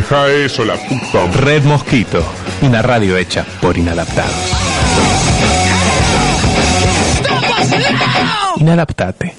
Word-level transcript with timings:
Deja 0.00 0.28
eso, 0.28 0.64
la 0.64 0.76
puta. 0.76 1.26
Red 1.40 1.64
Mosquito, 1.64 2.24
una 2.62 2.80
radio 2.80 3.18
hecha 3.18 3.44
por 3.60 3.76
inadaptados. 3.76 4.32
Inadaptate. 8.56 9.34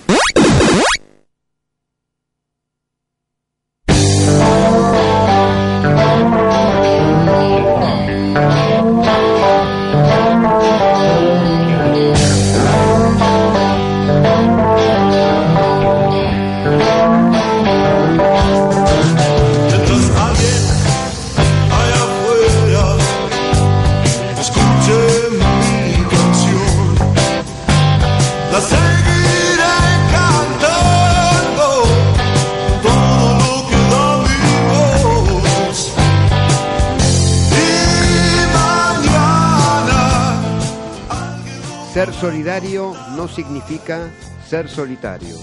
Solidario 42.22 42.96
no 43.16 43.27
significa 43.27 44.12
ser 44.48 44.70
solitario. 44.70 45.36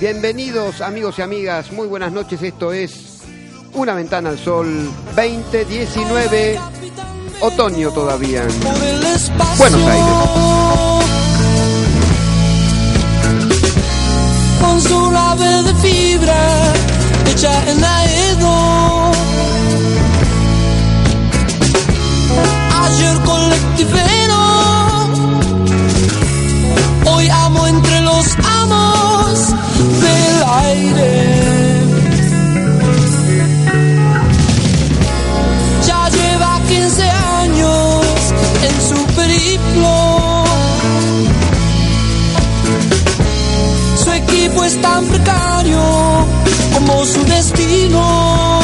Bienvenidos 0.00 0.80
amigos 0.80 1.18
y 1.18 1.22
amigas, 1.22 1.70
muy 1.70 1.86
buenas 1.86 2.12
noches, 2.12 2.40
esto 2.40 2.72
es 2.72 3.18
Una 3.74 3.92
Ventana 3.92 4.30
al 4.30 4.38
Sol 4.38 4.90
2019, 5.14 6.58
otoño 7.40 7.90
todavía. 7.92 8.42
Buenos 9.58 9.82
Aires. 9.82 10.14
con 14.62 14.80
su 14.80 15.10
de 15.64 15.74
fibra 15.74 16.72
hecha 17.30 17.70
en 17.70 17.84
Aedo. 17.84 19.12
Ayer 22.82 23.16
colectivero, 23.24 24.17
precario 45.08 45.80
como 46.74 47.04
su 47.04 47.24
destino. 47.24 48.60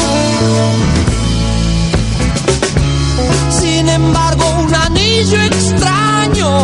Sin 3.49 3.89
embargo, 3.89 4.43
un 4.65 4.73
anillo 4.73 5.41
extraño 5.41 6.63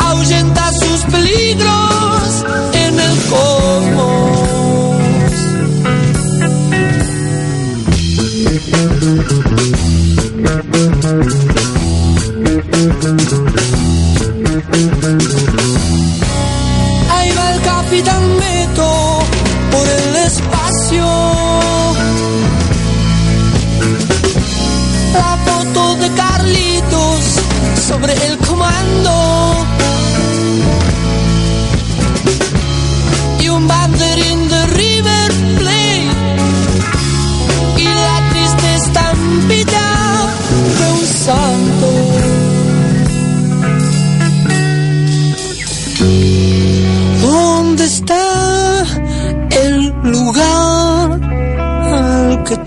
ahuyenta 0.00 0.72
sus 0.72 1.00
peligros 1.12 2.44
en 2.72 2.98
el 2.98 3.16
cosmos. 3.30 4.38
Ahí 17.90 18.02
va 18.02 19.07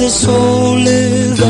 de 0.00 0.10
soledad. 0.10 1.40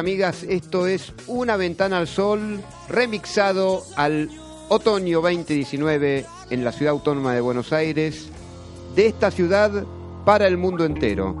Amigas. 0.00 0.44
Esto 0.44 0.86
es 0.86 1.12
Una 1.26 1.56
Ventana 1.56 1.98
al 1.98 2.08
Sol, 2.08 2.60
remixado 2.88 3.82
al 3.96 4.30
otoño 4.70 5.20
2019 5.20 6.24
en 6.48 6.64
la 6.64 6.72
ciudad 6.72 6.92
autónoma 6.92 7.34
de 7.34 7.42
Buenos 7.42 7.74
Aires, 7.74 8.30
de 8.96 9.06
esta 9.06 9.30
ciudad 9.30 9.84
para 10.24 10.46
el 10.46 10.56
mundo 10.56 10.86
entero. 10.86 11.36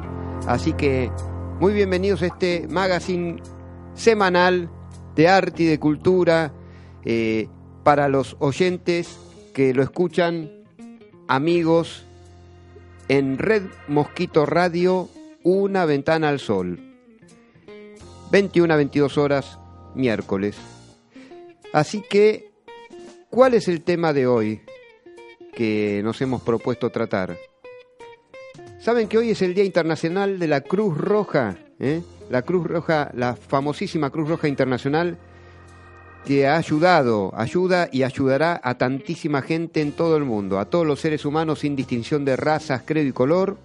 Así 0.46 0.74
que 0.74 1.10
muy 1.58 1.72
bienvenidos 1.72 2.20
a 2.20 2.26
este 2.26 2.66
magazine 2.68 3.42
semanal 3.94 4.68
de 5.16 5.28
arte 5.28 5.62
y 5.62 5.66
de 5.66 5.80
cultura 5.80 6.52
eh, 7.06 7.48
para 7.82 8.08
los 8.08 8.36
oyentes 8.40 9.18
que 9.54 9.72
lo 9.72 9.82
escuchan, 9.82 10.50
amigos, 11.28 12.04
en 13.08 13.38
Red 13.38 13.62
Mosquito 13.88 14.44
Radio, 14.44 15.08
Una 15.44 15.86
Ventana 15.86 16.28
al 16.28 16.40
Sol. 16.40 16.89
21 18.30 18.72
a 18.72 18.76
22 18.76 19.18
horas, 19.18 19.58
miércoles. 19.94 20.56
Así 21.72 22.02
que, 22.08 22.52
¿cuál 23.28 23.54
es 23.54 23.68
el 23.68 23.82
tema 23.82 24.12
de 24.12 24.26
hoy 24.26 24.60
que 25.52 26.00
nos 26.04 26.20
hemos 26.20 26.42
propuesto 26.42 26.90
tratar? 26.90 27.36
Saben 28.78 29.08
que 29.08 29.18
hoy 29.18 29.30
es 29.30 29.42
el 29.42 29.54
Día 29.54 29.64
Internacional 29.64 30.38
de 30.38 30.48
la 30.48 30.62
Cruz 30.62 30.96
Roja, 30.96 31.58
¿eh? 31.78 32.02
la 32.30 32.42
Cruz 32.42 32.66
Roja, 32.66 33.10
la 33.14 33.36
famosísima 33.36 34.10
Cruz 34.10 34.28
Roja 34.28 34.48
Internacional 34.48 35.18
que 36.24 36.46
ha 36.46 36.56
ayudado, 36.56 37.32
ayuda 37.34 37.88
y 37.90 38.02
ayudará 38.02 38.60
a 38.62 38.74
tantísima 38.74 39.42
gente 39.42 39.80
en 39.80 39.92
todo 39.92 40.16
el 40.16 40.24
mundo, 40.24 40.58
a 40.58 40.66
todos 40.66 40.86
los 40.86 41.00
seres 41.00 41.24
humanos 41.24 41.60
sin 41.60 41.76
distinción 41.76 42.24
de 42.24 42.36
razas, 42.36 42.82
credo 42.84 43.08
y 43.08 43.12
color, 43.12 43.58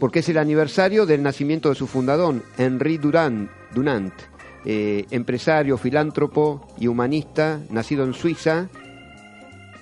porque 0.00 0.18
es 0.20 0.28
el 0.30 0.38
aniversario 0.38 1.04
del 1.06 1.22
nacimiento 1.22 1.68
de 1.68 1.76
su 1.76 1.86
fundador, 1.86 2.42
Henri 2.56 2.96
Durand, 2.96 3.50
Dunant, 3.74 4.14
eh, 4.64 5.04
empresario, 5.10 5.76
filántropo 5.76 6.66
y 6.78 6.86
humanista, 6.86 7.60
nacido 7.70 8.04
en 8.04 8.14
Suiza, 8.14 8.70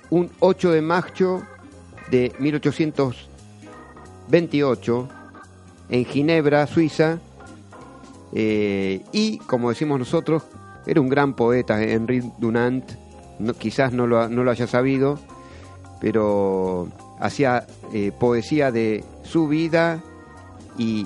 un 0.09 0.29
8 0.39 0.71
de 0.71 0.81
mayo 0.81 1.43
de 2.11 2.33
1828, 2.37 5.09
en 5.89 6.03
Ginebra, 6.05 6.67
Suiza, 6.67 7.19
eh, 8.33 9.01
y, 9.13 9.37
como 9.39 9.69
decimos 9.69 9.99
nosotros, 9.99 10.43
era 10.85 10.99
un 10.99 11.07
gran 11.07 11.33
poeta, 11.33 11.81
Henri 11.81 12.29
Dunant, 12.37 12.83
quizás 13.57 13.93
no 13.93 14.05
lo, 14.05 14.51
haya 14.51 14.67
sabido, 14.67 15.17
pero 16.01 16.89
hacía 17.21 17.65
eh, 17.93 18.11
poesía 18.17 18.71
de 18.71 19.05
su 19.23 19.47
vida 19.47 20.03
y 20.79 21.05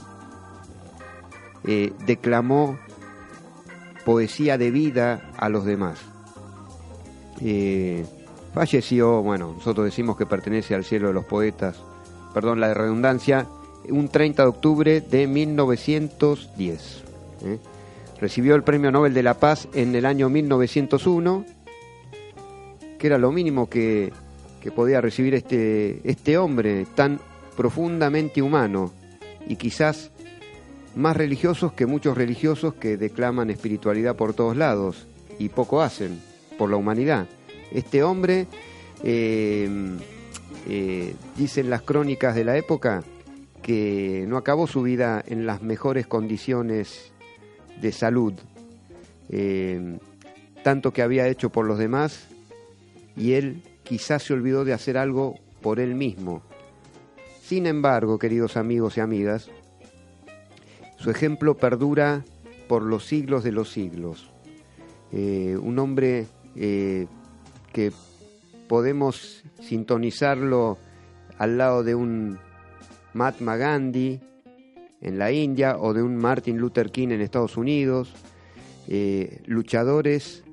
eh, 1.66 1.92
declamó 2.06 2.78
poesía 4.06 4.58
de 4.58 4.72
vida 4.72 5.32
a 5.38 5.50
los 5.50 5.66
demás. 5.66 6.00
Eh, 7.42 8.06
falleció, 8.54 9.22
bueno, 9.22 9.54
nosotros 9.58 9.86
decimos 9.86 10.16
que 10.16 10.26
pertenece 10.26 10.76
al 10.76 10.86
cielo 10.86 11.08
de 11.08 11.14
los 11.14 11.26
poetas, 11.26 11.78
perdón 12.34 12.60
la 12.60 12.74
redundancia, 12.74 13.48
un 13.90 14.08
30 14.08 14.44
de 14.44 14.50
octubre 14.50 15.02
de 15.02 15.28
1910. 15.28 17.04
¿eh? 17.46 17.60
Recibió 18.22 18.56
el 18.56 18.64
Premio 18.64 18.92
Nobel 18.92 19.14
de 19.14 19.24
la 19.24 19.34
Paz 19.34 19.68
en 19.74 19.96
el 19.96 20.06
año 20.06 20.30
1901, 20.30 21.46
que 23.00 23.08
era 23.08 23.18
lo 23.18 23.32
mínimo 23.32 23.70
que, 23.70 24.14
que 24.62 24.72
podía 24.72 25.02
recibir 25.02 25.34
este, 25.34 26.00
este 26.04 26.38
hombre 26.38 26.86
tan 26.94 27.20
profundamente 27.58 28.42
humano 28.42 28.92
y 29.48 29.56
quizás 29.56 30.12
más 30.96 31.18
religiosos 31.18 31.74
que 31.74 31.86
muchos 31.86 32.18
religiosos 32.18 32.76
que 32.76 32.98
declaman 32.98 33.50
espiritualidad 33.50 34.16
por 34.16 34.34
todos 34.34 34.56
lados 34.56 35.08
y 35.40 35.50
poco 35.50 35.82
hacen 35.82 36.22
por 36.58 36.70
la 36.70 36.78
humanidad. 36.78 37.28
Este 37.72 38.04
hombre, 38.04 38.48
eh, 39.04 39.98
eh, 40.68 41.16
dicen 41.36 41.70
las 41.70 41.82
crónicas 41.82 42.36
de 42.36 42.44
la 42.44 42.58
época, 42.58 43.04
que 43.62 44.26
no 44.28 44.38
acabó 44.38 44.68
su 44.68 44.82
vida 44.82 45.24
en 45.26 45.46
las 45.46 45.62
mejores 45.62 46.06
condiciones 46.06 47.12
de 47.82 47.92
salud, 47.92 48.34
eh, 49.30 49.98
tanto 50.64 50.92
que 50.94 51.02
había 51.02 51.28
hecho 51.28 51.50
por 51.50 51.66
los 51.66 51.80
demás 51.80 52.28
y 53.16 53.34
él 53.34 53.64
quizás 53.84 54.24
se 54.24 54.34
olvidó 54.34 54.66
de 54.66 54.74
hacer 54.74 54.98
algo 54.98 55.40
por 55.62 55.80
él 55.80 55.96
mismo. 55.96 56.44
Sin 57.54 57.68
embargo, 57.68 58.18
queridos 58.18 58.58
amigos 58.58 58.98
y 58.98 59.02
amigas, 59.02 59.48
su 60.98 61.12
ejemplo 61.12 61.56
perdura 61.56 62.26
por 62.68 62.82
los 62.82 63.06
siglos 63.06 63.44
de 63.44 63.52
los 63.52 63.72
siglos. 63.72 64.32
Eh, 65.12 65.56
un 65.62 65.78
hombre 65.78 66.26
eh, 66.56 67.06
que 67.72 67.92
podemos 68.68 69.44
sintonizarlo 69.62 70.80
al 71.38 71.60
lado 71.60 71.84
de 71.84 71.94
un 71.94 72.40
Mahatma 73.14 73.56
Gandhi 73.56 74.20
en 75.00 75.20
la 75.20 75.32
India 75.32 75.78
o 75.78 75.94
de 75.94 76.02
un 76.02 76.18
Martin 76.18 76.58
Luther 76.58 76.90
King 76.90 77.10
en 77.10 77.22
Estados 77.22 77.56
Unidos, 77.56 78.16
eh, 78.88 79.44
luchadores 79.46 80.44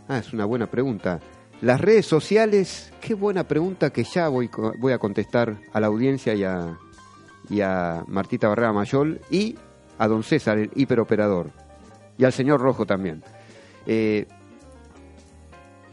Ah, 0.07 0.17
es 0.17 0.33
una 0.33 0.45
buena 0.45 0.67
pregunta. 0.67 1.19
Las 1.61 1.79
redes 1.79 2.05
sociales, 2.05 2.91
qué 3.01 3.13
buena 3.13 3.43
pregunta 3.47 3.91
que 3.91 4.03
ya 4.03 4.27
voy, 4.29 4.49
voy 4.79 4.93
a 4.93 4.97
contestar 4.97 5.57
a 5.73 5.79
la 5.79 5.87
audiencia 5.87 6.33
y 6.33 6.43
a, 6.43 6.77
y 7.49 7.61
a 7.61 8.03
Martita 8.07 8.47
Barrera 8.47 8.73
Mayol 8.73 9.21
y 9.29 9.55
a 9.99 10.07
don 10.07 10.23
César, 10.23 10.57
el 10.57 10.71
hiperoperador, 10.75 11.51
y 12.17 12.25
al 12.25 12.33
señor 12.33 12.59
Rojo 12.61 12.87
también. 12.87 13.23
Eh, 13.85 14.25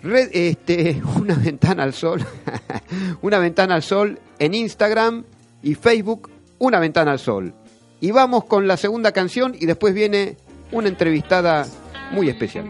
red- 0.02 0.30
este, 0.32 1.02
una 1.16 1.34
ventana 1.34 1.82
al 1.82 1.92
sol, 1.92 2.24
una 3.22 3.38
ventana 3.38 3.74
al 3.74 3.82
sol 3.82 4.18
en 4.38 4.54
Instagram 4.54 5.24
y 5.62 5.74
Facebook, 5.74 6.30
una 6.58 6.78
ventana 6.78 7.12
al 7.12 7.18
sol. 7.18 7.54
Y 8.00 8.10
vamos 8.10 8.44
con 8.44 8.68
la 8.68 8.76
segunda 8.76 9.12
canción 9.12 9.56
y 9.58 9.66
después 9.66 9.94
viene 9.94 10.36
una 10.72 10.88
entrevistada 10.88 11.66
muy 12.12 12.28
especial. 12.28 12.64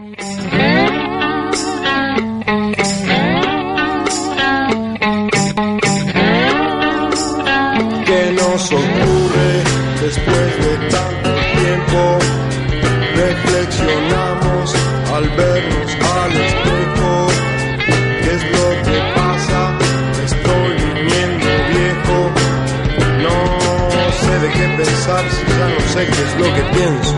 Lo 26.39 26.45
que 26.55 26.61
pienso. 26.77 27.15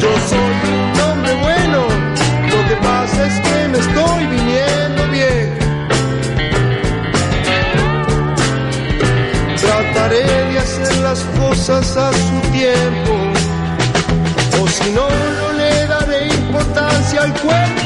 Yo 0.00 0.10
soy 0.30 0.56
un 0.74 1.00
hombre 1.00 1.34
bueno, 1.46 1.80
lo 2.52 2.68
que 2.68 2.76
pasa 2.82 3.26
es 3.26 3.34
que 3.46 3.68
me 3.68 3.78
estoy 3.78 4.26
viniendo 4.26 5.00
viejo. 5.18 5.58
Trataré 9.60 10.24
de 10.52 10.58
hacer 10.58 10.96
las 10.98 11.20
cosas 11.40 11.96
a 11.96 12.12
su 12.12 12.36
tiempo, 12.50 13.12
o 14.60 14.68
si 14.68 14.90
no, 14.90 15.08
no 15.40 15.52
le 15.60 15.86
daré 15.86 16.26
importancia 16.26 17.22
al 17.22 17.32
cuerpo. 17.34 17.83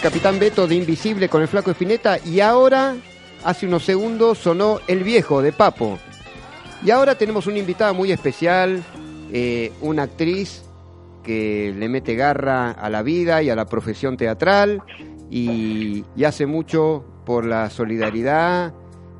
Capitán 0.00 0.38
Beto 0.38 0.66
de 0.66 0.76
Invisible 0.76 1.28
con 1.28 1.42
el 1.42 1.48
Flaco 1.48 1.70
Espineta 1.70 2.18
y 2.24 2.40
ahora, 2.40 2.96
hace 3.44 3.66
unos 3.66 3.84
segundos, 3.84 4.38
sonó 4.38 4.80
El 4.88 5.04
Viejo 5.04 5.42
de 5.42 5.52
Papo. 5.52 5.98
Y 6.82 6.90
ahora 6.90 7.16
tenemos 7.16 7.46
una 7.46 7.58
invitada 7.58 7.92
muy 7.92 8.10
especial, 8.10 8.82
eh, 9.30 9.72
una 9.82 10.04
actriz 10.04 10.64
que 11.22 11.74
le 11.76 11.88
mete 11.90 12.14
garra 12.14 12.70
a 12.70 12.88
la 12.88 13.02
vida 13.02 13.42
y 13.42 13.50
a 13.50 13.54
la 13.56 13.66
profesión 13.66 14.16
teatral 14.16 14.82
y, 15.30 16.04
y 16.16 16.24
hace 16.24 16.46
mucho 16.46 17.04
por 17.26 17.44
la 17.44 17.68
solidaridad. 17.68 18.72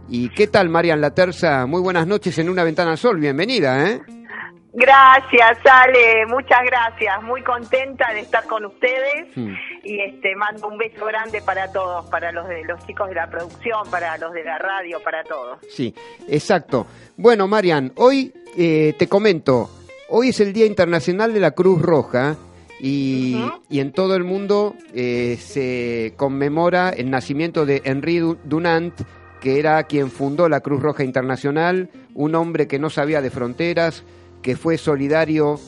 ¿Y 0.08 0.30
qué 0.30 0.46
tal, 0.46 0.70
Marian 0.70 1.02
La 1.02 1.14
Terza? 1.14 1.66
Muy 1.66 1.82
buenas 1.82 2.06
noches 2.06 2.38
en 2.38 2.48
Una 2.48 2.64
Ventana 2.64 2.92
al 2.92 2.98
Sol, 2.98 3.20
bienvenida, 3.20 3.86
¿eh? 3.86 4.00
Gracias, 4.72 5.58
Ale, 5.64 6.26
muchas 6.26 6.60
gracias. 6.64 7.22
Muy 7.22 7.42
contenta 7.42 8.12
de 8.14 8.20
estar 8.20 8.44
con 8.46 8.64
ustedes 8.66 9.26
y 9.82 10.00
este 10.00 10.36
mando 10.36 10.68
un 10.68 10.78
beso 10.78 11.04
grande 11.06 11.42
para 11.42 11.72
todos, 11.72 12.08
para 12.08 12.30
los 12.30 12.46
de 12.48 12.64
los 12.64 12.84
chicos 12.86 13.08
de 13.08 13.16
la 13.16 13.28
producción, 13.28 13.90
para 13.90 14.16
los 14.18 14.32
de 14.32 14.44
la 14.44 14.58
radio, 14.58 14.98
para 15.02 15.24
todos. 15.24 15.58
Sí, 15.68 15.94
exacto. 16.28 16.86
Bueno, 17.16 17.48
Marian, 17.48 17.92
hoy 17.96 18.32
eh, 18.56 18.94
te 18.98 19.08
comento, 19.08 19.68
hoy 20.08 20.28
es 20.28 20.40
el 20.40 20.52
Día 20.52 20.66
Internacional 20.66 21.34
de 21.34 21.40
la 21.40 21.50
Cruz 21.50 21.82
Roja 21.82 22.36
y, 22.78 23.44
y 23.68 23.80
en 23.80 23.92
todo 23.92 24.14
el 24.14 24.22
mundo 24.24 24.74
eh, 24.94 25.36
se 25.40 26.14
conmemora 26.16 26.90
el 26.90 27.10
nacimiento 27.10 27.66
de 27.66 27.82
Henri 27.84 28.18
Du- 28.18 28.38
Dunant, 28.44 28.94
que 29.40 29.58
era 29.58 29.82
quien 29.84 30.10
fundó 30.12 30.48
la 30.48 30.60
Cruz 30.60 30.80
Roja 30.80 31.02
Internacional, 31.02 31.90
un 32.14 32.34
hombre 32.36 32.68
que 32.68 32.78
no 32.78 32.88
sabía 32.88 33.20
de 33.20 33.30
fronteras, 33.30 34.04
que 34.42 34.56
fue 34.56 34.78
solidario 34.78 35.58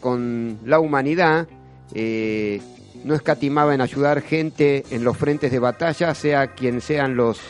con 0.00 0.58
la 0.64 0.80
humanidad, 0.80 1.48
eh, 1.94 2.60
no 3.04 3.14
escatimaba 3.14 3.74
en 3.74 3.80
ayudar 3.80 4.20
gente 4.22 4.84
en 4.90 5.04
los 5.04 5.16
frentes 5.16 5.50
de 5.50 5.58
batalla, 5.58 6.14
sea 6.14 6.48
quien 6.48 6.80
sean 6.80 7.16
los 7.16 7.40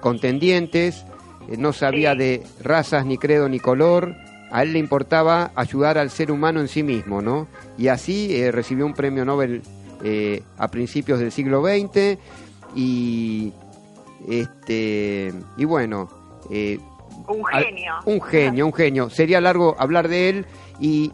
contendientes, 0.00 1.04
eh, 1.48 1.56
no 1.56 1.72
sabía 1.72 2.14
de 2.14 2.42
razas, 2.62 3.06
ni 3.06 3.18
credo, 3.18 3.48
ni 3.48 3.58
color, 3.58 4.14
a 4.50 4.62
él 4.62 4.72
le 4.72 4.78
importaba 4.78 5.52
ayudar 5.54 5.98
al 5.98 6.10
ser 6.10 6.30
humano 6.30 6.60
en 6.60 6.68
sí 6.68 6.82
mismo, 6.82 7.22
¿no? 7.22 7.46
Y 7.78 7.88
así 7.88 8.34
eh, 8.36 8.50
recibió 8.50 8.86
un 8.86 8.94
premio 8.94 9.24
Nobel 9.24 9.62
a 10.56 10.68
principios 10.68 11.20
del 11.20 11.30
siglo 11.30 11.62
XX 11.62 12.18
y, 12.74 13.52
este, 14.26 15.30
y 15.58 15.64
bueno, 15.66 16.08
Un 17.28 17.44
genio. 17.46 17.94
un 18.04 18.20
genio, 18.22 18.66
un 18.66 18.72
genio. 18.72 19.10
Sería 19.10 19.40
largo 19.40 19.76
hablar 19.78 20.08
de 20.08 20.28
él 20.28 20.46
y, 20.78 21.12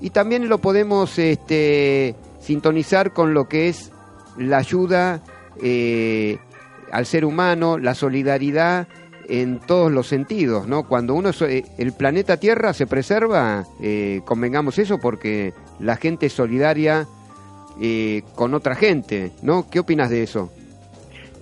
y 0.00 0.10
también 0.10 0.48
lo 0.48 0.58
podemos 0.58 1.18
este, 1.18 2.14
sintonizar 2.40 3.12
con 3.12 3.34
lo 3.34 3.48
que 3.48 3.68
es 3.68 3.90
la 4.38 4.58
ayuda 4.58 5.20
eh, 5.62 6.38
al 6.90 7.06
ser 7.06 7.24
humano, 7.24 7.78
la 7.78 7.94
solidaridad 7.94 8.86
en 9.28 9.60
todos 9.60 9.90
los 9.92 10.08
sentidos, 10.08 10.66
¿no? 10.66 10.82
Cuando 10.88 11.14
uno 11.14 11.32
so- 11.32 11.46
eh, 11.46 11.64
el 11.78 11.92
planeta 11.92 12.38
Tierra 12.38 12.72
se 12.74 12.86
preserva, 12.86 13.64
eh, 13.80 14.20
convengamos 14.24 14.78
eso 14.78 14.98
porque 14.98 15.54
la 15.78 15.96
gente 15.96 16.26
es 16.26 16.32
solidaria 16.32 17.06
eh, 17.80 18.22
con 18.34 18.52
otra 18.54 18.74
gente, 18.74 19.30
¿no? 19.42 19.70
¿Qué 19.70 19.78
opinas 19.78 20.10
de 20.10 20.22
eso? 20.24 20.50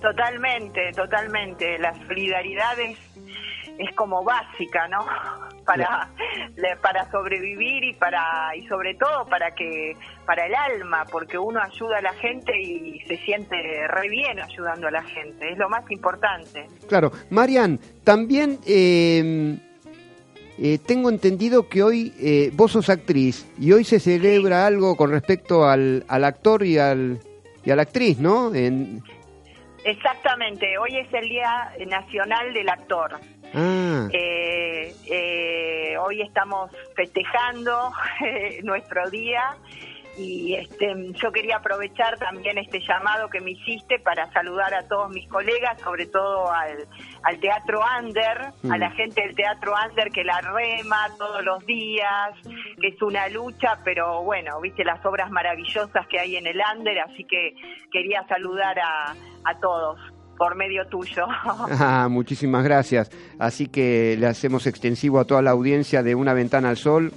Totalmente, 0.01 0.91
totalmente. 0.95 1.77
La 1.79 1.93
solidaridad 2.07 2.79
es, 2.79 2.97
es 3.77 3.93
como 3.95 4.23
básica, 4.23 4.87
¿no? 4.87 5.05
para 5.65 6.09
le- 6.57 6.75
para 6.81 7.09
sobrevivir 7.11 7.83
y 7.83 7.93
para 7.93 8.55
y 8.55 8.65
sobre 8.67 8.95
todo 8.95 9.25
para 9.27 9.53
que 9.53 9.95
para 10.25 10.45
el 10.47 10.55
alma 10.55 11.05
porque 11.11 11.37
uno 11.37 11.61
ayuda 11.61 11.99
a 11.99 12.01
la 12.01 12.13
gente 12.13 12.51
y 12.59 12.99
se 13.07 13.17
siente 13.17 13.55
re 13.87 14.09
bien 14.09 14.39
ayudando 14.39 14.87
a 14.87 14.91
la 14.91 15.03
gente 15.03 15.51
es 15.51 15.57
lo 15.59 15.69
más 15.69 15.89
importante 15.91 16.65
Claro, 16.89 17.11
Marian, 17.29 17.79
también 18.03 18.57
eh, 18.65 19.55
eh, 20.57 20.79
tengo 20.85 21.09
entendido 21.09 21.69
que 21.69 21.83
hoy 21.83 22.13
eh, 22.19 22.49
vos 22.53 22.71
sos 22.71 22.89
actriz 22.89 23.47
y 23.59 23.71
hoy 23.71 23.83
se 23.83 23.99
celebra 23.99 24.65
algo 24.65 24.95
con 24.97 25.11
respecto 25.11 25.65
al, 25.69 26.03
al 26.07 26.23
actor 26.25 26.63
y 26.65 26.77
al 26.79 27.19
y 27.63 27.69
a 27.69 27.75
la 27.75 27.83
actriz, 27.83 28.17
¿no? 28.17 28.53
En, 28.55 29.03
exactamente 29.83 30.77
hoy 30.77 30.97
es 30.97 31.13
el 31.13 31.29
día 31.29 31.73
nacional 31.87 32.53
del 32.53 32.69
actor. 32.69 33.19
Ah, 33.53 34.07
Eh, 34.13 34.95
eh, 35.05 35.97
hoy 35.97 36.21
estamos 36.21 36.71
festejando 36.95 37.91
nuestro 38.63 39.09
día 39.09 39.57
y 40.17 40.55
este, 40.55 40.93
yo 41.13 41.31
quería 41.31 41.57
aprovechar 41.57 42.17
también 42.19 42.57
este 42.57 42.79
llamado 42.81 43.29
que 43.29 43.39
me 43.39 43.51
hiciste 43.51 43.99
para 43.99 44.31
saludar 44.33 44.73
a 44.73 44.87
todos 44.87 45.09
mis 45.09 45.27
colegas, 45.29 45.79
sobre 45.81 46.05
todo 46.07 46.51
al, 46.51 46.87
al 47.23 47.39
Teatro 47.39 47.79
Under, 47.99 48.51
Mm. 48.63 48.71
a 48.71 48.77
la 48.77 48.91
gente 48.91 49.21
del 49.21 49.35
Teatro 49.35 49.73
Under 49.89 50.09
que 50.11 50.23
la 50.23 50.39
rema 50.41 51.07
todos 51.17 51.43
los 51.43 51.65
días, 51.65 52.33
que 52.79 52.89
es 52.89 53.01
una 53.01 53.27
lucha, 53.29 53.79
pero 53.83 54.21
bueno, 54.23 54.59
viste 54.61 54.83
las 54.83 55.03
obras 55.05 55.31
maravillosas 55.31 56.05
que 56.07 56.19
hay 56.19 56.35
en 56.35 56.45
el 56.47 56.61
Under, 56.75 56.99
así 56.99 57.23
que 57.23 57.55
quería 57.91 58.25
saludar 58.27 58.77
a, 58.79 59.11
a 59.45 59.59
todos 59.59 59.99
por 60.37 60.55
medio 60.55 60.85
tuyo. 60.87 61.25
ah, 61.79 62.07
muchísimas 62.09 62.63
gracias. 62.63 63.09
Así 63.39 63.67
que 63.67 64.15
le 64.19 64.27
hacemos 64.27 64.67
extensivo 64.67 65.19
a 65.19 65.25
toda 65.25 65.41
la 65.41 65.51
audiencia 65.51 66.03
de 66.03 66.15
Una 66.15 66.33
Ventana 66.33 66.69
al 66.69 66.77
Sol 66.77 67.11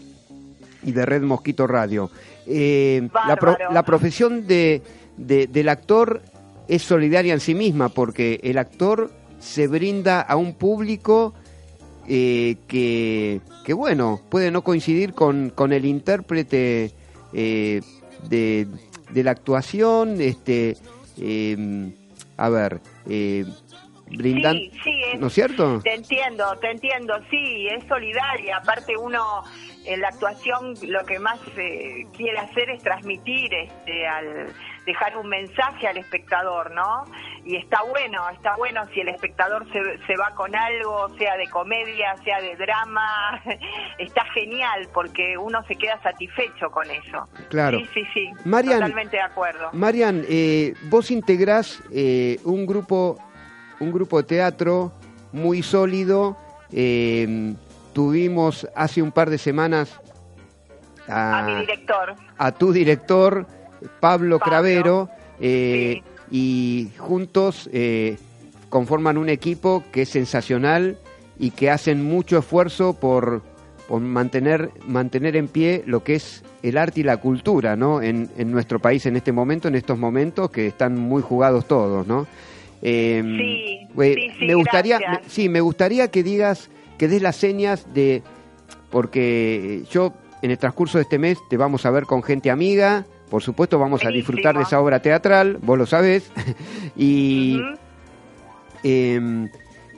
y 0.84 0.92
de 0.92 1.06
Red 1.06 1.22
Mosquito 1.22 1.66
Radio. 1.66 2.10
Eh, 2.46 3.08
la, 3.26 3.36
pro- 3.36 3.56
la 3.72 3.82
profesión 3.84 4.46
de, 4.46 4.82
de- 5.16 5.46
del 5.46 5.68
actor 5.68 6.22
es 6.68 6.82
solidaria 6.82 7.32
en 7.34 7.40
sí 7.40 7.54
misma 7.54 7.88
porque 7.88 8.40
el 8.42 8.58
actor 8.58 9.10
se 9.38 9.66
brinda 9.66 10.20
a 10.20 10.36
un 10.36 10.54
público 10.54 11.34
eh, 12.08 12.56
que, 12.68 13.40
que, 13.64 13.72
bueno, 13.72 14.20
puede 14.28 14.50
no 14.50 14.62
coincidir 14.62 15.14
con, 15.14 15.50
con 15.50 15.72
el 15.72 15.84
intérprete 15.84 16.92
eh, 17.32 17.80
de, 18.28 18.66
de 19.10 19.24
la 19.24 19.30
actuación, 19.32 20.20
este, 20.20 20.76
eh, 21.18 21.92
a 22.36 22.48
ver, 22.48 22.80
eh, 23.08 23.44
brindan, 24.10 24.54
Sí, 24.56 24.70
sí, 24.84 24.90
es- 25.14 25.20
¿no 25.20 25.26
es 25.28 25.32
cierto? 25.32 25.80
Te 25.82 25.94
entiendo, 25.94 26.44
te 26.60 26.70
entiendo, 26.70 27.14
sí, 27.30 27.66
es 27.68 27.84
solidaria. 27.88 28.58
Aparte 28.58 28.96
uno 28.96 29.42
en 29.86 30.00
la 30.00 30.08
actuación 30.08 30.74
lo 30.82 31.04
que 31.04 31.18
más 31.18 31.38
eh, 31.56 32.06
quiere 32.16 32.38
hacer 32.38 32.70
es 32.70 32.82
transmitir, 32.82 33.52
este, 33.52 34.06
al 34.06 34.46
dejar 34.86 35.16
un 35.16 35.28
mensaje 35.28 35.86
al 35.86 35.96
espectador, 35.96 36.70
¿no? 36.72 37.04
Y 37.44 37.56
está 37.56 37.82
bueno, 37.82 38.28
está 38.30 38.56
bueno 38.56 38.86
si 38.92 39.00
el 39.00 39.08
espectador 39.08 39.66
se, 39.72 39.98
se 40.06 40.16
va 40.16 40.34
con 40.34 40.54
algo, 40.54 41.08
sea 41.18 41.36
de 41.36 41.48
comedia, 41.48 42.16
sea 42.24 42.40
de 42.40 42.56
drama, 42.56 43.42
está 43.98 44.24
genial 44.32 44.88
porque 44.92 45.36
uno 45.36 45.62
se 45.66 45.76
queda 45.76 46.00
satisfecho 46.02 46.70
con 46.70 46.90
eso. 46.90 47.28
Claro. 47.50 47.78
Sí, 47.78 47.88
sí, 47.94 48.02
sí, 48.14 48.30
Marian, 48.44 48.80
totalmente 48.80 49.16
de 49.16 49.22
acuerdo. 49.22 49.70
Marian, 49.72 50.24
eh, 50.28 50.74
vos 50.84 51.10
integrás 51.10 51.82
eh, 51.92 52.38
un 52.44 52.66
grupo, 52.66 53.18
un 53.80 53.92
grupo 53.92 54.18
de 54.18 54.28
teatro 54.28 54.92
muy 55.32 55.62
sólido. 55.62 56.36
eh, 56.72 57.54
tuvimos 57.94 58.68
hace 58.74 59.00
un 59.00 59.10
par 59.12 59.30
de 59.30 59.38
semanas 59.38 59.98
a 61.08 61.44
mi 61.46 61.60
director. 61.60 62.14
a 62.38 62.52
tu 62.52 62.72
director, 62.72 63.46
Pablo, 63.46 63.88
Pablo, 64.00 64.38
Cravero, 64.40 65.08
eh, 65.40 66.02
y 66.30 66.90
juntos 66.98 67.68
eh, 67.72 68.16
conforman 68.68 69.16
un 69.18 69.28
equipo 69.28 69.82
que 69.92 70.02
es 70.02 70.08
sensacional 70.08 70.98
y 71.38 71.50
que 71.50 71.70
hacen 71.70 72.04
mucho 72.04 72.38
esfuerzo 72.38 72.94
por, 72.94 73.42
por 73.88 74.00
mantener, 74.00 74.70
mantener 74.86 75.36
en 75.36 75.48
pie 75.48 75.82
lo 75.86 76.02
que 76.02 76.14
es 76.14 76.42
el 76.62 76.78
arte 76.78 77.00
y 77.00 77.02
la 77.02 77.18
cultura 77.18 77.76
¿no? 77.76 78.00
en, 78.00 78.30
en 78.38 78.50
nuestro 78.50 78.78
país 78.78 79.04
en 79.06 79.16
este 79.16 79.32
momento, 79.32 79.68
en 79.68 79.74
estos 79.74 79.98
momentos 79.98 80.50
que 80.50 80.66
están 80.68 80.96
muy 80.98 81.20
jugados 81.22 81.66
todos, 81.68 82.06
¿no? 82.06 82.26
Eh, 82.82 83.22
Sí, 83.22 84.00
eh, 84.02 84.14
sí, 84.14 84.30
sí, 84.38 84.46
me 84.46 84.54
gustaría, 84.54 84.98
me- 84.98 85.20
sí, 85.28 85.48
me 85.48 85.60
gustaría 85.60 86.08
que 86.10 86.22
digas, 86.22 86.70
que 86.98 87.08
des 87.08 87.22
las 87.22 87.36
señas 87.36 87.92
de, 87.92 88.22
porque 88.90 89.84
yo 89.90 90.12
en 90.42 90.50
el 90.50 90.58
transcurso 90.58 90.98
de 90.98 91.02
este 91.02 91.18
mes 91.18 91.38
te 91.48 91.56
vamos 91.56 91.86
a 91.86 91.90
ver 91.90 92.04
con 92.04 92.22
gente 92.22 92.50
amiga, 92.50 93.06
por 93.30 93.42
supuesto 93.42 93.78
vamos 93.78 94.04
a 94.04 94.10
disfrutar 94.10 94.56
de 94.56 94.62
esa 94.62 94.80
obra 94.80 95.00
teatral, 95.00 95.58
vos 95.62 95.78
lo 95.78 95.86
sabés, 95.86 96.30
y 96.96 97.60
eh, 98.82 99.48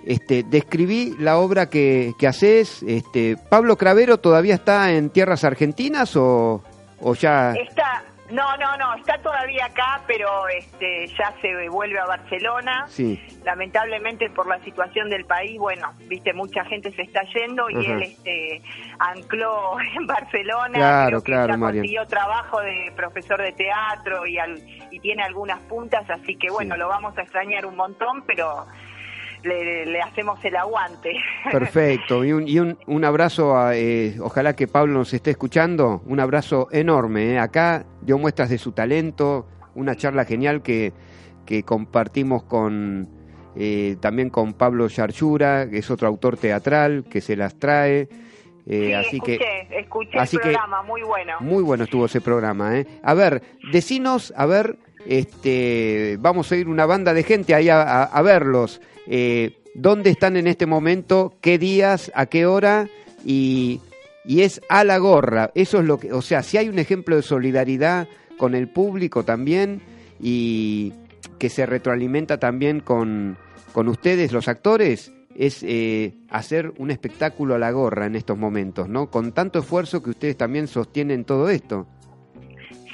este, 0.07 0.45
describí 0.45 1.15
la 1.19 1.39
obra 1.39 1.69
que, 1.69 2.13
que 2.19 2.29
haces. 2.29 2.83
Este, 2.85 3.37
¿Pablo 3.37 3.77
Cravero 3.77 4.19
todavía 4.19 4.55
está 4.55 4.93
en 4.93 5.11
tierras 5.11 5.43
argentinas 5.43 6.17
o, 6.17 6.63
o 7.01 7.15
ya...? 7.15 7.55
Está, 7.55 8.05
no, 8.31 8.57
no, 8.57 8.77
no, 8.77 8.95
está 8.97 9.19
todavía 9.19 9.67
acá, 9.67 10.03
pero 10.07 10.49
este, 10.49 11.07
ya 11.19 11.33
se 11.41 11.69
vuelve 11.69 11.99
a 11.99 12.07
Barcelona. 12.07 12.85
Sí, 12.89 13.21
Lamentablemente 13.45 14.29
por 14.31 14.49
la 14.49 14.59
situación 14.65 15.09
del 15.09 15.25
país, 15.25 15.59
bueno, 15.59 15.93
viste, 16.09 16.33
mucha 16.33 16.65
gente 16.65 16.91
se 16.93 17.03
está 17.03 17.23
yendo 17.35 17.71
y 17.71 17.77
Ajá. 17.77 17.93
él 17.95 18.03
este, 18.03 18.63
ancló 18.99 19.79
en 19.97 20.07
Barcelona. 20.07 20.73
Claro, 20.75 21.23
claro, 21.23 21.55
ya 21.55 21.59
consiguió 21.61 22.07
trabajo 22.07 22.61
de 22.61 22.93
profesor 22.97 23.41
de 23.41 23.53
teatro 23.53 24.27
y, 24.27 24.39
al- 24.39 24.61
y 24.91 24.99
tiene 25.01 25.23
algunas 25.23 25.61
puntas, 25.61 26.09
así 26.11 26.37
que 26.37 26.51
bueno, 26.51 26.75
Sí. 26.75 26.81
lo 26.81 26.89
vamos 26.89 27.17
a 27.19 27.23
extrañar 27.23 27.65
un 27.67 27.77
montón, 27.77 28.25
pero 28.27 28.67
le, 29.43 29.87
le 29.87 30.01
hacemos 30.01 30.43
el 30.45 30.57
aguante. 30.57 31.13
perfecto. 31.53 32.25
Y 32.25 32.33
un, 32.33 32.47
y 32.49 32.59
un, 32.59 32.79
un 32.87 33.05
abrazo, 33.05 33.57
a, 33.57 33.77
eh, 33.77 34.17
ojalá 34.21 34.55
que 34.57 34.67
Pablo 34.69 34.95
nos 34.95 35.13
esté 35.15 35.31
escuchando, 35.33 36.03
un 36.07 36.21
abrazo 36.21 36.69
enorme. 36.73 37.33
eh. 37.35 37.39
Acá 37.39 37.85
dio 38.03 38.19
muestras 38.19 38.51
de 38.51 38.59
su 38.59 38.73
talento, 38.73 39.47
una 39.75 39.95
charla 39.97 40.25
genial 40.25 40.63
que, 40.63 40.93
que 41.45 41.63
compartimos 41.63 42.43
con... 42.45 43.09
eh, 43.57 43.97
también 44.01 44.31
con 44.31 44.53
Pablo 44.55 44.89
Yarchura, 44.89 45.69
que 45.71 45.79
es 45.79 45.91
otro 45.91 46.09
autor 46.09 46.37
teatral 46.37 47.05
que 47.11 47.21
se 47.21 47.37
las 47.37 47.59
trae. 47.59 48.09
Eh, 48.69 48.87
sí, 48.89 48.93
así 48.95 49.17
escuché, 49.17 49.39
que 49.39 49.79
escuché 49.79 50.19
así 50.19 50.37
el 50.37 50.43
que- 50.43 50.49
programa, 50.51 50.83
muy 50.83 51.03
bueno. 51.03 51.35
Muy 51.41 51.63
bueno 51.63 51.85
estuvo 51.85 52.07
ese 52.07 52.21
programa, 52.21 52.77
¿eh? 52.79 52.87
A 53.05 53.15
ver, 53.15 53.41
decinos, 53.71 54.35
a 54.37 54.45
ver, 54.47 54.77
este, 55.09 56.17
vamos 56.21 56.51
a 56.51 56.57
ir 56.57 56.69
una 56.69 56.87
banda 56.87 57.15
de 57.15 57.23
gente 57.23 57.55
ahí 57.55 57.69
a, 57.69 58.23
verlos. 58.23 58.81
Eh, 59.07 59.59
¿Dónde 59.75 60.11
están 60.11 60.37
en 60.37 60.47
este 60.47 60.67
momento? 60.67 61.35
¿Qué 61.41 61.59
días? 61.59 62.11
¿A 62.15 62.27
qué 62.27 62.47
hora? 62.47 62.89
Y, 63.25 63.81
y 64.25 64.43
es 64.43 64.61
a 64.69 64.85
la 64.85 64.99
gorra. 64.99 65.51
Eso 65.55 65.81
es 65.81 65.85
lo 65.85 65.99
que, 65.99 66.13
o 66.13 66.23
sea, 66.23 66.43
si 66.43 66.57
hay 66.57 66.69
un 66.69 66.79
ejemplo 66.79 67.17
de 67.17 67.23
solidaridad 67.23 68.09
con 68.37 68.55
el 68.55 68.69
público 68.69 69.25
también 69.25 69.81
y 70.21 70.93
que 71.39 71.49
se 71.49 71.67
retroalimenta 71.67 72.39
también 72.39 72.81
con, 72.81 73.37
con 73.73 73.89
ustedes, 73.89 74.33
los 74.33 74.49
actores, 74.49 75.13
es 75.37 75.63
eh, 75.63 76.15
hacer 76.31 76.73
un 76.79 76.91
espectáculo 76.91 77.55
a 77.55 77.59
la 77.59 77.71
gorra 77.71 78.07
en 78.07 78.17
estos 78.17 78.39
momentos, 78.39 78.89
¿no? 78.89 79.11
Con 79.11 79.33
tanto 79.33 79.59
esfuerzo 79.59 80.03
que 80.03 80.11
ustedes 80.11 80.37
también 80.37 80.67
sostienen 80.67 81.25
todo 81.25 81.51
esto. 81.51 81.87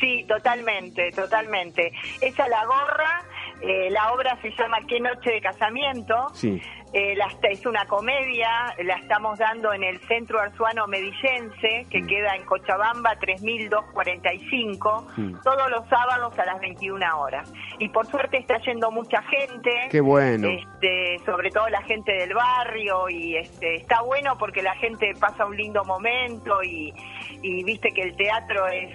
Sí, 0.03 0.25
totalmente, 0.29 1.13
totalmente. 1.13 1.93
Esa 2.21 2.49
la 2.49 2.65
gorra, 2.67 3.23
eh, 3.63 3.89
la 3.91 4.13
obra 4.13 4.37
se 4.43 4.51
llama 4.51 4.79
Qué 4.89 4.99
noche 4.99 5.31
de 5.31 5.41
casamiento. 5.41 6.29
Sí. 6.35 6.61
Eh, 6.95 7.15
la- 7.17 7.29
es 7.49 7.65
una 7.65 7.87
comedia, 7.87 8.75
la 8.85 8.97
estamos 8.97 9.39
dando 9.39 9.73
en 9.73 9.83
el 9.85 9.99
Centro 10.09 10.41
Arzuano 10.41 10.87
Medillense, 10.89 11.87
que 11.89 12.03
Mm. 12.03 12.07
queda 12.07 12.35
en 12.37 12.45
Cochabamba 12.45 13.17
3245, 13.19 15.07
Mm. 15.17 15.35
todos 15.43 15.71
los 15.71 15.89
sábados 15.89 16.39
a 16.39 16.45
las 16.45 16.61
21 16.61 17.19
horas. 17.19 17.51
Y 17.79 17.89
por 17.89 18.07
suerte 18.09 18.39
está 18.39 18.59
yendo 18.59 18.91
mucha 18.91 19.23
gente. 19.23 19.89
Qué 19.91 20.01
bueno. 20.03 20.49
Este, 20.49 21.19
sobre 21.25 21.51
todo 21.51 21.69
la 21.71 21.81
gente 21.83 22.13
del 22.13 22.35
barrio 22.35 23.09
y 23.09 23.37
este, 23.37 23.77
está 23.77 24.03
bueno 24.03 24.37
porque 24.37 24.63
la 24.63 24.75
gente 24.75 25.15
pasa 25.19 25.47
un 25.47 25.57
lindo 25.57 25.85
momento 25.85 26.63
y, 26.63 26.93
y 27.41 27.65
viste 27.65 27.91
que 27.93 28.03
el 28.03 28.17
teatro 28.17 28.67
es 28.69 28.91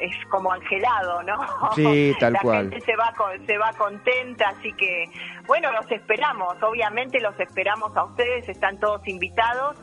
es 0.00 0.14
como 0.26 0.52
angelado, 0.52 1.22
¿no? 1.22 1.36
Sí, 1.74 2.14
tal 2.20 2.34
la 2.34 2.40
cual. 2.40 2.70
gente 2.70 2.80
se 2.80 2.96
va 2.96 3.12
con- 3.16 3.46
se 3.46 3.58
va 3.58 3.72
contenta, 3.72 4.48
así 4.50 4.72
que 4.74 5.04
bueno, 5.46 5.70
los 5.72 5.90
esperamos, 5.90 6.60
obviamente 6.62 7.20
los 7.20 7.38
esperamos 7.40 7.96
a 7.96 8.04
ustedes, 8.04 8.48
están 8.48 8.78
todos 8.80 9.06
invitados 9.08 9.76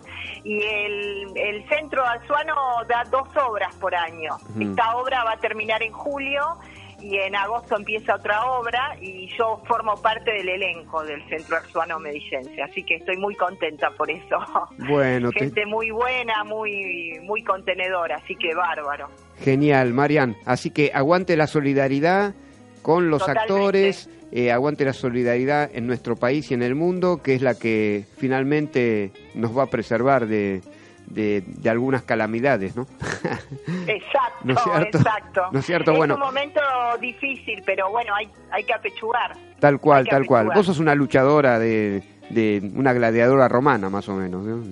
y 0.44 0.62
el, 0.62 1.32
el 1.38 1.70
Centro 1.70 2.04
Azuano 2.06 2.56
da 2.88 3.04
dos 3.10 3.28
obras 3.38 3.74
por 3.76 3.96
año. 3.96 4.38
Esta 4.60 4.96
obra 4.98 5.24
va 5.24 5.32
a 5.34 5.38
terminar 5.38 5.82
en 5.84 5.94
julio 5.94 6.58
y 7.00 7.18
en 7.18 7.36
agosto 7.36 7.76
empieza 7.76 8.16
otra 8.16 8.46
obra 8.46 8.96
y 9.02 9.28
yo 9.38 9.62
formo 9.66 10.02
parte 10.02 10.32
del 10.32 10.48
elenco 10.48 11.04
del 11.04 11.22
Centro 11.28 11.58
Arzuano 11.58 12.00
Medillense, 12.00 12.62
así 12.62 12.82
que 12.84 12.96
estoy 12.96 13.18
muy 13.18 13.36
contenta 13.36 13.92
por 13.92 14.10
eso. 14.10 14.38
Bueno, 14.78 15.30
te- 15.34 15.40
Gente 15.40 15.66
muy 15.66 15.92
buena, 15.92 16.44
muy 16.46 17.20
muy 17.24 17.44
contenedora, 17.44 18.18
así 18.24 18.36
que 18.36 18.54
bárbaro. 18.56 19.10
Genial, 19.40 19.94
Marian. 19.94 20.36
Así 20.46 20.70
que 20.72 20.92
aguante 20.94 21.36
la 21.38 21.48
solidaridad 21.48 22.34
con 22.82 23.10
los 23.10 23.20
Totalmente. 23.20 23.54
actores, 23.54 24.10
eh, 24.32 24.52
aguante 24.52 24.86
la 24.86 24.94
solidaridad 24.94 25.70
en 25.74 25.88
nuestro 25.88 26.16
país 26.16 26.50
y 26.52 26.54
en 26.54 26.64
el 26.64 26.76
mundo, 26.76 27.22
que 27.24 27.36
es 27.36 27.42
la 27.42 27.56
que 27.56 28.06
finalmente 28.18 29.12
nos 29.36 29.58
va 29.58 29.64
a 29.64 29.68
preservar 29.68 30.28
de, 30.28 30.62
de, 31.08 31.44
de 31.48 31.70
algunas 31.70 32.04
calamidades, 32.04 32.76
¿no? 32.76 32.86
Exacto, 33.88 34.40
¿No 34.44 34.54
es 34.54 34.60
cierto? 34.64 34.98
exacto. 34.98 35.42
¿No 35.52 35.60
es 35.60 35.66
cierto? 35.66 35.92
Es 35.92 35.98
Bueno. 35.98 36.16
un 36.16 36.22
momento 36.22 36.60
difícil, 37.00 37.62
pero 37.66 37.90
bueno, 37.90 38.14
hay, 38.16 38.28
hay 38.52 38.64
que 38.64 38.74
apechugar. 38.74 39.34
Tal 39.60 39.80
cual, 39.80 40.06
tal 40.08 40.26
cual. 40.26 40.50
Vos 40.54 40.66
sos 40.66 40.80
una 40.80 40.94
luchadora 40.96 41.58
de, 41.60 42.04
de 42.30 42.72
una 42.76 42.92
gladiadora 42.94 43.48
romana, 43.48 43.90
más 43.90 44.08
o 44.10 44.16
menos. 44.16 44.44
¿no? 44.44 44.64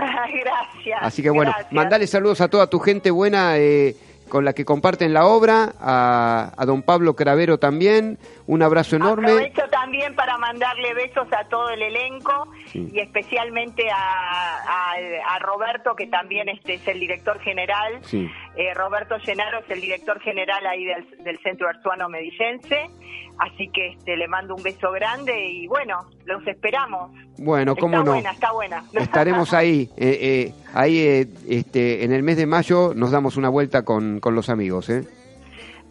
gracias. 0.40 0.98
Así 1.00 1.22
que 1.22 1.30
bueno, 1.30 1.50
gracias. 1.52 1.72
mandale 1.72 2.06
saludos 2.06 2.40
a 2.40 2.48
toda 2.48 2.68
tu 2.68 2.78
gente 2.78 3.10
buena 3.10 3.58
eh, 3.58 3.96
con 4.28 4.44
la 4.44 4.52
que 4.52 4.64
comparten 4.64 5.12
la 5.12 5.26
obra, 5.26 5.74
a, 5.80 6.52
a 6.56 6.66
don 6.66 6.82
Pablo 6.82 7.14
Cravero 7.14 7.58
también, 7.58 8.18
un 8.52 8.62
abrazo 8.62 8.96
enorme. 8.96 9.30
Aprovecho 9.30 9.62
también 9.70 10.14
para 10.14 10.36
mandarle 10.38 10.92
besos 10.94 11.28
a 11.32 11.48
todo 11.48 11.70
el 11.70 11.82
elenco 11.82 12.48
Sí. 12.66 12.88
y 12.92 13.00
especialmente 13.00 13.88
a, 13.90 13.96
a- 13.96 15.34
a 15.34 15.38
Roberto, 15.40 15.94
que 15.96 16.06
también 16.06 16.48
este 16.48 16.74
es 16.74 16.86
el 16.88 16.98
director 17.00 17.38
general. 17.40 17.98
Sí. 18.02 18.28
Eh, 18.56 18.74
Roberto 18.74 19.16
Llenaro 19.18 19.58
es 19.60 19.70
el 19.70 19.80
director 19.80 20.20
general 20.20 20.66
ahí 20.66 20.84
del, 20.84 21.06
del 21.24 21.38
Centro 21.42 21.68
Arzuano 21.68 22.08
Medillense. 22.08 22.90
Así 23.38 23.68
que 23.72 23.88
este, 23.92 24.16
le 24.16 24.28
mando 24.28 24.54
un 24.54 24.62
beso 24.62 24.90
grande 24.92 25.46
y 25.48 25.66
bueno, 25.66 26.04
los 26.26 26.46
esperamos. 26.46 27.10
Bueno, 27.38 27.74
cómo 27.74 27.94
está 27.98 28.04
no. 28.04 28.12
buena, 28.12 28.30
está 28.32 28.52
buena. 28.52 28.84
Estaremos 28.92 29.54
ahí, 29.54 29.88
eh, 29.96 30.18
eh, 30.20 30.54
ahí 30.74 30.98
eh, 30.98 31.26
este, 31.48 32.04
en 32.04 32.12
el 32.12 32.22
mes 32.22 32.36
de 32.36 32.46
mayo 32.46 32.92
nos 32.94 33.10
damos 33.12 33.36
una 33.36 33.48
vuelta 33.48 33.82
con, 33.84 34.20
con 34.20 34.34
los 34.34 34.50
amigos. 34.50 34.90
¿eh? 34.90 35.04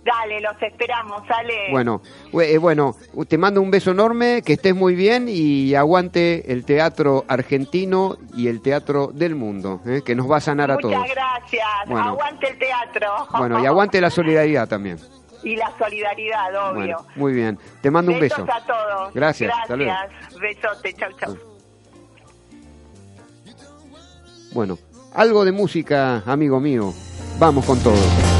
Dale, 0.10 0.41
los 0.41 0.60
esperamos, 0.62 1.22
sale. 1.28 1.54
Bueno, 1.72 2.02
eh, 2.34 2.58
bueno, 2.58 2.95
te 3.28 3.38
mando 3.38 3.62
un 3.62 3.69
beso 3.69 3.91
enorme, 3.91 4.41
que 4.43 4.54
estés 4.54 4.74
muy 4.74 4.95
bien 4.95 5.28
y 5.30 5.76
aguante 5.76 6.52
el 6.52 6.65
teatro 6.65 7.26
argentino 7.28 8.17
y 8.36 8.48
el 8.48 8.62
teatro 8.62 9.12
del 9.13 9.36
mundo, 9.36 9.82
¿eh? 9.86 10.02
que 10.04 10.15
nos 10.15 10.30
va 10.30 10.38
a 10.38 10.41
sanar 10.41 10.72
a 10.72 10.76
Muchas 10.76 10.91
todos. 10.91 11.08
gracias. 11.10 11.67
Bueno. 11.86 12.10
Aguante 12.10 12.48
el 12.50 12.58
teatro. 12.58 13.08
Bueno, 13.38 13.62
y 13.62 13.67
aguante 13.67 14.02
la 14.02 14.10
solidaridad 14.10 14.67
también. 14.67 14.98
y 15.43 15.56
la 15.56 15.72
solidaridad, 15.78 16.50
obvio. 16.72 16.74
Bueno, 16.74 16.98
muy 17.15 17.34
bien. 17.34 17.60
Te 17.82 17.91
mando 17.91 18.12
un 18.12 18.19
beso. 18.19 18.45
Besos 18.45 18.62
a 18.63 18.65
todos. 18.65 19.13
Gracias. 19.13 19.54
Gracias. 19.69 20.39
Besote, 20.39 20.93
chau, 20.93 21.12
chau. 21.19 21.38
Bueno, 24.54 24.78
algo 25.13 25.45
de 25.45 25.52
música, 25.52 26.24
amigo 26.26 26.60
mío. 26.60 26.93
Vamos 27.38 27.63
con 27.65 27.80
todo. 27.84 28.38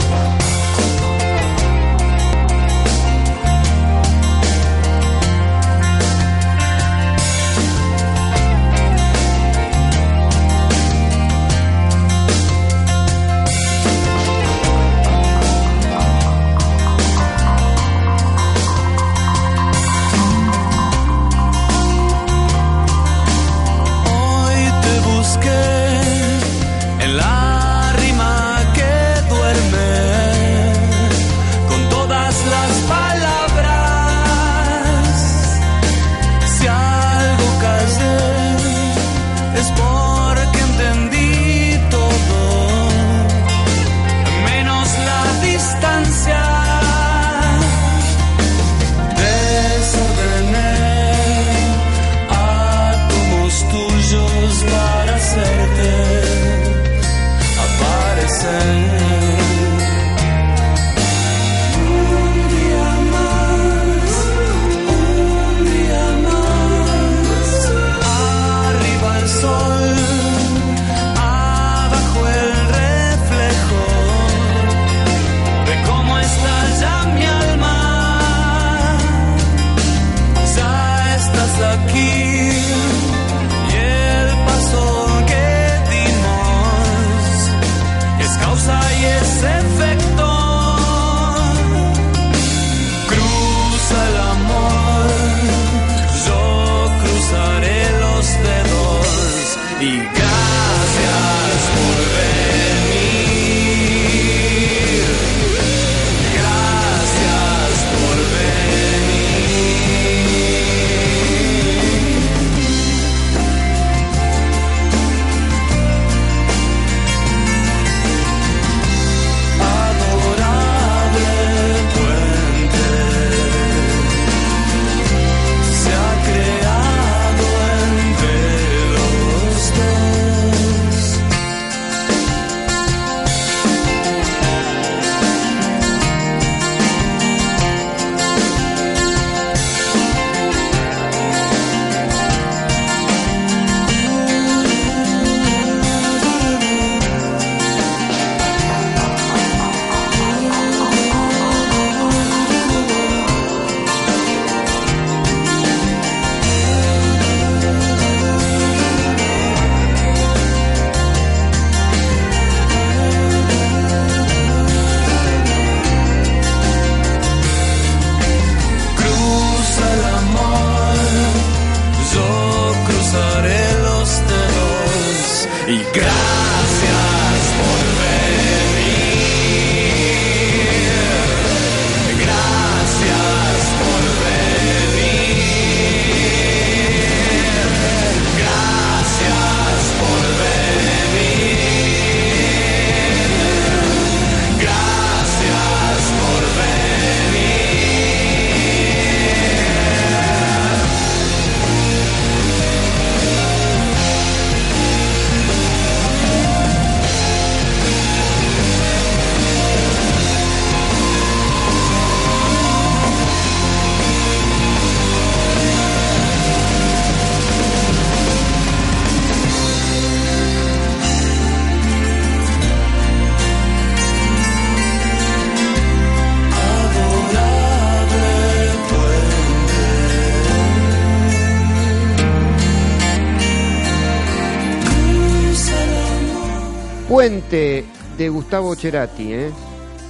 Puente 237.20 237.84
de 238.18 238.30
Gustavo 238.30 238.76
Cerati, 238.76 239.34
¿eh? 239.34 239.52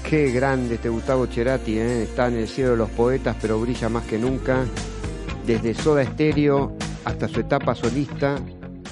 Qué 0.07 0.29
grande 0.31 0.75
este 0.75 0.89
Gustavo 0.89 1.25
Cerati, 1.25 1.79
¿eh? 1.79 2.03
Está 2.03 2.27
en 2.27 2.35
el 2.35 2.47
cielo 2.47 2.73
de 2.73 2.77
los 2.77 2.89
poetas, 2.91 3.35
pero 3.41 3.59
brilla 3.59 3.89
más 3.89 4.05
que 4.05 4.19
nunca. 4.19 4.63
Desde 5.43 5.73
Soda 5.73 6.05
Stereo 6.05 6.77
hasta 7.05 7.27
su 7.27 7.39
etapa 7.39 7.73
solista, 7.73 8.35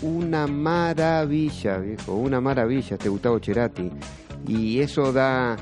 una 0.01 0.47
maravilla, 0.47 1.77
viejo, 1.77 2.15
una 2.15 2.41
maravilla 2.41 2.95
este 2.95 3.07
Gustavo 3.07 3.39
Cerati. 3.39 3.91
Y 4.47 4.79
eso 4.79 5.13
da, 5.13 5.55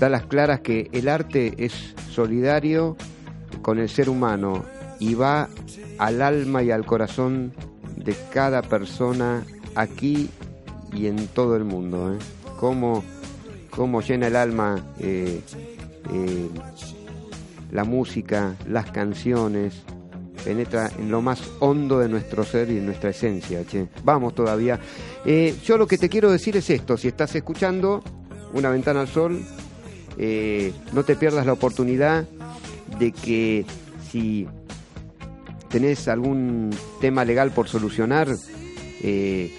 da 0.00 0.08
las 0.08 0.26
claras 0.26 0.58
que 0.58 0.88
el 0.90 1.08
arte 1.08 1.54
es 1.56 1.94
solidario 2.10 2.96
con 3.62 3.78
el 3.78 3.88
ser 3.88 4.08
humano 4.08 4.64
y 4.98 5.14
va 5.14 5.48
al 5.98 6.20
alma 6.20 6.64
y 6.64 6.72
al 6.72 6.84
corazón 6.84 7.52
de 7.94 8.16
cada 8.32 8.60
persona 8.60 9.44
aquí 9.76 10.28
y 10.92 11.06
en 11.06 11.26
todo 11.28 11.56
el 11.56 11.64
mundo. 11.64 12.14
¿eh? 12.14 12.18
Cómo, 12.58 13.02
cómo 13.70 14.02
llena 14.02 14.28
el 14.28 14.36
alma 14.36 14.94
eh, 14.98 15.40
eh, 16.12 16.48
la 17.70 17.84
música, 17.84 18.54
las 18.68 18.90
canciones, 18.90 19.82
penetra 20.44 20.90
en 20.98 21.10
lo 21.10 21.22
más 21.22 21.40
hondo 21.60 21.98
de 21.98 22.08
nuestro 22.08 22.44
ser 22.44 22.70
y 22.70 22.74
de 22.74 22.82
nuestra 22.82 23.10
esencia. 23.10 23.64
Che. 23.64 23.88
Vamos 24.04 24.34
todavía. 24.34 24.78
Eh, 25.24 25.56
yo 25.64 25.78
lo 25.78 25.86
que 25.86 25.98
te 25.98 26.08
quiero 26.08 26.30
decir 26.30 26.56
es 26.56 26.68
esto, 26.70 26.96
si 26.96 27.08
estás 27.08 27.34
escuchando 27.34 28.02
Una 28.52 28.68
ventana 28.68 29.00
al 29.00 29.08
sol, 29.08 29.40
no 30.92 31.04
te 31.04 31.16
pierdas 31.16 31.46
la 31.46 31.54
oportunidad 31.54 32.26
de 32.98 33.12
que 33.12 33.64
si 34.10 34.46
tenés 35.72 36.06
algún 36.06 36.70
tema 37.00 37.24
legal 37.24 37.50
por 37.50 37.66
solucionar, 37.66 38.28
eh, 39.02 39.50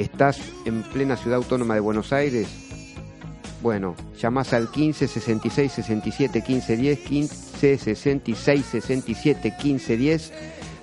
estás 0.00 0.40
en 0.64 0.82
plena 0.82 1.16
ciudad 1.16 1.38
autónoma 1.38 1.74
de 1.74 1.80
Buenos 1.80 2.12
Aires, 2.12 2.48
bueno, 3.60 3.96
llamás 4.16 4.52
al 4.52 4.70
15 4.70 5.08
66 5.08 5.72
67 5.72 6.42
15 6.42 6.76
10, 6.76 6.98
15 7.00 7.78
66 7.78 8.64
67 8.64 9.54
15 9.60 9.96
10, 9.96 10.32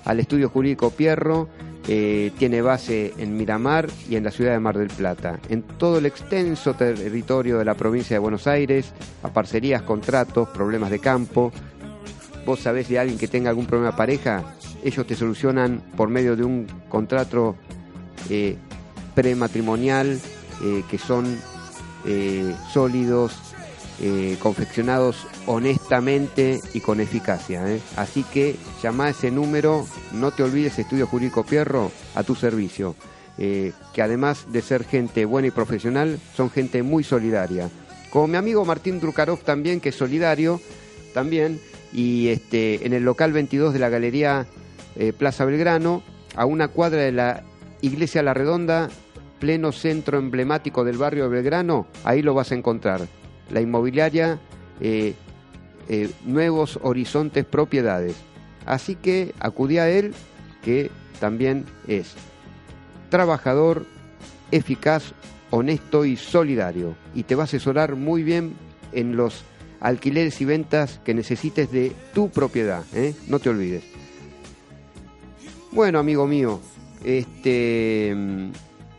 al 0.04 0.20
estudio 0.20 0.48
jurídico 0.48 0.90
Pierro. 0.90 1.48
eh, 1.88 2.32
tiene 2.36 2.62
base 2.62 3.14
en 3.16 3.36
Miramar 3.36 3.88
y 4.10 4.16
en 4.16 4.24
la 4.24 4.32
ciudad 4.32 4.52
de 4.52 4.58
Mar 4.58 4.76
del 4.76 4.88
Plata. 4.88 5.38
En 5.48 5.62
todo 5.62 5.98
el 5.98 6.06
extenso 6.06 6.74
territorio 6.74 7.58
de 7.58 7.64
la 7.64 7.74
provincia 7.74 8.16
de 8.16 8.18
Buenos 8.18 8.48
Aires, 8.48 8.92
a 9.22 9.28
parcerías, 9.28 9.82
contratos, 9.82 10.48
problemas 10.48 10.90
de 10.90 10.98
campo. 10.98 11.52
Vos 12.44 12.60
sabés 12.60 12.88
de 12.88 12.98
alguien 12.98 13.18
que 13.18 13.28
tenga 13.28 13.50
algún 13.50 13.66
problema 13.66 13.92
de 13.92 13.96
pareja, 13.96 14.56
ellos 14.84 15.06
te 15.06 15.14
solucionan 15.14 15.80
por 15.96 16.08
medio 16.08 16.36
de 16.36 16.44
un 16.44 16.66
contrato 16.88 17.56
eh, 18.30 18.56
prematrimonial 19.16 20.20
eh, 20.62 20.84
que 20.88 20.98
son 20.98 21.36
eh, 22.08 22.54
sólidos, 22.72 23.32
eh, 24.00 24.36
confeccionados 24.38 25.26
honestamente 25.46 26.60
y 26.72 26.80
con 26.80 27.00
eficacia. 27.00 27.68
¿eh? 27.68 27.80
Así 27.96 28.22
que 28.22 28.54
llama 28.80 29.06
a 29.06 29.10
ese 29.10 29.32
número, 29.32 29.84
no 30.12 30.30
te 30.30 30.44
olvides 30.44 30.78
Estudio 30.78 31.08
Jurídico 31.08 31.44
Pierro 31.44 31.90
a 32.14 32.22
tu 32.22 32.36
servicio, 32.36 32.94
que 33.36 34.02
además 34.02 34.46
de 34.50 34.62
ser 34.62 34.84
gente 34.84 35.24
buena 35.24 35.48
y 35.48 35.50
profesional, 35.50 36.18
son 36.34 36.48
gente 36.48 36.82
muy 36.82 37.02
solidaria. 37.02 37.68
Como 38.08 38.28
mi 38.28 38.36
amigo 38.36 38.64
Martín 38.64 39.00
Drukarov 39.00 39.40
también, 39.40 39.80
que 39.80 39.90
es 39.90 39.94
solidario, 39.96 40.60
también, 41.12 41.60
y 41.92 42.28
este, 42.28 42.86
en 42.86 42.94
el 42.94 43.02
local 43.02 43.32
22 43.32 43.74
de 43.74 43.78
la 43.78 43.90
Galería 43.90 44.46
Plaza 45.18 45.44
Belgrano, 45.44 46.02
a 46.34 46.46
una 46.46 46.68
cuadra 46.68 47.02
de 47.02 47.12
la 47.12 47.42
Iglesia 47.82 48.22
La 48.22 48.32
Redonda, 48.32 48.88
pleno 49.46 49.70
centro 49.70 50.18
emblemático 50.18 50.82
del 50.82 50.98
barrio 50.98 51.22
de 51.22 51.36
Belgrano, 51.36 51.86
ahí 52.02 52.20
lo 52.20 52.34
vas 52.34 52.50
a 52.50 52.56
encontrar. 52.56 53.06
La 53.48 53.60
inmobiliaria 53.60 54.40
eh, 54.80 55.14
eh, 55.88 56.10
Nuevos 56.24 56.80
Horizontes 56.82 57.44
Propiedades. 57.44 58.16
Así 58.64 58.96
que 58.96 59.34
acudí 59.38 59.78
a 59.78 59.88
él, 59.88 60.14
que 60.64 60.90
también 61.20 61.64
es 61.86 62.14
trabajador, 63.08 63.86
eficaz, 64.50 65.12
honesto 65.50 66.04
y 66.04 66.16
solidario. 66.16 66.96
Y 67.14 67.22
te 67.22 67.36
va 67.36 67.44
a 67.44 67.44
asesorar 67.44 67.94
muy 67.94 68.24
bien 68.24 68.52
en 68.90 69.14
los 69.14 69.44
alquileres 69.78 70.40
y 70.40 70.44
ventas 70.44 71.00
que 71.04 71.14
necesites 71.14 71.70
de 71.70 71.92
tu 72.12 72.30
propiedad. 72.30 72.82
¿eh? 72.96 73.14
No 73.28 73.38
te 73.38 73.50
olvides. 73.50 73.84
Bueno, 75.70 76.00
amigo 76.00 76.26
mío, 76.26 76.60
este 77.04 78.12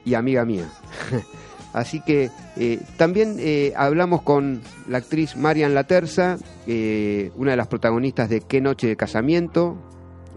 y 0.08 0.14
amiga 0.14 0.46
mía. 0.46 0.70
Así 1.74 2.00
que 2.00 2.32
eh, 2.56 2.80
también 2.96 3.36
eh, 3.40 3.74
hablamos 3.76 4.22
con 4.22 4.62
la 4.88 5.00
actriz 5.00 5.36
Marian 5.36 5.76
Laterza, 5.76 6.38
eh, 6.66 7.32
una 7.36 7.52
de 7.52 7.58
las 7.58 7.68
protagonistas 7.68 8.30
de 8.30 8.40
Qué 8.40 8.62
noche 8.62 8.88
de 8.88 8.96
casamiento. 8.96 9.78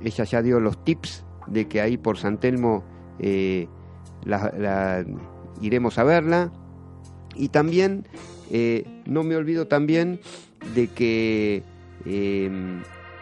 Ella 0.03 0.25
ya 0.25 0.43
dio 0.43 0.59
los 0.59 0.85
tips 0.85 1.25
de 1.47 1.69
que 1.69 1.81
ahí 1.81 1.97
por 1.97 2.19
San 2.19 2.39
Telmo 2.39 2.83
iremos 5.61 5.99
a 5.99 6.05
verla. 6.05 6.53
Y 7.37 7.51
también, 7.51 8.09
no 9.07 9.23
me 9.23 9.37
olvido 9.37 9.69
también 9.69 10.21
de 10.75 10.89
que 10.89 11.63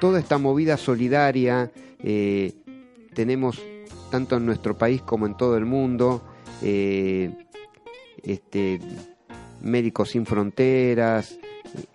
toda 0.01 0.19
esta 0.19 0.39
movida 0.39 0.77
solidaria 0.77 1.71
tenemos 3.15 3.61
tanto 4.11 4.37
en 4.37 4.47
nuestro 4.47 4.77
país 4.79 5.03
como 5.03 5.27
en 5.27 5.37
todo 5.37 5.57
el 5.57 5.67
mundo. 5.67 6.23
Eh, 6.63 7.31
este, 8.23 8.81
Médicos 9.61 10.11
Sin 10.11 10.27
Fronteras, 10.27 11.39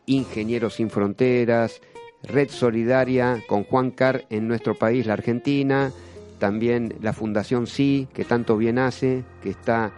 Ingenieros 0.05 0.75
Sin 0.75 0.89
Fronteras, 0.89 1.81
Red 2.23 2.49
Solidaria 2.49 3.43
con 3.47 3.63
Juan 3.63 3.91
Car 3.91 4.25
en 4.29 4.47
nuestro 4.47 4.75
país, 4.75 5.05
la 5.05 5.13
Argentina, 5.13 5.91
también 6.39 6.95
la 7.01 7.13
Fundación 7.13 7.67
Sí, 7.67 8.07
que 8.13 8.23
tanto 8.23 8.57
bien 8.57 8.79
hace, 8.79 9.23
que 9.41 9.49
está 9.49 9.91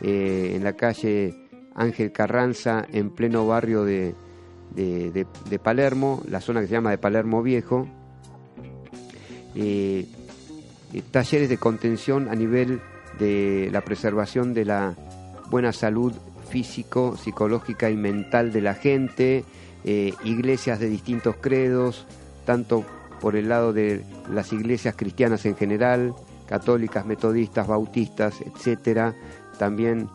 eh, 0.00 0.52
en 0.54 0.64
la 0.64 0.74
calle 0.74 1.34
Ángel 1.74 2.12
Carranza, 2.12 2.86
en 2.92 3.10
pleno 3.10 3.46
barrio 3.46 3.84
de, 3.84 4.14
Palermo, 5.62 6.22
la 6.28 6.40
zona 6.40 6.60
que 6.60 6.66
se 6.66 6.72
llama 6.72 6.90
de 6.90 6.98
Palermo 6.98 7.42
Viejo. 7.42 7.88
Eh, 9.54 10.06
talleres 11.10 11.48
de 11.48 11.58
contención 11.58 12.28
a 12.28 12.34
nivel 12.34 12.80
de 13.22 13.70
la 13.70 13.82
preservación 13.82 14.52
de 14.52 14.64
la 14.64 14.94
buena 15.48 15.72
salud 15.72 16.12
físico, 16.50 17.16
psicológica 17.16 17.88
y 17.88 17.96
mental 17.96 18.52
de 18.52 18.60
la 18.60 18.74
gente, 18.74 19.44
eh, 19.84 20.12
iglesias 20.24 20.80
de 20.80 20.88
distintos 20.88 21.36
credos, 21.40 22.06
tanto 22.44 22.84
por 23.20 23.36
el 23.36 23.48
lado 23.48 23.72
de 23.72 24.04
las 24.28 24.52
iglesias 24.52 24.96
cristianas 24.96 25.46
en 25.46 25.54
general, 25.54 26.14
católicas, 26.48 27.06
metodistas, 27.06 27.68
bautistas, 27.68 28.40
etcétera, 28.40 29.14
también 29.56 30.08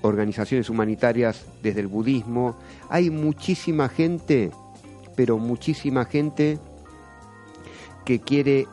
organizaciones 0.00 0.70
humanitarias 0.70 1.44
desde 1.62 1.80
el 1.80 1.88
budismo. 1.88 2.56
Hay 2.88 3.10
muchísima 3.10 3.90
gente, 3.90 4.50
pero 5.14 5.36
muchísima 5.36 6.06
gente 6.06 6.58
que 8.06 8.18
quiere 8.20 8.66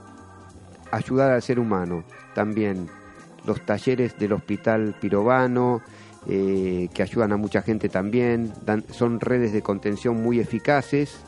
ayudar 0.91 1.31
al 1.31 1.41
ser 1.41 1.59
humano. 1.59 2.03
También 2.35 2.87
los 3.45 3.65
talleres 3.65 4.17
del 4.17 4.33
Hospital 4.33 4.95
Pirovano, 4.99 5.81
eh, 6.27 6.89
que 6.93 7.03
ayudan 7.03 7.31
a 7.31 7.37
mucha 7.37 7.61
gente 7.61 7.87
también, 7.89 8.51
dan- 8.65 8.83
son 8.91 9.19
redes 9.19 9.53
de 9.53 9.61
contención 9.61 10.21
muy 10.21 10.39
eficaces, 10.39 11.19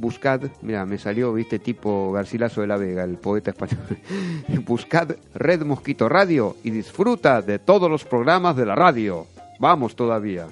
buscad, 0.00 0.42
mira, 0.62 0.86
me 0.86 0.98
salió, 0.98 1.32
viste, 1.32 1.58
tipo 1.58 2.12
Garcilaso 2.12 2.60
de 2.60 2.66
la 2.66 2.76
Vega, 2.76 3.04
el 3.04 3.16
poeta 3.16 3.50
español. 3.50 3.78
buscad 4.66 5.12
Red 5.34 5.62
Mosquito 5.64 6.08
Radio 6.08 6.56
y 6.64 6.70
disfruta 6.70 7.42
de 7.42 7.58
todos 7.58 7.90
los 7.90 8.04
programas 8.04 8.56
de 8.56 8.66
la 8.66 8.74
radio. 8.74 9.26
Vamos 9.58 9.94
todavía. 9.94 10.46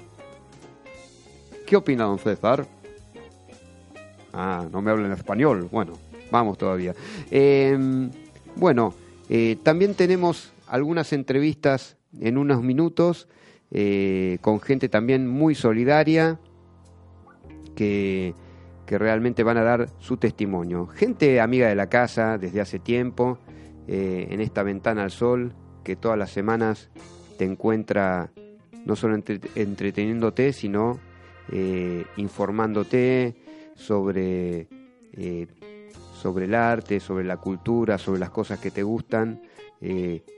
¿Qué 1.65 1.75
opina 1.75 2.05
don 2.05 2.19
César? 2.19 2.65
Ah, 4.33 4.65
no 4.71 4.81
me 4.81 4.91
habla 4.91 5.07
en 5.07 5.13
español. 5.13 5.67
Bueno, 5.71 5.93
vamos 6.31 6.57
todavía. 6.57 6.93
Eh, 7.31 7.77
bueno, 8.55 8.93
Eh, 9.29 9.57
también 9.61 9.93
tenemos 9.93 10.51
algunas 10.67 11.13
entrevistas 11.13 11.97
en 12.19 12.39
unos 12.39 12.63
minutos 12.63 13.27
eh, 13.69 14.39
con 14.41 14.59
gente 14.59 14.89
también 14.89 15.27
muy 15.27 15.53
solidaria 15.53 16.39
que, 17.75 18.33
que 18.89 18.97
realmente 18.97 19.43
van 19.43 19.57
a 19.57 19.61
dar 19.61 19.87
su 19.99 20.17
testimonio. 20.17 20.87
Gente 20.87 21.39
amiga 21.39 21.67
de 21.67 21.75
la 21.75 21.89
casa 21.89 22.39
desde 22.39 22.59
hace 22.59 22.79
tiempo, 22.79 23.37
eh, 23.87 24.29
en 24.31 24.41
esta 24.41 24.63
ventana 24.63 25.03
al 25.03 25.11
sol, 25.11 25.53
que 25.83 25.95
todas 25.95 26.17
las 26.17 26.31
semanas 26.31 26.89
te 27.37 27.45
encuentra 27.45 28.31
no 28.87 28.95
solo 28.95 29.13
entre- 29.13 29.41
entreteniéndote, 29.53 30.53
sino 30.53 30.99
eh, 31.51 32.03
informándote 32.17 33.35
sobre, 33.75 34.67
eh, 35.13 35.45
sobre 36.19 36.45
el 36.45 36.55
arte, 36.55 36.99
sobre 36.99 37.25
la 37.25 37.37
cultura, 37.37 37.99
sobre 37.99 38.19
las 38.19 38.31
cosas 38.31 38.57
que 38.57 38.71
te 38.71 38.81
gustan. 38.81 39.39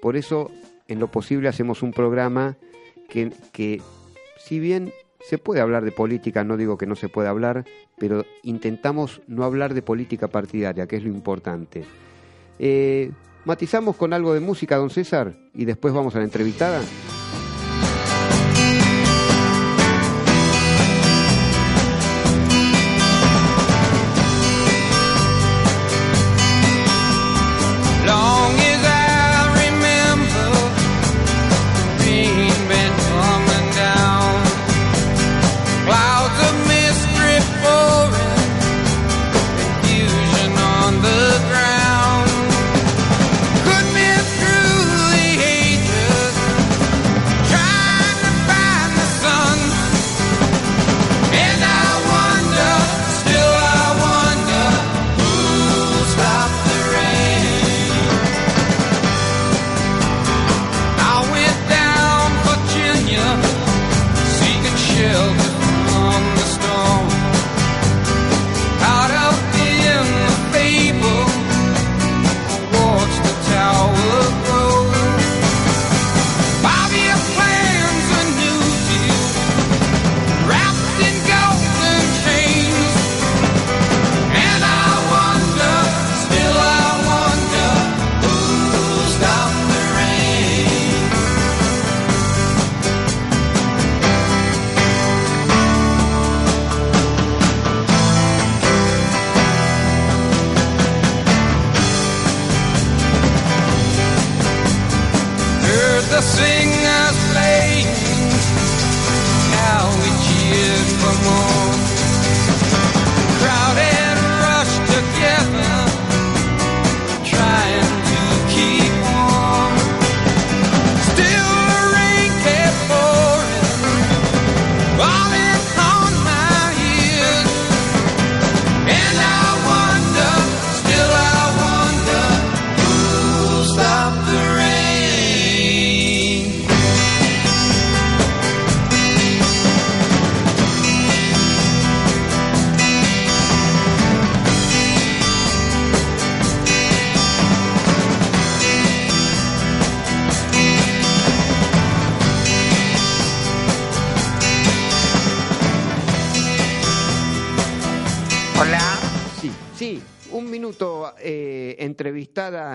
Por 0.01 0.17
eso, 0.17 0.51
en 0.89 0.99
lo 0.99 1.09
posible, 1.09 1.47
hacemos 1.47 1.83
un 1.83 1.93
programa 1.93 2.57
que, 3.07 3.31
que, 3.53 3.81
si 4.37 4.59
bien 4.59 4.91
se 5.23 5.37
puede 5.37 5.61
hablar 5.61 5.83
de 5.83 5.91
política, 5.91 6.43
no 6.43 6.57
digo 6.57 6.77
que 6.77 6.85
no 6.85 6.95
se 6.95 7.09
pueda 7.09 7.29
hablar, 7.29 7.65
pero 7.97 8.25
intentamos 8.43 9.21
no 9.27 9.43
hablar 9.43 9.73
de 9.73 9.81
política 9.81 10.27
partidaria, 10.27 10.87
que 10.87 10.97
es 10.97 11.03
lo 11.03 11.09
importante. 11.09 11.83
Eh, 12.59 13.11
matizamos 13.45 13.95
con 13.95 14.13
algo 14.13 14.33
de 14.33 14.39
música, 14.39 14.77
don 14.77 14.89
César, 14.89 15.33
y 15.53 15.65
después 15.65 15.93
vamos 15.93 16.15
a 16.15 16.19
la 16.19 16.25
entrevistada. 16.25 16.81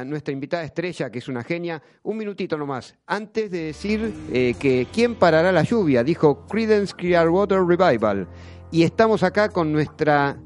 Nuestra 0.05 0.33
invitada 0.33 0.65
estrella, 0.65 1.11
que 1.11 1.19
es 1.19 1.29
una 1.29 1.43
genia, 1.43 1.83
un 2.03 2.17
minutito 2.17 2.57
nomás, 2.57 2.95
antes 3.07 3.51
de 3.51 3.63
decir 3.65 4.13
eh, 4.33 4.55
que 4.59 4.87
¿quién 4.93 5.15
parará 5.15 5.53
la 5.53 5.63
lluvia? 5.63 6.03
Dijo 6.05 6.47
Credence 6.47 6.95
Clearwater 6.95 7.61
Revival. 7.65 8.27
Y 8.71 8.83
estamos 8.83 9.23
acá 9.23 9.49
con 9.49 9.73
nuestra 9.73 10.37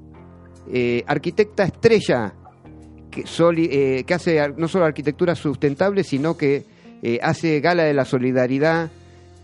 eh, 0.73 1.03
arquitecta 1.07 1.65
estrella, 1.65 2.35
que, 3.11 3.23
soli- 3.27 3.69
eh, 3.73 4.05
que 4.07 4.15
hace 4.15 4.41
no 4.57 4.69
solo 4.69 4.85
arquitectura 4.85 5.35
sustentable, 5.35 6.05
sino 6.05 6.37
que 6.37 6.65
eh, 7.03 7.19
hace 7.23 7.61
gala 7.61 7.83
de 7.85 7.95
la 7.95 8.05
solidaridad 8.05 8.91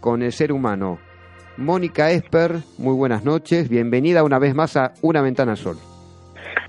con 0.01 0.23
el 0.23 0.33
ser 0.33 0.53
humano. 0.53 0.99
Mónica 1.57 2.11
Esper, 2.11 2.59
muy 2.79 2.95
buenas 2.95 3.25
noches, 3.25 3.69
bienvenida 3.69 4.23
una 4.23 4.39
vez 4.39 4.55
más 4.55 4.77
a 4.77 4.93
Una 5.03 5.23
Ventana 5.23 5.53
al 5.53 5.57
Sol. 5.59 5.77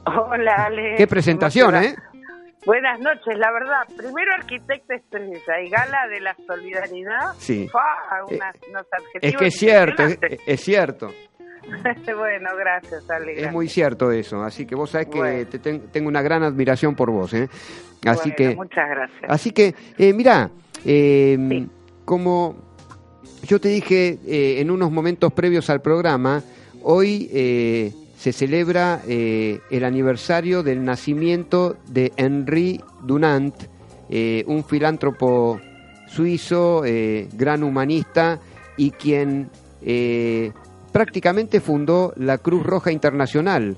Hola, 0.06 0.68
Ale. 0.68 0.96
Qué 0.98 1.06
presentación, 1.06 1.72
¿Cómo 1.72 1.82
te 1.82 1.90
¿eh? 1.90 1.96
Buenas 2.68 3.00
noches, 3.00 3.38
la 3.38 3.50
verdad. 3.52 3.82
Primero 3.96 4.34
arquitecta 4.38 4.94
estrella 4.96 5.62
y 5.66 5.70
gala 5.70 6.08
de 6.10 6.20
la 6.20 6.36
solidaridad. 6.46 7.34
Sí. 7.40 7.70
Unas- 8.30 8.56
unos 8.70 8.86
Es 9.22 9.36
que 9.38 9.46
es 9.48 9.56
cierto, 9.58 10.04
es, 10.46 10.62
cierto, 10.62 11.08
bueno, 12.18 12.50
gracias, 12.58 13.10
Ale. 13.10 13.42
es 13.42 13.52
muy 13.54 13.70
cierto 13.70 14.12
eso. 14.12 14.44
Así 14.44 14.66
que 14.66 14.76
vos 14.76 14.90
sabés 14.90 15.08
que 15.08 15.46
te 15.50 15.60
ten- 15.60 15.88
tengo 15.94 16.10
una 16.10 16.22
gran 16.22 16.44
admiración 16.44 16.94
por 16.94 17.10
vos, 17.10 17.34
¿eh? 17.34 17.48
Así 18.06 18.32
Bueno, 18.32 18.36
que, 18.36 18.56
Muchas 18.56 18.90
gracias. 18.90 19.24
así 19.32 19.52
que, 19.52 19.74
eh, 19.98 20.12
mirá, 20.14 20.50
eh, 20.86 21.38
Sí. 21.50 21.70
como 22.04 22.56
yo 23.44 23.62
te 23.62 23.70
dije 23.70 24.20
eh, 24.28 24.60
en 24.60 24.72
unos 24.72 24.92
momentos 24.92 25.32
previos 25.32 25.70
al 25.70 25.82
programa, 25.82 26.44
hoy 26.84 27.30
eh, 27.34 27.94
se 28.18 28.34
celebra 28.34 29.02
eh, 29.08 29.60
el 29.70 29.86
aniversario 29.86 30.64
del 30.64 30.84
nacimiento 30.84 31.78
de 31.88 32.12
Henri 32.18 32.82
Dunant, 33.04 33.54
eh, 34.10 34.44
un 34.48 34.64
filántropo 34.64 35.62
suizo, 36.08 36.84
eh, 36.84 37.28
gran 37.34 37.64
humanista 37.64 38.40
y 38.76 38.92
quien 38.92 39.50
prácticamente 40.92 41.62
fundó 41.62 42.12
la 42.18 42.40
Cruz 42.40 42.66
Roja 42.66 42.92
Internacional, 42.92 43.78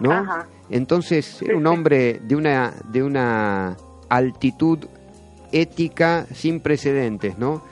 ¿no? 0.00 0.12
Ajá. 0.12 0.48
Entonces 0.70 1.42
era 1.42 1.56
un 1.56 1.66
hombre 1.66 2.20
de 2.24 2.34
una 2.34 2.72
de 2.90 3.02
una 3.02 3.76
altitud 4.08 4.78
ética 5.52 6.26
sin 6.34 6.60
precedentes, 6.60 7.38
¿no? 7.38 7.62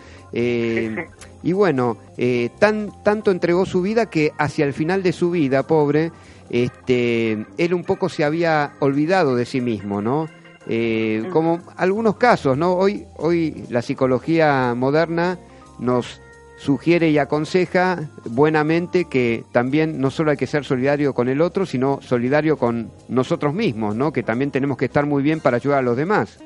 Y 1.42 1.52
bueno, 1.52 1.96
eh, 2.16 2.50
tan, 2.58 2.92
tanto 3.02 3.30
entregó 3.30 3.66
su 3.66 3.82
vida 3.82 4.06
que 4.06 4.32
hacia 4.38 4.64
el 4.64 4.72
final 4.72 5.02
de 5.02 5.12
su 5.12 5.30
vida, 5.30 5.66
pobre, 5.66 6.12
este, 6.50 7.46
él 7.58 7.74
un 7.74 7.84
poco 7.84 8.08
se 8.08 8.24
había 8.24 8.72
olvidado 8.78 9.34
de 9.34 9.46
sí 9.46 9.60
mismo, 9.60 10.00
¿no? 10.00 10.28
Eh, 10.68 11.28
como 11.32 11.60
algunos 11.76 12.16
casos, 12.16 12.56
¿no? 12.56 12.74
Hoy, 12.74 13.04
hoy 13.16 13.64
la 13.68 13.82
psicología 13.82 14.74
moderna 14.76 15.38
nos 15.80 16.20
sugiere 16.58 17.10
y 17.10 17.18
aconseja 17.18 18.08
buenamente 18.24 19.06
que 19.06 19.44
también 19.50 20.00
no 20.00 20.10
solo 20.12 20.30
hay 20.30 20.36
que 20.36 20.46
ser 20.46 20.64
solidario 20.64 21.12
con 21.12 21.28
el 21.28 21.40
otro, 21.40 21.66
sino 21.66 21.98
solidario 22.00 22.56
con 22.56 22.92
nosotros 23.08 23.52
mismos, 23.52 23.96
¿no? 23.96 24.12
Que 24.12 24.22
también 24.22 24.52
tenemos 24.52 24.76
que 24.76 24.84
estar 24.84 25.04
muy 25.04 25.24
bien 25.24 25.40
para 25.40 25.56
ayudar 25.56 25.80
a 25.80 25.82
los 25.82 25.96
demás. 25.96 26.38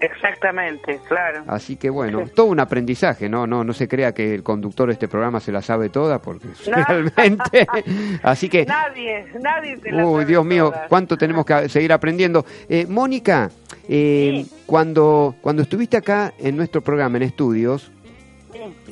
Exactamente, 0.00 1.00
claro. 1.08 1.44
Así 1.46 1.76
que 1.76 1.88
bueno, 1.90 2.24
todo 2.34 2.46
un 2.46 2.60
aprendizaje, 2.60 3.28
¿no? 3.28 3.46
No, 3.46 3.64
no 3.64 3.72
se 3.72 3.88
crea 3.88 4.12
que 4.12 4.34
el 4.34 4.42
conductor 4.42 4.88
de 4.88 4.92
este 4.92 5.08
programa 5.08 5.40
se 5.40 5.52
la 5.52 5.62
sabe 5.62 5.88
toda, 5.88 6.20
porque 6.20 6.48
No. 6.70 6.84
realmente. 6.84 7.66
Así 8.22 8.48
que. 8.48 8.66
Nadie, 8.66 9.26
nadie 9.40 9.76
te 9.78 9.92
la 9.92 10.06
Uy, 10.06 10.24
Dios 10.24 10.44
mío, 10.44 10.72
cuánto 10.88 11.16
tenemos 11.16 11.46
que 11.46 11.68
seguir 11.68 11.92
aprendiendo. 11.92 12.44
Eh, 12.68 12.86
Mónica, 12.86 13.50
eh, 13.88 14.44
cuando, 14.66 15.34
cuando 15.40 15.62
estuviste 15.62 15.96
acá 15.96 16.34
en 16.38 16.56
nuestro 16.56 16.82
programa 16.82 17.16
en 17.16 17.22
estudios, 17.22 17.90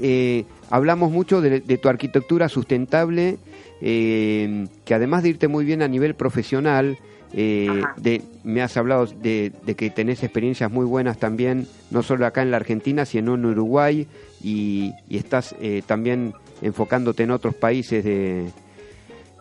eh, 0.01 0.45
hablamos 0.71 1.11
mucho 1.11 1.41
de, 1.41 1.61
de 1.61 1.79
tu 1.79 1.89
arquitectura 1.89 2.49
sustentable, 2.49 3.37
eh, 3.81 4.67
que 4.85 4.95
además 4.95 5.23
de 5.23 5.31
irte 5.31 5.49
muy 5.49 5.65
bien 5.65 5.83
a 5.83 5.89
nivel 5.89 6.15
profesional, 6.15 6.99
eh, 7.37 7.82
de, 7.97 8.22
me 8.45 8.62
has 8.62 8.76
hablado 8.76 9.07
de, 9.07 9.53
de 9.66 9.74
que 9.74 9.91
tenés 9.91 10.22
experiencias 10.22 10.70
muy 10.70 10.87
buenas 10.87 11.18
también, 11.18 11.66
no 11.91 12.03
solo 12.03 12.26
acá 12.26 12.43
en 12.43 12.51
la 12.51 12.59
Argentina, 12.59 13.05
sino 13.05 13.35
en 13.35 13.45
Uruguay, 13.45 14.07
y, 14.43 14.93
y 15.09 15.16
estás 15.16 15.55
eh, 15.61 15.82
también 15.87 16.32
enfocándote 16.62 17.24
en 17.24 17.30
otros 17.32 17.55
países 17.55 18.05
de... 18.05 18.47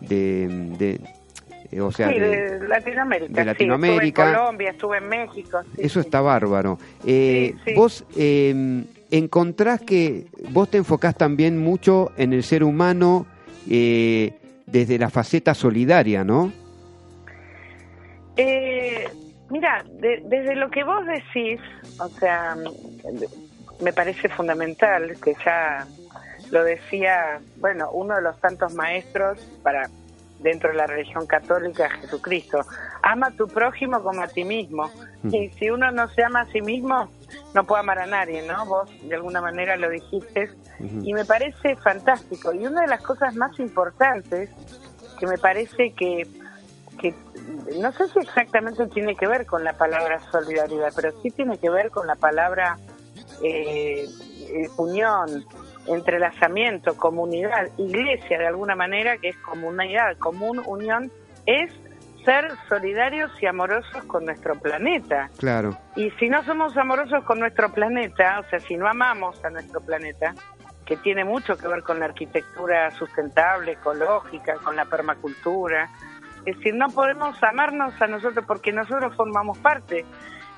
de, 0.00 1.00
eh, 1.70 1.80
o 1.80 1.90
sea, 1.92 2.08
sí, 2.12 2.18
de- 2.18 2.58
de 2.58 2.68
Latinoamérica. 2.68 3.32
de 3.32 3.40
sí, 3.40 3.46
Latinoamérica. 3.46 4.22
estuve 4.22 4.28
en 4.28 4.34
Colombia, 4.38 4.70
estuve 4.70 4.98
en 4.98 5.08
México. 5.08 5.58
sí, 5.62 5.68
Eso 5.82 6.00
está 6.00 6.20
bárbaro. 6.20 6.78
Eh. 7.06 7.54
Vos 7.74 8.04
eh, 8.16 8.84
encontrás 9.10 9.80
que 9.80 10.26
vos 10.50 10.68
te 10.70 10.78
enfocás 10.78 11.16
también 11.16 11.58
mucho 11.58 12.12
en 12.16 12.32
el 12.32 12.42
ser 12.42 12.64
humano 12.64 13.26
eh, 13.68 14.32
desde 14.66 14.98
la 14.98 15.10
faceta 15.10 15.54
solidaria, 15.54 16.22
¿no? 16.24 16.52
Eh, 18.36 19.08
mira, 19.50 19.84
de- 20.00 20.22
desde 20.26 20.56
lo 20.56 20.70
que 20.70 20.84
vos 20.84 21.04
decís, 21.06 21.60
o 21.98 22.08
sea, 22.08 22.56
me 23.80 23.92
parece 23.92 24.28
fundamental 24.28 25.16
que 25.22 25.34
ya 25.44 25.86
lo 26.50 26.64
decía, 26.64 27.40
bueno, 27.56 27.90
uno 27.92 28.16
de 28.16 28.22
los 28.22 28.38
tantos 28.40 28.74
maestros 28.74 29.38
para 29.62 29.88
dentro 30.40 30.70
de 30.70 30.76
la 30.76 30.86
religión 30.86 31.26
católica, 31.26 31.88
Jesucristo, 31.90 32.66
ama 33.02 33.28
a 33.28 33.30
tu 33.30 33.46
prójimo 33.48 34.02
como 34.02 34.22
a 34.22 34.28
ti 34.28 34.44
mismo. 34.44 34.90
Y 35.32 35.48
si 35.50 35.70
uno 35.70 35.90
no 35.90 36.06
se 36.10 36.22
ama 36.22 36.40
a 36.40 36.46
sí 36.46 36.60
mismo, 36.60 37.08
no 37.54 37.64
puede 37.64 37.80
amar 37.80 37.98
a 37.98 38.06
nadie, 38.06 38.42
¿no? 38.46 38.66
Vos 38.66 38.90
de 39.08 39.14
alguna 39.14 39.40
manera 39.40 39.76
lo 39.76 39.88
dijiste 39.88 40.50
y 41.02 41.14
me 41.14 41.24
parece 41.24 41.76
fantástico. 41.76 42.52
Y 42.52 42.66
una 42.66 42.82
de 42.82 42.88
las 42.88 43.00
cosas 43.00 43.34
más 43.36 43.58
importantes 43.58 44.50
que 45.18 45.26
me 45.26 45.38
parece 45.38 45.92
que 45.92 46.26
que 47.04 47.14
no 47.78 47.92
sé 47.92 48.08
si 48.08 48.18
exactamente 48.20 48.86
tiene 48.86 49.14
que 49.14 49.26
ver 49.26 49.44
con 49.44 49.62
la 49.62 49.74
palabra 49.74 50.20
solidaridad, 50.30 50.90
pero 50.96 51.12
sí 51.20 51.30
tiene 51.30 51.58
que 51.58 51.68
ver 51.68 51.90
con 51.90 52.06
la 52.06 52.14
palabra 52.14 52.78
eh, 53.42 54.06
eh, 54.40 54.68
unión, 54.78 55.44
entrelazamiento, 55.86 56.96
comunidad, 56.96 57.68
iglesia 57.76 58.38
de 58.38 58.46
alguna 58.46 58.74
manera, 58.74 59.18
que 59.18 59.28
es 59.30 59.36
comunidad, 59.38 60.16
común, 60.18 60.62
unión, 60.64 61.12
es 61.44 61.70
ser 62.24 62.50
solidarios 62.70 63.30
y 63.42 63.46
amorosos 63.46 64.02
con 64.04 64.24
nuestro 64.24 64.58
planeta. 64.58 65.28
Claro. 65.36 65.76
Y 65.96 66.10
si 66.12 66.30
no 66.30 66.42
somos 66.44 66.74
amorosos 66.78 67.22
con 67.24 67.38
nuestro 67.38 67.70
planeta, 67.70 68.40
o 68.40 68.48
sea, 68.48 68.60
si 68.60 68.78
no 68.78 68.88
amamos 68.88 69.44
a 69.44 69.50
nuestro 69.50 69.82
planeta, 69.82 70.34
que 70.86 70.96
tiene 70.96 71.24
mucho 71.24 71.58
que 71.58 71.68
ver 71.68 71.82
con 71.82 71.98
la 71.98 72.06
arquitectura 72.06 72.90
sustentable, 72.92 73.72
ecológica, 73.72 74.54
con 74.56 74.76
la 74.76 74.86
permacultura, 74.86 75.90
es 76.46 76.56
decir, 76.56 76.74
no 76.74 76.88
podemos 76.88 77.42
amarnos 77.42 78.00
a 78.00 78.06
nosotros 78.06 78.44
porque 78.46 78.72
nosotros 78.72 79.14
formamos 79.16 79.58
parte. 79.58 80.04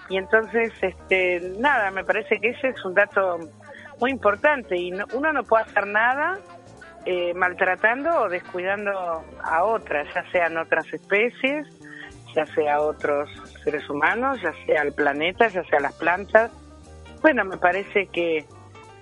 Y 0.08 0.16
entonces, 0.18 0.72
este, 0.82 1.52
nada, 1.58 1.90
me 1.90 2.04
parece 2.04 2.38
que 2.40 2.50
ese 2.50 2.68
es 2.68 2.84
un 2.84 2.94
dato 2.94 3.38
muy 4.00 4.10
importante 4.10 4.76
y 4.76 4.90
no- 4.90 5.04
uno 5.14 5.32
no 5.32 5.42
puede 5.42 5.64
hacer 5.64 5.86
nada 5.86 6.38
eh, 7.04 7.34
maltratando 7.34 8.22
o 8.22 8.28
descuidando 8.28 9.24
a 9.42 9.62
otras, 9.64 10.06
ya 10.14 10.24
sean 10.32 10.56
otras 10.58 10.92
especies, 10.92 11.66
ya 12.34 12.44
sea 12.46 12.80
otros 12.80 13.30
seres 13.62 13.88
humanos, 13.88 14.40
ya 14.42 14.52
sea 14.66 14.82
el 14.82 14.92
planeta, 14.92 15.46
ya 15.48 15.62
sea 15.64 15.78
las 15.80 15.92
plantas. 15.94 16.50
Bueno, 17.22 17.44
me 17.44 17.58
parece 17.58 18.06
que, 18.08 18.44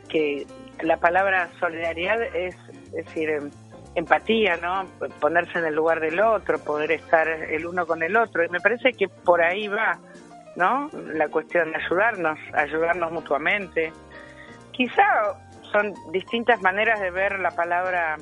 que 0.09 0.47
la 0.83 0.99
palabra 0.99 1.49
solidaridad 1.59 2.21
es, 2.37 2.55
es 2.69 2.93
decir, 2.93 3.31
em, 3.31 3.51
empatía, 3.95 4.57
¿no? 4.57 4.87
Ponerse 5.21 5.59
en 5.59 5.67
el 5.67 5.75
lugar 5.75 6.01
del 6.01 6.21
otro, 6.21 6.59
poder 6.59 6.93
estar 6.93 7.29
el 7.29 7.67
uno 7.67 7.87
con 7.87 8.03
el 8.03 8.17
otro. 8.17 8.45
Y 8.45 8.49
me 8.49 8.61
parece 8.61 8.93
que 8.93 9.09
por 9.09 9.43
ahí 9.43 9.69
va, 9.69 9.99
¿no? 10.57 10.91
La 11.13 11.29
cuestión 11.29 11.71
de 11.73 11.77
ayudarnos, 11.79 12.39
ayudarnos 12.55 13.13
mutuamente. 13.13 13.93
Quizá 14.73 15.03
son 15.73 15.95
distintas 16.13 16.61
maneras 16.63 17.01
de 17.01 17.11
ver 17.11 17.39
la 17.39 17.51
palabra 17.53 18.17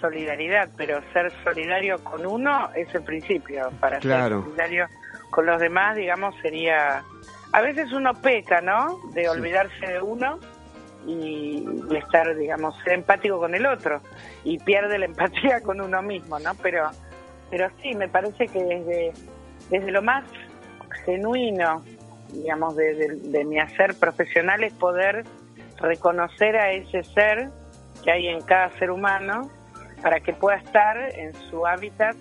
solidaridad, 0.00 0.68
pero 0.76 1.00
ser 1.12 1.30
solidario 1.44 2.02
con 2.02 2.26
uno 2.26 2.70
es 2.74 2.92
el 2.94 3.02
principio. 3.02 3.70
Para 3.80 3.98
Claro. 3.98 4.40
ser 4.40 4.44
solidario 4.50 4.86
con 5.30 5.46
los 5.46 5.60
demás, 5.60 5.96
digamos, 5.96 6.34
sería... 6.42 7.02
A 7.52 7.60
veces 7.62 7.92
uno 7.92 8.12
peca, 8.14 8.60
¿no? 8.60 8.98
De 9.12 9.28
olvidarse 9.28 9.86
de 9.86 10.00
uno 10.00 10.38
y, 11.06 11.64
y 11.90 11.96
estar, 11.96 12.36
digamos, 12.36 12.74
ser 12.84 12.94
empático 12.94 13.38
con 13.38 13.54
el 13.54 13.66
otro 13.66 14.00
y 14.44 14.58
pierde 14.58 14.98
la 14.98 15.06
empatía 15.06 15.60
con 15.62 15.80
uno 15.80 16.02
mismo, 16.02 16.38
¿no? 16.38 16.54
Pero, 16.62 16.90
pero 17.50 17.68
sí, 17.82 17.94
me 17.94 18.08
parece 18.08 18.46
que 18.48 18.62
desde, 18.62 19.12
desde 19.70 19.90
lo 19.90 20.02
más 20.02 20.24
genuino, 21.04 21.82
digamos, 22.32 22.76
de, 22.76 22.94
de- 22.94 23.16
de 23.16 23.44
mi 23.44 23.58
hacer 23.58 23.94
profesional 23.98 24.62
es 24.62 24.72
poder 24.74 25.24
reconocer 25.80 26.56
a 26.56 26.72
ese 26.72 27.02
ser 27.04 27.48
que 28.04 28.10
hay 28.10 28.28
en 28.28 28.40
cada 28.42 28.70
ser 28.78 28.90
humano 28.90 29.50
para 30.02 30.20
que 30.20 30.32
pueda 30.32 30.56
estar 30.58 30.96
en 31.18 31.32
su 31.50 31.66
hábitat 31.66 32.16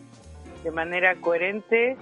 de 0.64 0.72
manera 0.72 1.16
coherente 1.16 1.96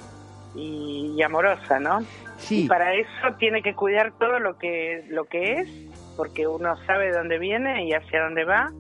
y, 0.56 1.14
y 1.16 1.22
amorosa, 1.24 1.80
¿no? 1.80 2.02
Sí. 2.38 2.64
Y 2.66 2.68
para 2.68 2.94
eso 2.94 3.34
tiene 3.38 3.62
que 3.62 3.74
cuidar 3.76 4.12
todo 4.14 4.40
lo 4.40 4.58
que 4.58 5.06
lo 5.10 5.26
que 5.26 5.54
es, 5.62 5.70
porque 6.18 6.48
uno 6.48 6.76
sabe 6.86 7.12
dónde 7.12 7.38
viene 7.38 7.86
y 7.86 7.94
hacia 7.94 8.24
dónde 8.24 8.44
va. 8.44 8.72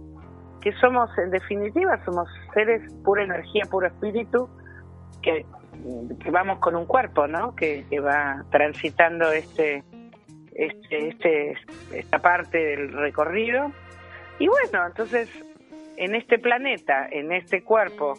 Que 0.61 0.73
somos, 0.73 1.09
en 1.19 1.29
definitiva, 1.29 2.03
somos 2.03 2.27
seres 2.53 2.81
pura 3.05 3.23
energía, 3.23 3.63
puro 3.69 3.88
espíritu, 3.88 4.49
que, 5.21 5.45
vamos 6.31 6.59
con 6.59 6.75
un 6.75 6.85
cuerpo, 6.85 7.27
¿no? 7.27 7.55
Que, 7.55 7.85
que 7.89 7.99
va 7.99 8.43
transitando 8.49 9.31
este, 9.31 9.83
este, 10.55 11.09
este, 11.09 11.55
esta 11.93 12.19
parte 12.19 12.57
del 12.57 12.91
recorrido. 12.91 13.71
Y 14.39 14.47
bueno, 14.47 14.88
entonces, 14.88 15.29
en 15.95 16.15
este 16.15 16.39
planeta, 16.39 17.07
en 17.11 17.31
este 17.31 17.63
cuerpo, 17.63 18.15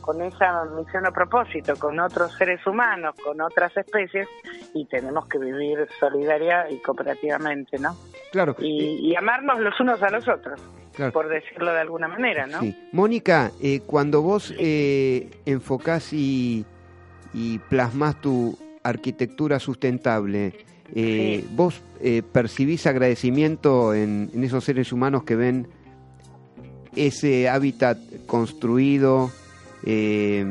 con 0.00 0.20
esa 0.22 0.64
misión 0.64 1.06
o 1.06 1.12
propósito, 1.12 1.76
con 1.76 2.00
otros 2.00 2.32
seres 2.36 2.66
humanos, 2.66 3.14
con 3.22 3.40
otras 3.40 3.76
especies, 3.76 4.28
y 4.74 4.86
tenemos 4.86 5.28
que 5.28 5.38
vivir 5.38 5.86
solidaria 6.00 6.68
y 6.70 6.78
cooperativamente, 6.78 7.78
¿no? 7.78 7.96
Claro. 8.32 8.56
Y, 8.58 9.10
y 9.10 9.14
amarnos 9.14 9.60
los 9.60 9.78
unos 9.78 10.02
a 10.02 10.10
los 10.10 10.26
otros, 10.26 10.60
Claro. 10.94 11.12
por 11.12 11.28
decirlo 11.28 11.72
de 11.72 11.80
alguna 11.80 12.08
manera, 12.08 12.46
¿no? 12.46 12.60
Sí. 12.60 12.76
Mónica, 12.92 13.52
eh, 13.62 13.80
cuando 13.86 14.20
vos 14.22 14.52
eh, 14.58 15.30
enfocás 15.46 16.12
y, 16.12 16.64
y 17.32 17.58
plasmás 17.60 18.20
tu 18.20 18.58
arquitectura 18.82 19.58
sustentable, 19.60 20.54
eh, 20.94 21.44
¿vos 21.52 21.80
eh, 22.00 22.22
percibís 22.22 22.86
agradecimiento 22.86 23.94
en, 23.94 24.30
en 24.34 24.44
esos 24.44 24.64
seres 24.64 24.92
humanos 24.92 25.24
que 25.24 25.36
ven 25.36 25.68
ese 26.96 27.48
hábitat 27.48 27.98
construido? 28.26 29.30
Eh, 29.84 30.44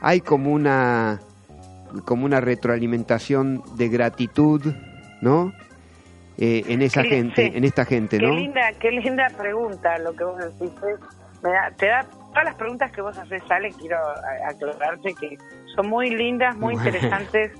hay 0.00 0.20
como 0.20 0.52
una 0.52 1.20
como 2.04 2.24
una 2.24 2.40
retroalimentación 2.40 3.62
de 3.76 3.88
gratitud, 3.88 4.62
¿no? 5.20 5.52
Eh, 6.38 6.64
en 6.68 6.82
esa 6.82 7.02
Qué- 7.02 7.08
gente, 7.10 7.50
sí. 7.50 7.56
en 7.56 7.64
esta 7.64 7.84
gente, 7.84 8.18
Qué 8.18 8.26
¿no? 8.26 8.34
linda, 8.34 8.72
qué 8.80 8.90
linda 8.90 9.26
pregunta 9.38 9.98
lo 9.98 10.14
que 10.14 10.24
vos 10.24 10.36
decís. 10.38 10.72
es- 10.82 11.42
me 11.42 11.50
da- 11.50 11.70
te 11.76 11.86
da 11.88 12.04
todas 12.30 12.44
las 12.44 12.54
preguntas 12.56 12.90
que 12.90 13.02
vos 13.02 13.16
haces, 13.18 13.42
Ale, 13.50 13.70
quiero 13.78 13.98
aclararte 14.48 15.14
que 15.14 15.36
son 15.76 15.88
muy 15.88 16.10
lindas, 16.10 16.56
muy 16.56 16.74
Bueno. 16.74 16.88
interesantes 16.88 17.52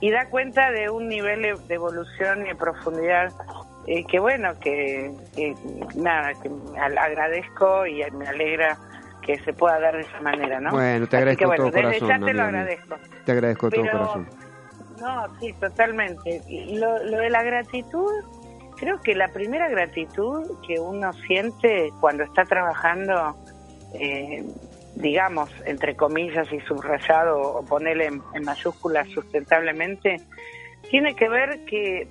y 0.00 0.10
da 0.12 0.26
cuenta 0.30 0.70
de 0.70 0.88
un 0.90 1.08
nivel 1.08 1.42
de 1.42 1.74
evolución 1.74 2.42
y 2.46 2.48
de 2.50 2.54
profundidad 2.54 3.32
eh, 3.88 4.04
que 4.06 4.20
bueno, 4.20 4.52
que, 4.60 5.10
que 5.34 5.54
nada, 5.96 6.30
que 6.40 6.48
agradezco 6.98 7.84
y 7.86 8.00
me 8.12 8.28
alegra 8.28 8.78
que 9.22 9.38
se 9.40 9.52
pueda 9.52 9.78
dar 9.80 9.94
de 9.96 10.02
esa 10.02 10.20
manera, 10.20 10.60
¿no? 10.60 10.70
Bueno, 10.70 11.06
te 11.08 11.16
agradezco 11.16 11.38
que, 11.40 11.46
bueno, 11.46 11.64
todo 11.64 11.72
desde 11.72 11.82
corazón, 11.98 12.08
ya 12.08 12.14
te 12.18 12.30
amiga 12.30 12.44
agradezco. 12.46 12.96
Te 13.24 13.32
agradezco 13.32 13.70
de 13.70 13.76
todo 13.76 13.84
Pero- 13.86 13.98
corazón. 13.98 14.28
No, 15.00 15.26
sí, 15.40 15.52
totalmente. 15.54 16.42
Lo, 16.72 17.02
lo 17.04 17.18
de 17.18 17.30
la 17.30 17.42
gratitud, 17.42 18.12
creo 18.76 19.00
que 19.00 19.14
la 19.14 19.28
primera 19.28 19.68
gratitud 19.68 20.58
que 20.66 20.78
uno 20.78 21.12
siente 21.12 21.92
cuando 22.00 22.24
está 22.24 22.44
trabajando, 22.44 23.36
eh, 23.94 24.44
digamos, 24.96 25.50
entre 25.64 25.96
comillas 25.96 26.52
y 26.52 26.60
subrayado, 26.60 27.40
o 27.40 27.64
ponerle 27.64 28.06
en, 28.06 28.22
en 28.34 28.44
mayúsculas 28.44 29.08
sustentablemente, 29.08 30.20
tiene 30.90 31.14
que 31.14 31.28
ver 31.28 31.64
que 31.64 32.08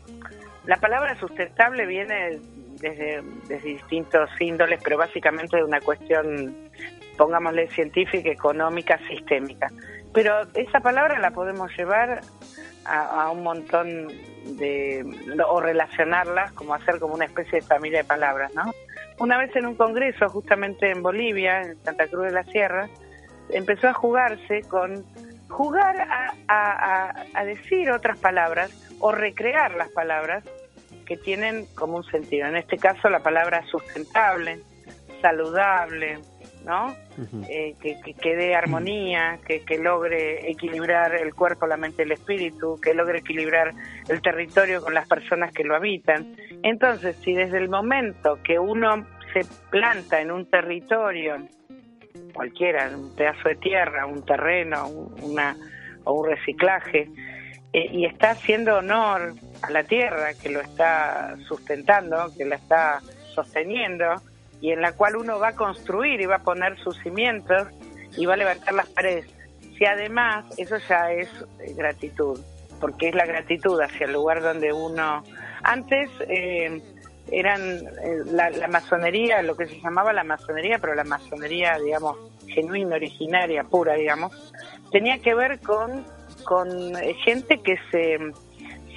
la 0.65 0.77
palabra 0.77 1.19
sustentable 1.19 1.85
viene 1.85 2.39
desde, 2.79 3.21
desde 3.47 3.67
distintos 3.67 4.29
índoles, 4.39 4.81
pero 4.83 4.97
básicamente 4.97 5.57
de 5.57 5.63
una 5.63 5.79
cuestión, 5.79 6.55
pongámosle 7.17 7.67
científica, 7.69 8.29
económica, 8.29 8.99
sistémica. 9.07 9.67
Pero 10.13 10.41
esa 10.55 10.79
palabra 10.81 11.19
la 11.19 11.31
podemos 11.31 11.71
llevar 11.77 12.21
a, 12.85 13.23
a 13.23 13.31
un 13.31 13.43
montón 13.43 14.07
de, 14.57 15.05
o 15.47 15.59
relacionarlas, 15.61 16.51
como 16.53 16.73
hacer 16.73 16.99
como 16.99 17.13
una 17.13 17.25
especie 17.25 17.59
de 17.59 17.65
familia 17.65 17.99
de 17.99 18.05
palabras, 18.05 18.53
¿no? 18.55 18.71
Una 19.19 19.37
vez 19.37 19.55
en 19.55 19.67
un 19.67 19.75
congreso, 19.75 20.27
justamente 20.29 20.89
en 20.89 21.03
Bolivia, 21.03 21.61
en 21.61 21.83
Santa 21.83 22.07
Cruz 22.07 22.25
de 22.25 22.31
la 22.31 22.43
Sierra, 22.45 22.87
empezó 23.49 23.87
a 23.89 23.93
jugarse 23.93 24.61
con 24.67 25.05
jugar 25.49 25.99
a, 26.01 26.33
a- 26.47 27.13
a- 27.33 27.45
decir 27.45 27.91
otras 27.91 28.17
palabras 28.17 28.71
o 28.99 29.11
recrear 29.11 29.75
las 29.75 29.89
palabras 29.89 30.43
que 31.05 31.17
tienen 31.17 31.65
como 31.75 31.97
un 31.97 32.03
sentido. 32.05 32.47
En 32.47 32.55
este 32.55 32.77
caso, 32.77 33.09
la 33.09 33.19
palabra 33.19 33.61
sustentable, 33.69 34.59
saludable, 35.21 36.19
¿no? 36.65 36.95
Eh, 37.49 37.75
que, 37.81 37.99
que, 38.01 38.13
que 38.13 38.35
dé 38.35 38.55
armonía, 38.55 39.39
que, 39.45 39.61
que 39.61 39.77
logre 39.77 40.49
equilibrar 40.49 41.15
el 41.15 41.33
cuerpo, 41.33 41.67
la 41.67 41.77
mente 41.77 42.03
y 42.03 42.05
el 42.05 42.11
espíritu, 42.13 42.79
que 42.81 42.93
logre 42.93 43.19
equilibrar 43.19 43.73
el 44.07 44.21
territorio 44.21 44.81
con 44.81 44.93
las 44.93 45.07
personas 45.07 45.51
que 45.53 45.63
lo 45.63 45.75
habitan. 45.75 46.35
Entonces, 46.63 47.15
si 47.23 47.33
desde 47.33 47.57
el 47.57 47.69
momento 47.69 48.39
que 48.43 48.57
uno 48.59 49.05
se 49.33 49.45
planta 49.69 50.21
en 50.21 50.31
un 50.31 50.45
territorio, 50.49 51.37
cualquiera, 52.33 52.89
un 52.95 53.15
pedazo 53.15 53.49
de 53.49 53.55
tierra, 53.55 54.05
un 54.05 54.23
terreno, 54.25 54.87
un- 54.87 55.23
una, 55.23 55.55
o 56.03 56.13
un 56.13 56.29
reciclaje, 56.29 57.07
eh, 57.73 57.87
y 57.91 58.05
está 58.05 58.31
haciendo 58.31 58.77
honor 58.77 59.33
a 59.61 59.69
la 59.71 59.83
tierra 59.83 60.33
que 60.41 60.49
lo 60.49 60.61
está 60.61 61.35
sustentando, 61.47 62.31
que 62.37 62.45
la 62.45 62.55
está 62.55 62.99
sosteniendo, 63.33 64.15
y 64.61 64.71
en 64.71 64.81
la 64.81 64.93
cual 64.93 65.17
uno 65.17 65.39
va 65.39 65.49
a 65.49 65.55
construir 65.55 66.21
y 66.21 66.25
va 66.25 66.35
a 66.35 66.43
poner 66.43 66.77
sus 66.79 66.97
cimientos 66.99 67.67
y 68.15 68.25
va 68.25 68.35
a 68.35 68.37
levantar 68.37 68.73
las 68.73 68.87
paredes. 68.87 69.25
Si 69.77 69.85
además, 69.85 70.45
eso 70.57 70.77
ya 70.87 71.11
es 71.11 71.27
eh, 71.59 71.73
gratitud, 71.75 72.39
porque 72.79 73.09
es 73.09 73.15
la 73.15 73.25
gratitud 73.25 73.81
hacia 73.81 74.05
el 74.05 74.13
lugar 74.13 74.41
donde 74.41 74.71
uno... 74.71 75.23
Antes 75.63 76.09
eh, 76.21 76.81
eran 77.31 77.61
eh, 77.61 78.23
la, 78.31 78.67
masonería, 78.67 79.41
lo 79.41 79.55
que 79.55 79.67
se 79.67 79.79
llamaba 79.79 80.13
la 80.13 80.23
masonería, 80.23 80.77
pero 80.79 80.93
la 80.93 81.03
masonería, 81.03 81.77
digamos, 81.83 82.17
genuina, 82.47 82.95
originaria, 82.95 83.63
pura, 83.63 83.93
digamos, 83.93 84.31
tenía 84.91 85.19
que 85.19 85.33
ver 85.33 85.59
con, 85.59 86.05
con 86.43 86.95
gente 87.23 87.61
que 87.61 87.77
se, 87.91 88.17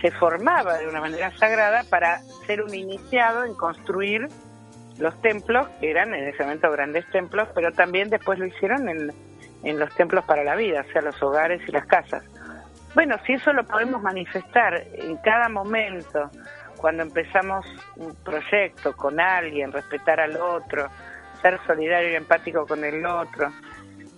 se 0.01 0.11
formaba 0.11 0.79
de 0.79 0.89
una 0.89 1.01
manera 1.01 1.31
sagrada 1.39 1.85
para 1.85 2.21
ser 2.47 2.63
un 2.63 2.75
iniciado 2.75 3.45
en 3.45 3.55
construir 3.55 4.29
los 4.99 5.21
templos, 5.21 5.69
que 5.81 5.91
eran 5.91 6.15
en 6.15 6.29
ese 6.29 6.43
momento 6.43 6.71
grandes 6.71 7.09
templos, 7.11 7.49
pero 7.55 7.73
también 7.73 8.11
después 8.11 8.39
lo 8.39 8.47
hicieron 8.47 8.89
en, 8.89 9.13
en 9.63 9.79
los 9.79 9.95
templos 9.95 10.25
para 10.25 10.45
la 10.45 10.55
vida, 10.55 10.85
o 10.89 10.93
sea, 10.93 11.03
los 11.03 11.21
hogares 11.23 11.61
y 11.67 11.73
las 11.73 11.87
casas. 11.87 12.25
Bueno, 12.95 13.17
si 13.27 13.33
eso 13.33 13.53
lo 13.53 13.65
podemos 13.65 14.01
manifestar 14.03 14.85
en 14.95 15.17
cada 15.17 15.49
momento, 15.49 16.31
cuando 16.77 17.03
empezamos 17.03 17.67
un 17.97 18.15
proyecto 18.23 18.95
con 18.95 19.19
alguien, 19.19 19.73
respetar 19.73 20.21
al 20.21 20.37
otro, 20.37 20.89
ser 21.43 21.59
solidario 21.67 22.13
y 22.13 22.15
empático 22.15 22.67
con 22.67 22.85
el 22.85 23.05
otro, 23.05 23.51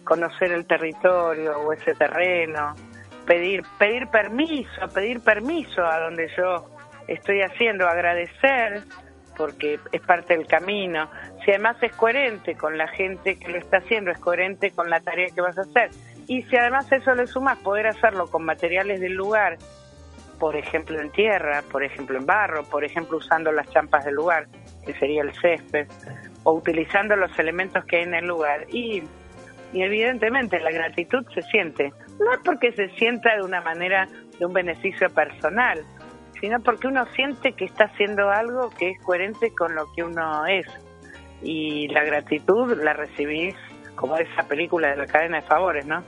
conocer 0.05 0.53
el 0.53 0.67
territorio 0.67 1.59
o 1.59 1.73
ese 1.73 1.95
terreno, 1.95 2.75
pedir 3.27 3.63
pedir 3.79 4.09
permiso, 4.09 4.89
pedir 4.95 5.21
permiso 5.21 5.85
a 5.85 6.01
donde 6.01 6.29
yo 6.37 6.71
estoy 7.09 7.43
haciendo, 7.43 7.87
agradecer 7.89 8.83
porque 9.37 9.79
es 9.93 10.01
parte 10.01 10.37
del 10.37 10.47
camino. 10.47 11.11
Si 11.45 11.51
además 11.51 11.77
es 11.83 11.93
coherente 11.95 12.55
con 12.55 12.77
la 12.77 12.89
gente 12.89 13.39
que 13.39 13.49
lo 13.49 13.59
está 13.59 13.79
haciendo, 13.79 14.11
es 14.11 14.19
coherente 14.19 14.71
con 14.71 14.91
la 14.91 15.01
tarea 15.01 15.29
que 15.35 15.41
vas 15.41 15.59
a 15.59 15.63
hacer. 15.63 15.91
Y 16.27 16.43
si 16.43 16.57
además 16.57 16.91
eso 16.91 17.15
le 17.15 17.27
sumas 17.27 17.59
poder 17.59 17.87
hacerlo 17.87 18.27
con 18.29 18.45
materiales 18.45 19.01
del 19.01 19.13
lugar, 19.13 19.59
por 20.39 20.57
ejemplo 20.57 21.01
en 21.01 21.11
tierra, 21.11 21.63
por 21.71 21.85
ejemplo 21.85 22.19
en 22.19 22.27
barro, 22.27 22.65
por 22.65 22.85
ejemplo 22.85 23.19
usando 23.19 23.53
las 23.53 23.69
champas 23.71 24.05
del 24.05 24.15
lugar, 24.15 24.47
que 24.85 24.93
sería 24.95 25.23
el 25.23 25.33
césped, 25.35 25.87
o 26.43 26.53
utilizando 26.53 27.17
los 27.17 27.37
elementos 27.39 27.85
que 27.85 27.97
hay 27.97 28.03
en 28.03 28.15
el 28.15 28.27
lugar. 28.27 28.67
Y, 28.69 29.03
y 29.73 29.83
evidentemente 29.83 30.61
la 30.61 30.71
gratitud 30.71 31.25
se 31.35 31.43
siente, 31.43 31.93
no 32.19 32.33
es 32.33 32.41
porque 32.45 32.73
se 32.73 32.89
sienta 32.91 33.37
de 33.37 33.43
una 33.43 33.61
manera 33.61 34.09
de 34.39 34.47
un 34.47 34.53
beneficio 34.53 35.09
personal, 35.11 35.85
sino 36.41 36.61
porque 36.61 36.87
uno 36.89 37.05
siente 37.15 37.53
que 37.53 37.65
está 37.65 37.85
haciendo 37.85 38.31
algo 38.31 38.71
que 38.71 38.91
es 38.91 39.01
coherente 39.03 39.53
con 39.55 39.75
lo 39.75 39.87
que 39.95 40.03
uno 40.05 40.47
es. 40.47 40.67
Y 41.43 41.89
la 41.89 42.05
gratitud 42.05 42.77
la 42.83 42.93
recibís 42.95 43.55
como 43.95 44.17
esa 44.17 44.43
película 44.49 44.91
de 44.91 44.97
la 44.97 45.07
cadena 45.07 45.41
de 45.41 45.47
favores, 45.47 45.87
¿no? 45.87 46.03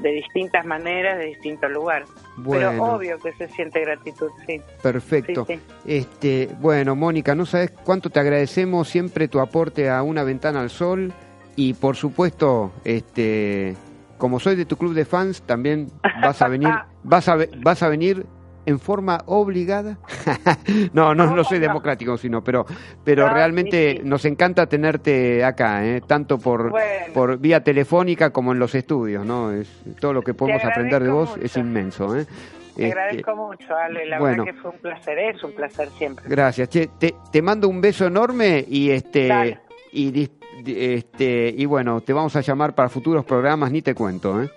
De 0.00 0.10
distintas 0.10 0.64
maneras, 0.66 1.18
de 1.18 1.26
distintos 1.26 1.70
lugares. 1.70 2.08
Pero 2.50 2.68
Bueno. 2.68 2.84
obvio 2.94 3.18
que 3.18 3.32
se 3.34 3.48
siente 3.48 3.80
gratitud, 3.80 4.28
sí. 4.46 4.60
Perfecto. 4.82 5.46
Sí, 5.46 5.54
sí. 5.54 5.62
Este, 5.86 6.48
bueno, 6.60 6.94
Mónica, 6.94 7.34
no 7.34 7.46
sabes 7.46 7.70
cuánto 7.70 8.10
te 8.10 8.20
agradecemos 8.20 8.88
siempre 8.88 9.28
tu 9.28 9.40
aporte 9.40 9.88
a 9.88 10.02
una 10.02 10.22
ventana 10.22 10.60
al 10.60 10.70
sol 10.70 11.12
y 11.56 11.72
por 11.74 11.96
supuesto, 11.96 12.72
este, 12.84 13.74
como 14.18 14.38
soy 14.38 14.56
de 14.56 14.66
tu 14.66 14.76
club 14.76 14.92
de 14.92 15.06
fans, 15.06 15.40
también 15.42 15.88
vas 16.20 16.42
a 16.42 16.48
venir, 16.48 16.68
vas 17.02 17.28
a 17.30 17.36
vas 17.62 17.82
a 17.82 17.88
venir 17.88 18.26
en 18.66 18.78
forma 18.80 19.22
obligada. 19.26 19.98
no, 20.92 21.14
no, 21.14 21.34
no 21.34 21.44
soy 21.44 21.58
democrático, 21.58 22.16
sino, 22.18 22.42
pero, 22.44 22.66
pero 23.04 23.26
No, 23.28 23.32
realmente 23.34 24.00
nos 24.04 24.24
encanta 24.24 24.66
tenerte 24.66 25.44
acá, 25.44 25.86
¿eh? 25.86 26.02
tanto 26.06 26.38
por, 26.38 26.70
Bueno. 26.70 27.14
por 27.14 27.38
vía 27.38 27.62
telefónica 27.64 28.30
como 28.30 28.52
en 28.52 28.58
los 28.58 28.74
estudios, 28.74 29.24
¿no? 29.24 29.52
Es 29.52 29.68
todo 30.00 30.12
lo 30.12 30.22
que 30.22 30.34
podemos 30.34 30.64
aprender 30.64 31.02
de 31.02 31.10
vos 31.10 31.36
es 31.40 31.56
inmenso, 31.56 32.16
¿eh? 32.16 32.26
Te 32.74 32.88
Este, 32.88 33.00
agradezco 33.00 33.34
mucho, 33.36 33.74
Ale. 33.74 34.04
La 34.04 34.18
bueno. 34.18 34.44
verdad 34.44 34.54
que 34.56 34.60
fue 34.60 34.70
un 34.72 34.78
placer, 34.78 35.18
es 35.18 35.42
un 35.42 35.52
placer 35.52 35.88
siempre. 35.96 36.24
Gracias. 36.28 36.68
Che, 36.68 36.88
te, 36.98 37.14
te 37.32 37.40
mando 37.40 37.68
un 37.68 37.80
beso 37.80 38.06
enorme 38.06 38.62
y 38.68 38.90
este 38.90 39.28
Dale. 39.28 39.60
y 39.92 40.28
este 40.66 41.54
y 41.56 41.64
bueno, 41.64 42.00
te 42.02 42.12
vamos 42.12 42.36
a 42.36 42.40
llamar 42.42 42.74
para 42.74 42.88
futuros 42.90 43.24
programas, 43.24 43.70
ni 43.70 43.80
te 43.80 43.94
cuento, 43.94 44.42
¿eh? 44.42 44.50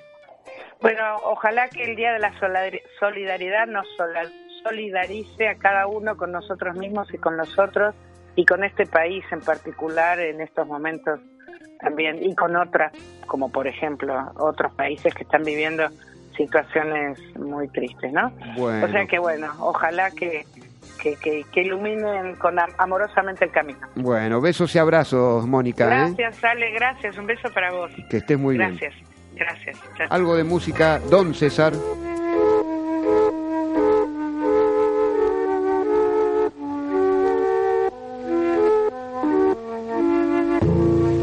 Bueno, 0.81 1.03
ojalá 1.25 1.67
que 1.69 1.83
el 1.83 1.95
Día 1.95 2.13
de 2.13 2.19
la 2.19 2.31
Solidar- 2.39 2.81
Solidaridad 2.99 3.67
nos 3.67 3.85
solidarice 4.63 5.47
a 5.47 5.55
cada 5.55 5.87
uno 5.87 6.15
con 6.17 6.31
nosotros 6.31 6.75
mismos 6.75 7.13
y 7.13 7.17
con 7.17 7.37
los 7.37 7.57
otros 7.59 7.95
y 8.35 8.45
con 8.45 8.63
este 8.63 8.85
país 8.85 9.23
en 9.31 9.41
particular 9.41 10.19
en 10.19 10.41
estos 10.41 10.67
momentos 10.67 11.19
también 11.79 12.21
y 12.21 12.35
con 12.35 12.55
otras, 12.55 12.91
como 13.25 13.49
por 13.51 13.67
ejemplo 13.67 14.13
otros 14.37 14.73
países 14.73 15.13
que 15.13 15.23
están 15.23 15.43
viviendo 15.43 15.87
situaciones 16.35 17.17
muy 17.37 17.67
tristes, 17.69 18.11
¿no? 18.13 18.31
Bueno. 18.57 18.85
O 18.85 18.89
sea 18.89 19.05
que 19.05 19.19
bueno, 19.19 19.51
ojalá 19.59 20.11
que, 20.11 20.45
que, 21.01 21.15
que, 21.17 21.43
que 21.51 21.61
iluminen 21.61 22.35
con 22.35 22.59
am- 22.59 22.71
amorosamente 22.77 23.45
el 23.45 23.51
camino. 23.51 23.79
Bueno, 23.95 24.39
besos 24.41 24.73
y 24.75 24.79
abrazos, 24.79 25.45
Mónica, 25.47 25.85
¿eh? 25.85 25.87
Gracias, 26.15 26.43
Ale, 26.43 26.71
gracias. 26.71 27.17
Un 27.17 27.25
beso 27.27 27.49
para 27.53 27.71
vos. 27.71 27.91
Que 28.09 28.17
estés 28.17 28.37
muy 28.37 28.57
bien. 28.57 28.69
Gracias, 28.77 28.93
gracias. 29.39 29.77
Algo 30.09 30.35
de 30.35 30.43
música, 30.43 30.99
Don 31.09 31.33
César. 31.33 31.73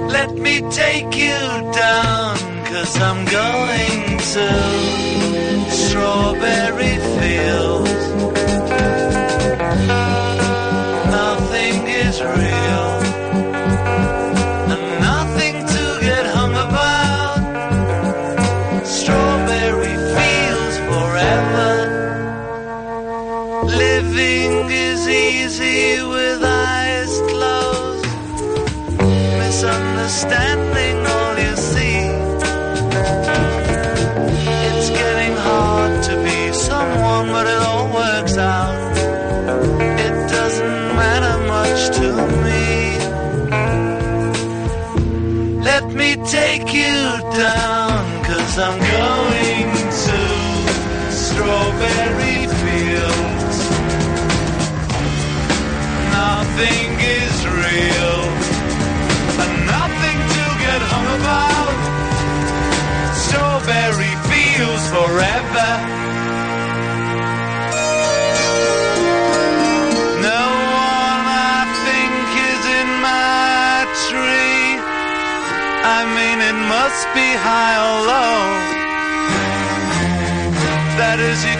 Let 0.08 0.32
me 0.34 0.62
take 0.70 1.14
you 1.16 1.38
down, 1.72 2.36
cause 2.64 3.00
I'm 3.00 3.24
going 3.26 4.18
to 4.18 5.70
strawberry 5.70 6.96
fields. 7.20 7.85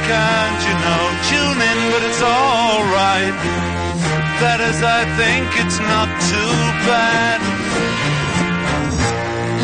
Can't, 0.07 0.61
you 0.69 0.77
know, 0.87 1.05
tune 1.31 1.61
in, 1.71 1.79
but 1.91 2.03
it's 2.07 2.23
alright. 2.23 3.35
That 4.39 4.61
is, 4.63 4.79
I 4.83 5.03
think 5.19 5.47
it's 5.63 5.81
not 5.83 6.09
too 6.31 6.55
bad. 6.87 7.41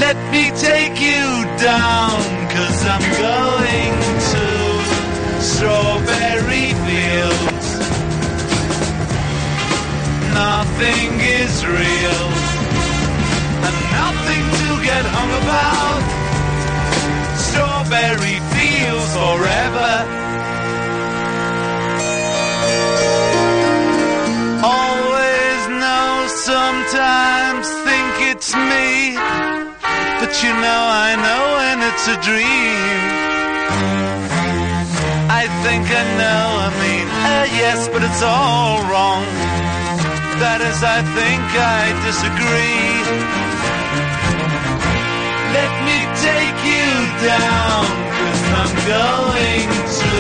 Let 0.03 0.19
me 0.35 0.51
take 0.59 0.99
you 0.99 1.47
down, 1.63 2.19
cause 2.51 2.79
I'm 2.91 3.07
going 3.23 3.95
to 4.33 4.47
strawberry 5.39 6.75
fields. 6.91 7.69
Nothing 10.35 11.11
is 11.23 11.55
real, 11.63 12.27
and 13.67 13.77
nothing 13.95 14.45
to 14.59 14.71
get 14.83 15.05
hung 15.07 15.33
about. 15.43 16.03
Strawberry 17.39 18.39
fields 18.51 19.13
forever. 19.15 20.22
Sometimes 26.93 27.69
think 27.89 28.15
it's 28.33 28.53
me. 28.55 29.17
But 30.21 30.33
you 30.45 30.53
know, 30.65 30.83
I 31.07 31.11
know 31.25 31.43
when 31.59 31.77
it's 31.89 32.07
a 32.15 32.19
dream. 32.29 33.01
I 35.41 35.45
think 35.65 35.85
I 35.89 36.05
know, 36.21 36.45
I 36.67 36.71
mean, 36.83 37.09
uh, 37.09 37.47
yes, 37.63 37.89
but 37.89 38.03
it's 38.09 38.23
all 38.23 38.77
wrong. 38.91 39.25
That 40.43 40.61
is, 40.61 40.79
I 40.85 41.01
think 41.17 41.43
I 41.57 41.83
disagree. 42.09 42.93
Let 45.57 45.73
me 45.89 45.99
take 46.29 46.59
you 46.73 46.89
down, 47.25 47.85
cause 48.21 48.43
I'm 48.61 48.75
going 48.93 49.71
to 49.97 50.13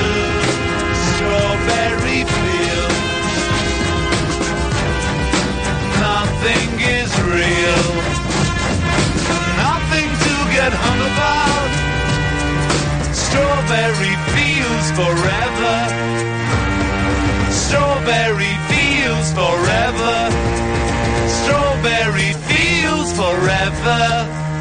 strawberry 1.12 2.41
real, 7.32 7.84
nothing 9.64 10.08
to 10.24 10.34
get 10.52 10.72
hung 10.84 11.00
about. 11.10 11.70
Strawberry 13.14 14.14
fields 14.34 14.88
forever. 15.00 15.76
Strawberry 17.64 18.54
fields 18.68 19.30
forever. 19.32 20.16
Strawberry 21.40 22.32
fields 22.48 23.10
forever. 23.16 24.51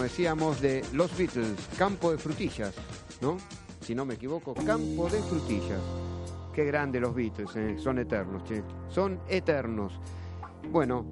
Como 0.00 0.08
decíamos, 0.08 0.62
de 0.62 0.82
los 0.94 1.14
Beatles, 1.14 1.52
campo 1.76 2.10
de 2.10 2.16
frutillas, 2.16 2.74
¿no? 3.20 3.36
Si 3.82 3.94
no 3.94 4.06
me 4.06 4.14
equivoco, 4.14 4.54
campo 4.54 5.10
de 5.10 5.20
frutillas. 5.20 5.78
Qué 6.54 6.64
grande 6.64 6.98
los 7.00 7.14
Beatles, 7.14 7.54
¿eh? 7.54 7.76
son 7.78 7.98
eternos, 7.98 8.42
che. 8.44 8.62
Son 8.88 9.20
eternos. 9.28 9.92
Bueno, 10.72 11.04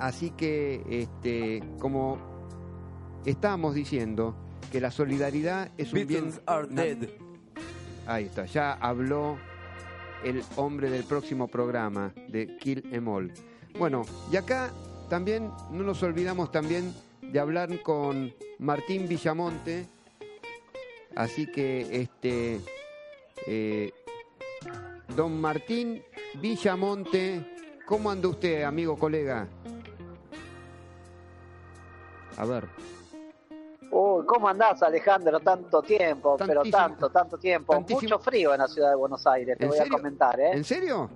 así 0.00 0.30
que, 0.30 0.82
este, 0.90 1.62
como 1.78 2.18
estábamos 3.24 3.76
diciendo, 3.76 4.34
que 4.72 4.80
la 4.80 4.90
solidaridad 4.90 5.70
es 5.78 5.92
un 5.92 6.04
bien. 6.04 6.08
Beatles 6.24 6.40
are 6.46 6.66
na- 6.68 6.82
dead. 6.82 7.08
Ahí 8.08 8.24
está, 8.24 8.44
ya 8.46 8.72
habló 8.72 9.38
el 10.24 10.42
hombre 10.56 10.90
del 10.90 11.04
próximo 11.04 11.46
programa 11.46 12.12
de 12.26 12.56
Kill 12.56 12.88
Em 12.92 13.06
All. 13.06 13.32
Bueno, 13.78 14.02
y 14.32 14.36
acá 14.36 14.72
también 15.08 15.48
no 15.70 15.84
nos 15.84 16.02
olvidamos 16.02 16.50
también 16.50 16.92
de 17.34 17.40
hablar 17.40 17.82
con 17.82 18.32
Martín 18.60 19.08
Villamonte. 19.08 19.88
Así 21.16 21.50
que 21.50 22.00
este 22.02 22.60
eh, 23.48 23.92
don 25.16 25.40
Martín 25.40 26.00
Villamonte, 26.34 27.44
¿cómo 27.86 28.08
anda 28.12 28.28
usted, 28.28 28.62
amigo 28.62 28.96
colega? 28.96 29.48
A 32.36 32.44
ver. 32.44 32.68
Uy, 33.90 34.24
¿cómo 34.26 34.48
andás, 34.48 34.80
Alejandro? 34.84 35.40
Tanto 35.40 35.82
tiempo, 35.82 36.36
pero 36.38 36.62
tanto, 36.62 37.10
tanto 37.10 37.36
tiempo. 37.36 37.72
tantísimo- 37.72 38.02
Mucho 38.02 38.18
frío 38.20 38.52
en 38.54 38.60
la 38.60 38.68
ciudad 38.68 38.90
de 38.90 38.96
Buenos 38.96 39.26
Aires, 39.26 39.58
te 39.58 39.64
¿En 39.64 39.70
voy 39.70 39.78
serio? 39.78 39.92
a 39.92 39.96
comentar, 39.98 40.38
¿eh? 40.38 40.50
¿En 40.52 40.62
serio? 40.62 41.10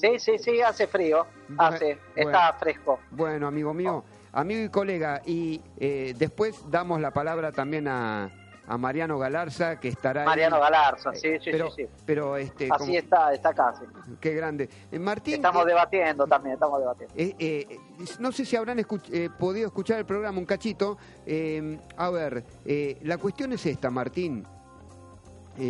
Sí, 0.00 0.18
sí, 0.18 0.36
sí, 0.38 0.60
hace 0.60 0.88
frío. 0.88 1.26
Hace, 1.56 1.98
Bueno. 2.16 2.30
está 2.30 2.52
fresco. 2.54 2.98
Bueno, 3.12 3.46
amigo 3.46 3.72
mío, 3.72 4.04
amigo 4.36 4.62
y 4.64 4.68
colega, 4.68 5.22
y 5.24 5.60
eh, 5.78 6.14
después 6.18 6.62
damos 6.70 7.00
la 7.00 7.10
palabra 7.10 7.52
también 7.52 7.88
a, 7.88 8.30
a 8.68 8.78
Mariano 8.78 9.18
Galarza, 9.18 9.80
que 9.80 9.88
estará 9.88 10.22
ahí. 10.22 10.26
Mariano 10.26 10.60
Galarza, 10.60 11.14
sí, 11.14 11.38
sí, 11.40 11.50
pero, 11.50 11.70
sí, 11.70 11.84
sí. 11.84 11.88
Pero, 12.04 12.36
este, 12.36 12.68
Así 12.70 12.78
como- 12.78 12.92
está, 12.94 13.32
está 13.32 13.54
casi. 13.54 13.84
qué 14.20 14.34
grande. 14.34 14.68
Eh, 14.92 14.98
Martín, 14.98 15.34
Estamos 15.36 15.62
eh, 15.64 15.68
debatiendo 15.68 16.26
también, 16.26 16.54
estamos 16.54 16.80
debatiendo. 16.80 17.14
eh, 17.16 17.34
eh, 17.38 17.78
no 18.18 18.30
sé 18.30 18.44
si 18.44 18.56
habrán 18.56 18.78
escuch- 18.78 19.08
eh, 19.12 19.30
podido 19.38 19.66
escuchar 19.68 19.98
el 20.00 20.04
programa 20.06 20.38
un 20.38 20.44
cachito. 20.46 20.98
Eh, 21.24 21.78
a 21.96 22.10
ver, 22.10 22.44
eh, 22.66 22.98
la 23.02 23.16
cuestión 23.18 23.52
es 23.52 23.64
esta, 23.66 23.90
Martín. 23.90 24.44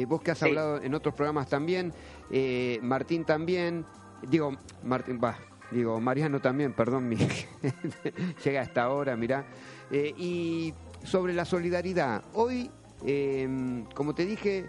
Vos 0.08 0.20
que 0.20 0.32
has 0.32 0.38
Sí. 0.38 0.46
hablado 0.46 0.82
en 0.82 0.92
otros 0.94 1.14
programas 1.14 1.48
también, 1.48 1.92
eh, 2.32 2.80
Martín 2.82 3.24
también, 3.24 3.86
digo, 4.22 4.50
Martín, 4.82 5.20
va, 5.22 5.36
digo, 5.70 6.00
Mariano 6.00 6.40
también, 6.40 6.72
perdón, 6.72 7.08
mi, 7.08 7.16
llega 8.44 8.60
hasta 8.60 8.82
ahora, 8.82 9.16
mirá. 9.16 9.46
Eh, 9.90 10.14
y 10.16 10.74
sobre 11.04 11.32
la 11.32 11.44
solidaridad, 11.44 12.24
hoy, 12.34 12.70
eh, 13.04 13.84
como 13.94 14.14
te 14.14 14.26
dije, 14.26 14.66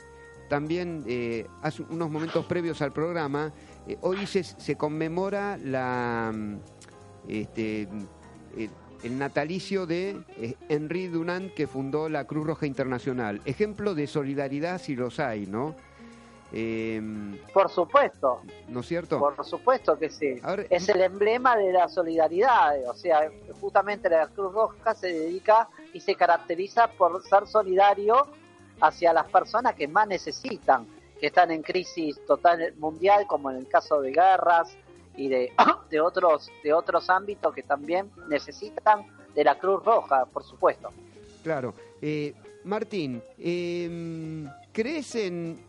también 0.50 1.04
eh, 1.08 1.48
hace 1.62 1.84
unos 1.84 2.10
momentos 2.10 2.46
previos 2.46 2.82
al 2.82 2.94
programa, 2.94 3.52
eh, 3.88 3.98
hoy 4.02 4.26
se, 4.26 4.44
se 4.44 4.76
conmemora 4.76 5.58
la, 5.58 6.34
este, 7.28 7.88
el 9.04 9.18
natalicio 9.18 9.86
de 9.86 10.22
eh, 10.38 10.56
Henri 10.70 11.08
Dunant, 11.08 11.54
que 11.54 11.68
fundó 11.68 12.10
la 12.10 12.26
Cruz 12.26 12.46
Roja 12.46 12.66
Internacional. 12.66 13.42
Ejemplo 13.46 13.96
de 13.96 14.08
solidaridad 14.08 14.82
si 14.82 14.96
los 14.96 15.20
hay, 15.20 15.46
¿no? 15.46 15.76
Eh, 16.54 17.02
Por 17.54 17.70
supuesto, 17.70 18.42
¿No 18.70 18.80
es 18.80 18.86
cierto? 18.88 19.20
por 19.20 19.44
supuesto 19.46 19.98
que 20.00 20.10
sí. 20.10 20.36
Ahora- 20.44 20.64
es 20.70 20.88
el 20.90 21.02
emblema 21.02 21.58
de 21.58 21.74
la 21.74 21.90
solidaridad, 21.90 22.78
o 22.90 22.94
sea, 22.94 23.30
justamente 23.60 24.10
la 24.10 24.28
Cruz 24.28 24.54
Roja 24.54 24.96
se 24.96 25.08
dedica 25.08 25.68
y 25.94 26.00
se 26.00 26.16
caracteriza 26.16 26.88
por 26.88 27.22
ser 27.24 27.48
solidario 27.48 28.28
hacia 28.80 29.12
las 29.12 29.26
personas 29.30 29.76
que 29.76 29.88
más 29.90 30.08
necesitan, 30.08 30.88
que 31.20 31.28
están 31.28 31.52
en 31.52 31.64
crisis 31.64 32.18
total 32.26 32.74
mundial, 32.78 33.28
como 33.28 33.52
en 33.52 33.58
el 33.58 33.68
caso 33.68 34.00
de 34.02 34.12
guerras 34.12 34.76
y 35.18 35.28
de, 35.28 35.52
de 35.90 36.00
otros 36.00 36.50
de 36.64 36.72
otros 36.74 37.10
ámbitos 37.10 37.54
que 37.54 37.64
también 37.64 38.10
necesitan 38.30 39.06
de 39.36 39.44
la 39.44 39.58
Cruz 39.60 39.84
Roja, 39.84 40.26
por 40.26 40.44
supuesto. 40.44 40.92
Claro. 41.44 41.74
Eh, 42.02 42.34
Martín, 42.64 43.22
eh, 43.38 44.46
¿crees 44.72 45.16
en 45.16 45.67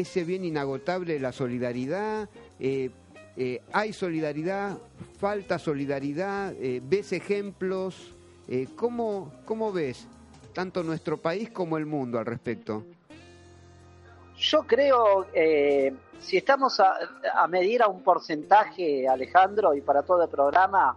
ese 0.00 0.24
bien 0.24 0.44
inagotable, 0.44 1.18
la 1.18 1.32
solidaridad? 1.32 2.28
Eh, 2.60 2.90
eh, 3.36 3.62
¿Hay 3.72 3.92
solidaridad? 3.92 4.78
¿Falta 5.18 5.58
solidaridad? 5.58 6.54
Eh, 6.54 6.80
¿Ves 6.82 7.12
ejemplos? 7.12 8.14
¿cómo, 8.76 9.30
¿Cómo 9.44 9.70
ves 9.70 10.06
tanto 10.54 10.82
nuestro 10.82 11.18
país 11.18 11.50
como 11.50 11.76
el 11.76 11.84
mundo 11.84 12.18
al 12.18 12.24
respecto? 12.24 12.82
Yo 14.38 14.66
creo, 14.66 15.26
eh, 15.34 15.92
si 16.18 16.38
estamos 16.38 16.80
a, 16.80 16.94
a 17.34 17.46
medir 17.46 17.82
a 17.82 17.88
un 17.88 18.02
porcentaje, 18.02 19.06
Alejandro, 19.06 19.74
y 19.74 19.82
para 19.82 20.02
todo 20.02 20.22
el 20.22 20.30
programa, 20.30 20.96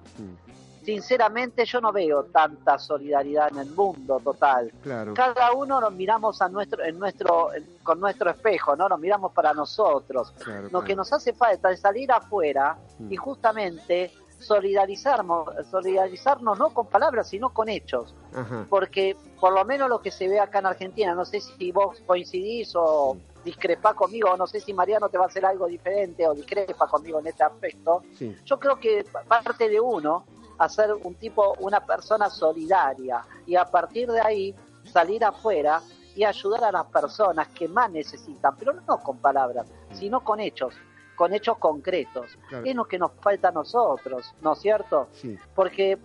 sinceramente 0.84 1.66
yo 1.66 1.80
no 1.82 1.92
veo 1.92 2.24
tanta 2.26 2.78
solidaridad 2.80 3.50
en 3.52 3.60
el 3.60 3.70
mundo 3.72 4.20
total. 4.24 4.72
Claro. 4.84 5.14
Cada 5.14 5.54
uno 5.54 5.80
nos 5.80 5.94
miramos 5.94 6.42
a 6.42 6.50
nuestro, 6.50 6.84
en 6.84 6.98
nuestro, 7.00 7.54
en- 7.54 7.68
con 7.84 8.00
nuestro 8.00 8.30
espejo, 8.30 8.76
¿no? 8.76 8.90
Nos 8.90 9.00
miramos 9.00 9.32
para 9.32 9.54
nosotros. 9.54 10.32
Claro, 10.44 10.64
Lo 10.64 10.70
claro. 10.70 10.86
que 10.86 10.96
nos 10.96 11.12
hace 11.14 11.34
falta 11.34 11.72
es 11.72 11.80
salir 11.82 12.12
afuera 12.12 12.78
Mm. 13.00 13.14
y 13.14 13.16
justamente 13.16 14.12
solidarizarnos, 14.40 15.50
solidarizarnos 15.70 16.58
no 16.58 16.70
con 16.74 16.88
palabras, 16.88 17.30
sino 17.30 17.50
con 17.50 17.70
hechos. 17.70 18.14
Ajá. 18.34 18.66
Porque 18.70 19.16
por 19.40 19.54
lo 19.54 19.64
menos 19.66 19.90
lo 19.90 20.02
que 20.02 20.12
se 20.12 20.28
ve 20.28 20.40
acá 20.40 20.60
en 20.60 20.66
Argentina, 20.68 21.14
no 21.16 21.26
sé 21.26 21.42
si 21.42 21.72
vos 21.72 22.02
coincidís 22.06 22.74
o 22.76 23.18
discrepás 23.44 23.96
conmigo, 23.96 24.30
o 24.32 24.38
no 24.38 24.46
sé 24.48 24.60
si 24.60 24.74
Mariano 24.74 25.10
te 25.10 25.18
va 25.18 25.26
a 25.26 25.28
hacer 25.28 25.46
algo 25.46 25.66
diferente 25.68 26.28
o 26.28 26.34
discrepa 26.34 26.88
conmigo 26.88 27.20
en 27.20 27.28
este 27.28 27.44
aspecto. 27.44 28.04
Sí. 28.16 28.36
Yo 28.46 28.60
creo 28.60 28.80
que 28.80 29.04
parte 29.28 29.68
de 29.70 29.80
uno 29.80 30.26
hacer 30.62 30.94
un 30.94 31.16
tipo, 31.16 31.56
una 31.60 31.84
persona 31.84 32.30
solidaria 32.30 33.26
y 33.48 33.56
a 33.56 33.66
partir 33.66 34.12
de 34.12 34.22
ahí 34.22 34.56
salir 34.84 35.26
afuera 35.26 35.82
y 36.16 36.24
ayudar 36.24 36.64
a 36.66 36.72
las 36.72 36.86
personas 36.86 37.48
que 37.48 37.68
más 37.68 37.90
necesitan, 37.90 38.56
pero 38.58 38.74
no 38.74 39.00
con 39.00 39.18
palabras, 39.18 39.66
sino 39.94 40.24
con 40.24 40.40
hechos, 40.40 40.76
con 41.16 41.34
hechos 41.34 41.58
concretos. 41.58 42.38
Claro. 42.48 42.66
Es 42.66 42.76
lo 42.76 42.86
que 42.86 43.00
nos 43.00 43.12
falta 43.22 43.48
a 43.48 43.52
nosotros, 43.52 44.36
¿no 44.42 44.54
es 44.54 44.60
cierto? 44.60 45.08
Sí. 45.14 45.36
Porque, 45.56 45.98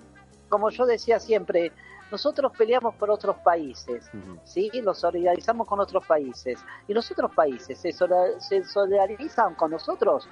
como 0.49 0.71
yo 0.71 0.87
decía 0.87 1.21
siempre, 1.21 1.73
nosotros 2.11 2.53
peleamos 2.57 2.95
por 2.95 3.11
otros 3.11 3.37
países, 3.39 4.09
Ujú. 4.15 4.39
¿sí? 4.45 4.71
Los 4.75 5.01
solidarizamos 5.01 5.67
con 5.67 5.81
otros 5.81 6.07
países. 6.07 6.61
¿Y 6.89 6.95
los 6.95 7.11
otros 7.11 7.33
países 7.35 7.79
se, 7.79 7.93
se 7.93 8.65
solidarizan 8.65 9.55
con 9.55 9.73
nosotros? 9.73 10.27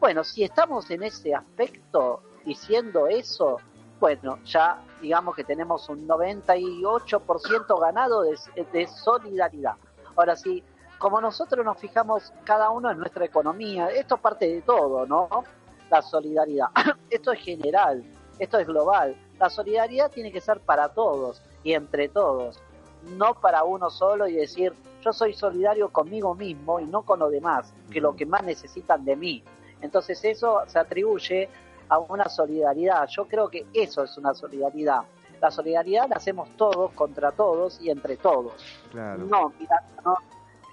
Bueno, 0.00 0.24
si 0.24 0.44
estamos 0.44 0.88
en 0.90 1.02
ese 1.02 1.34
aspecto 1.34 2.22
diciendo 2.48 3.06
eso, 3.08 3.58
bueno, 4.00 4.38
ya 4.44 4.82
digamos 5.02 5.36
que 5.36 5.44
tenemos 5.44 5.86
un 5.90 6.08
98% 6.08 7.78
ganado 7.78 8.22
de, 8.22 8.38
de 8.72 8.86
solidaridad. 8.86 9.74
Ahora 10.16 10.34
sí, 10.34 10.64
como 10.96 11.20
nosotros 11.20 11.62
nos 11.62 11.76
fijamos 11.76 12.32
cada 12.44 12.70
uno 12.70 12.90
en 12.90 12.98
nuestra 12.98 13.26
economía, 13.26 13.88
esto 13.88 14.16
parte 14.16 14.46
de 14.46 14.62
todo, 14.62 15.04
¿no? 15.06 15.28
La 15.90 16.00
solidaridad. 16.00 16.68
esto 17.10 17.32
es 17.32 17.40
general, 17.40 18.02
esto 18.38 18.58
es 18.58 18.66
global. 18.66 19.14
La 19.38 19.50
solidaridad 19.50 20.10
tiene 20.10 20.32
que 20.32 20.40
ser 20.40 20.60
para 20.60 20.88
todos 20.88 21.42
y 21.62 21.74
entre 21.74 22.08
todos, 22.08 22.62
no 23.02 23.34
para 23.34 23.62
uno 23.62 23.90
solo 23.90 24.26
y 24.26 24.36
decir, 24.36 24.72
yo 25.02 25.12
soy 25.12 25.34
solidario 25.34 25.90
conmigo 25.90 26.34
mismo 26.34 26.80
y 26.80 26.86
no 26.86 27.02
con 27.02 27.18
los 27.18 27.30
demás, 27.30 27.74
que 27.90 28.00
lo 28.00 28.16
que 28.16 28.24
más 28.24 28.42
necesitan 28.42 29.04
de 29.04 29.16
mí. 29.16 29.44
Entonces 29.82 30.24
eso 30.24 30.62
se 30.66 30.78
atribuye 30.78 31.50
a 31.88 31.98
una 31.98 32.28
solidaridad. 32.28 33.06
Yo 33.08 33.26
creo 33.26 33.48
que 33.48 33.66
eso 33.72 34.04
es 34.04 34.16
una 34.18 34.34
solidaridad. 34.34 35.02
La 35.40 35.50
solidaridad 35.50 36.08
la 36.08 36.16
hacemos 36.16 36.48
todos 36.56 36.92
contra 36.92 37.30
todos 37.32 37.80
y 37.80 37.90
entre 37.90 38.16
todos. 38.16 38.52
Claro. 38.90 39.24
No, 39.24 39.52
mira, 39.58 39.82
no, 40.04 40.16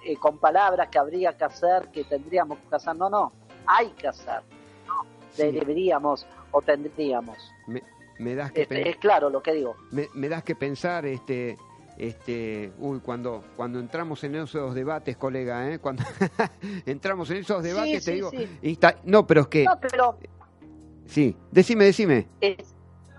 eh, 0.04 0.16
con 0.16 0.38
palabras 0.38 0.88
que 0.88 0.98
habría 0.98 1.36
que 1.36 1.44
hacer, 1.44 1.88
que 1.92 2.04
tendríamos 2.04 2.58
que 2.68 2.74
hacer. 2.74 2.96
No, 2.96 3.08
no, 3.08 3.32
hay 3.66 3.88
que 3.90 4.08
hacer. 4.08 4.42
No, 4.86 5.04
Sí. 5.30 5.50
deberíamos 5.52 6.26
o 6.50 6.62
tendríamos. 6.62 7.36
Me, 7.66 7.82
me 8.18 8.34
das 8.34 8.50
que 8.52 8.62
Es, 8.62 8.68
pen- 8.68 8.86
es 8.86 8.96
claro 8.96 9.30
lo 9.30 9.42
que 9.42 9.52
digo. 9.52 9.76
me, 9.92 10.08
me 10.14 10.28
das 10.28 10.42
que 10.42 10.54
pensar 10.56 11.04
este 11.06 11.56
este 11.98 12.72
uy 12.78 13.00
cuando 13.00 13.42
cuando 13.56 13.78
entramos 13.78 14.22
en 14.24 14.34
esos 14.34 14.74
debates 14.74 15.16
colega 15.16 15.70
¿eh? 15.70 15.78
cuando 15.78 16.02
entramos 16.86 17.30
en 17.30 17.38
esos 17.38 17.62
debates 17.62 18.04
te 18.04 18.10
sí, 18.10 18.12
digo 18.12 18.30
sí. 18.30 18.78
no 19.04 19.26
pero 19.26 19.40
es 19.42 19.46
que 19.48 19.64
No, 19.64 19.78
pero 19.80 20.18
sí 21.06 21.36
decime 21.50 21.84
decime 21.86 22.28
es, 22.40 22.74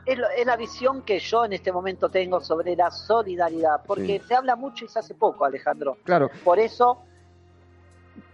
es, 0.05 0.17
lo- 0.17 0.29
es 0.29 0.45
la 0.45 0.55
visión 0.55 1.01
que 1.03 1.19
yo 1.19 1.45
en 1.45 1.53
este 1.53 1.71
momento 1.71 2.09
tengo 2.09 2.39
sobre 2.41 2.75
la 2.75 2.89
solidaridad, 2.91 3.81
porque 3.85 4.19
Sí. 4.21 4.27
se 4.27 4.35
habla 4.35 4.55
mucho 4.55 4.85
y 4.85 4.87
se 4.87 4.99
hace 4.99 5.15
poco, 5.15 5.43
Alejandro. 5.45 5.97
claro 6.03 6.29
Por 6.43 6.59
eso 6.59 6.99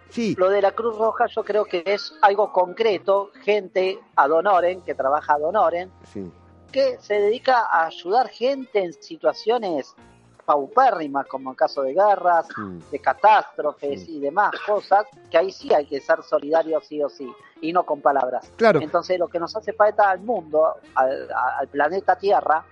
sí 0.09 0.35
Lo 0.37 0.49
de 0.49 0.61
la 0.61 0.71
Cruz 0.71 0.97
Roja 0.97 1.25
yo 1.27 1.43
creo 1.43 1.65
que 1.65 1.81
es 1.85 2.13
algo 2.21 2.51
concreto, 2.51 3.31
gente 3.43 3.99
ad 4.15 4.31
honorem, 4.31 4.81
que 4.81 4.93
trabaja 4.93 5.33
ad 5.33 5.41
honorem, 5.43 5.89
sí 6.03 6.31
que 6.71 6.97
se 6.99 7.13
dedica 7.19 7.67
a 7.71 7.85
ayudar 7.85 8.29
gente 8.29 8.83
en 8.83 8.93
situaciones 8.93 9.95
paupérrimas, 10.45 11.25
como 11.27 11.51
en 11.51 11.55
caso 11.55 11.81
de 11.83 11.93
guerras, 11.93 12.47
Mm. 12.57 12.79
de 12.91 12.99
catástrofes 12.99 14.07
y 14.07 14.19
demás 14.19 14.51
cosas, 14.65 15.05
que 15.29 15.37
ahí 15.37 15.51
sí 15.51 15.73
hay 15.73 15.85
que 15.85 15.99
ser 16.01 16.21
solidarios 16.23 16.85
sí 16.85 17.01
o 17.01 17.09
sí, 17.09 17.31
y 17.61 17.71
no 17.71 17.85
con 17.85 18.01
palabras. 18.01 18.51
Claro. 18.55 18.81
Entonces 18.81 19.17
lo 19.17 19.27
que 19.27 19.39
nos 19.39 19.55
hace 19.55 19.73
falta 19.73 20.09
al 20.09 20.19
mundo, 20.19 20.75
al, 20.95 21.67
planeta 21.71 22.15
Tierra, 22.17 22.63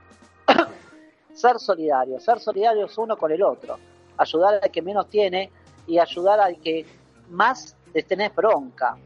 ser 1.34 1.60
solidarios, 1.60 2.24
ser 2.24 2.40
solidarios 2.40 2.98
uno 2.98 3.18
con 3.18 3.32
el 3.32 3.42
otro, 3.42 3.78
ayudar 4.18 4.60
al 4.62 4.72
que 4.72 4.82
menos 4.82 5.10
tiene 5.10 5.52
y 5.88 5.98
ayudar 5.98 6.40
al 6.40 6.58
que 6.60 6.86
más 7.30 7.76
les 7.94 8.06
tenés 8.06 8.36
bronca. 8.36 8.98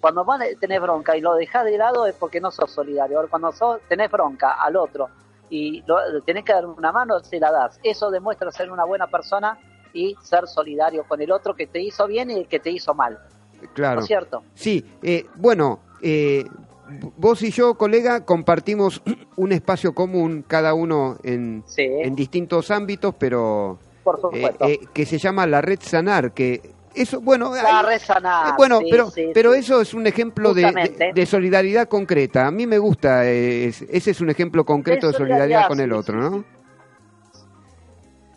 Cuando 0.00 0.24
vos 0.24 0.38
tenés 0.60 0.80
bronca 0.80 1.16
y 1.16 1.20
lo 1.20 1.34
dejás 1.34 1.64
de 1.64 1.76
lado 1.76 2.06
es 2.06 2.14
porque 2.14 2.40
no 2.40 2.50
sos 2.52 2.70
solidario. 2.70 3.16
Ahora, 3.16 3.28
Cuando 3.28 3.52
sos, 3.52 3.80
tenés 3.88 4.10
bronca 4.10 4.52
al 4.52 4.76
otro 4.76 5.08
y 5.50 5.82
lo, 5.86 5.96
tenés 6.24 6.44
que 6.44 6.52
dar 6.52 6.66
una 6.66 6.92
mano, 6.92 7.20
se 7.20 7.38
la 7.38 7.50
das. 7.52 7.78
Eso 7.82 8.10
demuestra 8.10 8.50
ser 8.50 8.70
una 8.70 8.84
buena 8.84 9.06
persona 9.06 9.58
y 9.92 10.14
ser 10.22 10.46
solidario 10.46 11.04
con 11.08 11.20
el 11.22 11.30
otro 11.32 11.54
que 11.54 11.66
te 11.66 11.80
hizo 11.80 12.06
bien 12.06 12.30
y 12.30 12.34
el 12.34 12.48
que 12.48 12.58
te 12.60 12.70
hizo 12.70 12.94
mal. 12.94 13.18
¿No 13.62 13.68
claro 13.72 14.00
es 14.00 14.06
cierto? 14.06 14.42
sí 14.54 14.84
eh, 15.02 15.24
bueno 15.36 15.80
eh, 16.02 16.44
vos 17.16 17.40
y 17.42 17.50
yo 17.50 17.74
colega 17.76 18.24
compartimos 18.26 19.00
un 19.36 19.52
espacio 19.52 19.94
común 19.94 20.44
cada 20.46 20.74
uno 20.74 21.16
en 21.22 21.64
Sí, 21.66 21.82
en 21.82 22.14
distintos 22.14 22.70
ámbitos 22.70 23.14
pero 23.18 23.78
por 24.04 24.20
supuesto. 24.20 24.66
eh, 24.66 24.80
que 24.92 25.06
se 25.06 25.16
llama 25.16 25.46
la 25.46 25.62
red 25.62 25.78
sanar 25.80 26.32
que 26.32 26.74
eso 26.96 27.20
bueno. 27.20 27.54
Eh, 27.56 27.60
bueno, 28.56 28.78
sí, 28.80 28.88
pero, 28.90 29.10
sí, 29.10 29.30
pero 29.34 29.52
sí. 29.52 29.58
eso 29.60 29.80
es 29.80 29.94
un 29.94 30.06
ejemplo 30.06 30.54
de, 30.54 30.62
Justamente. 30.64 31.04
de- 31.06 31.12
de 31.12 31.26
solidaridad 31.26 31.88
concreta. 31.88 32.46
A 32.46 32.50
mí 32.50 32.66
me 32.66 32.78
gusta, 32.78 33.24
eh, 33.26 33.66
es- 33.66 33.82
ese 33.82 34.10
es 34.10 34.20
un 34.20 34.30
ejemplo 34.30 34.64
concreto 34.64 35.06
de, 35.06 35.12
De 35.12 35.18
solidaridad 35.18 35.68
con 35.68 35.80
el 35.80 35.92
otro, 35.92 36.16
¿no? 36.18 36.44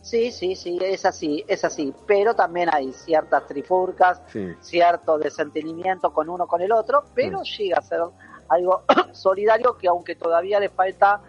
Sí, 0.01 0.31
sí, 0.31 0.55
sí, 0.55 0.79
es 0.81 1.05
así, 1.05 1.45
es 1.47 1.63
así. 1.63 1.93
Pero 2.07 2.33
también 2.33 2.69
hay 2.73 2.91
ciertas 2.93 3.45
trifurcas, 3.45 4.21
cierto 4.59 5.19
desentendimiento 5.19 6.11
con 6.11 6.29
uno 6.29 6.47
con 6.47 6.61
el 6.61 6.71
otro, 6.71 7.03
pero 7.13 7.43
llega 7.43 7.77
a 7.77 7.81
ser 7.81 8.01
algo 8.47 8.83
solidario 9.13 9.77
que 9.77 9.87
aunque 9.87 10.15
todavía 10.15 10.59
le 10.59 10.69
falta 10.69 11.21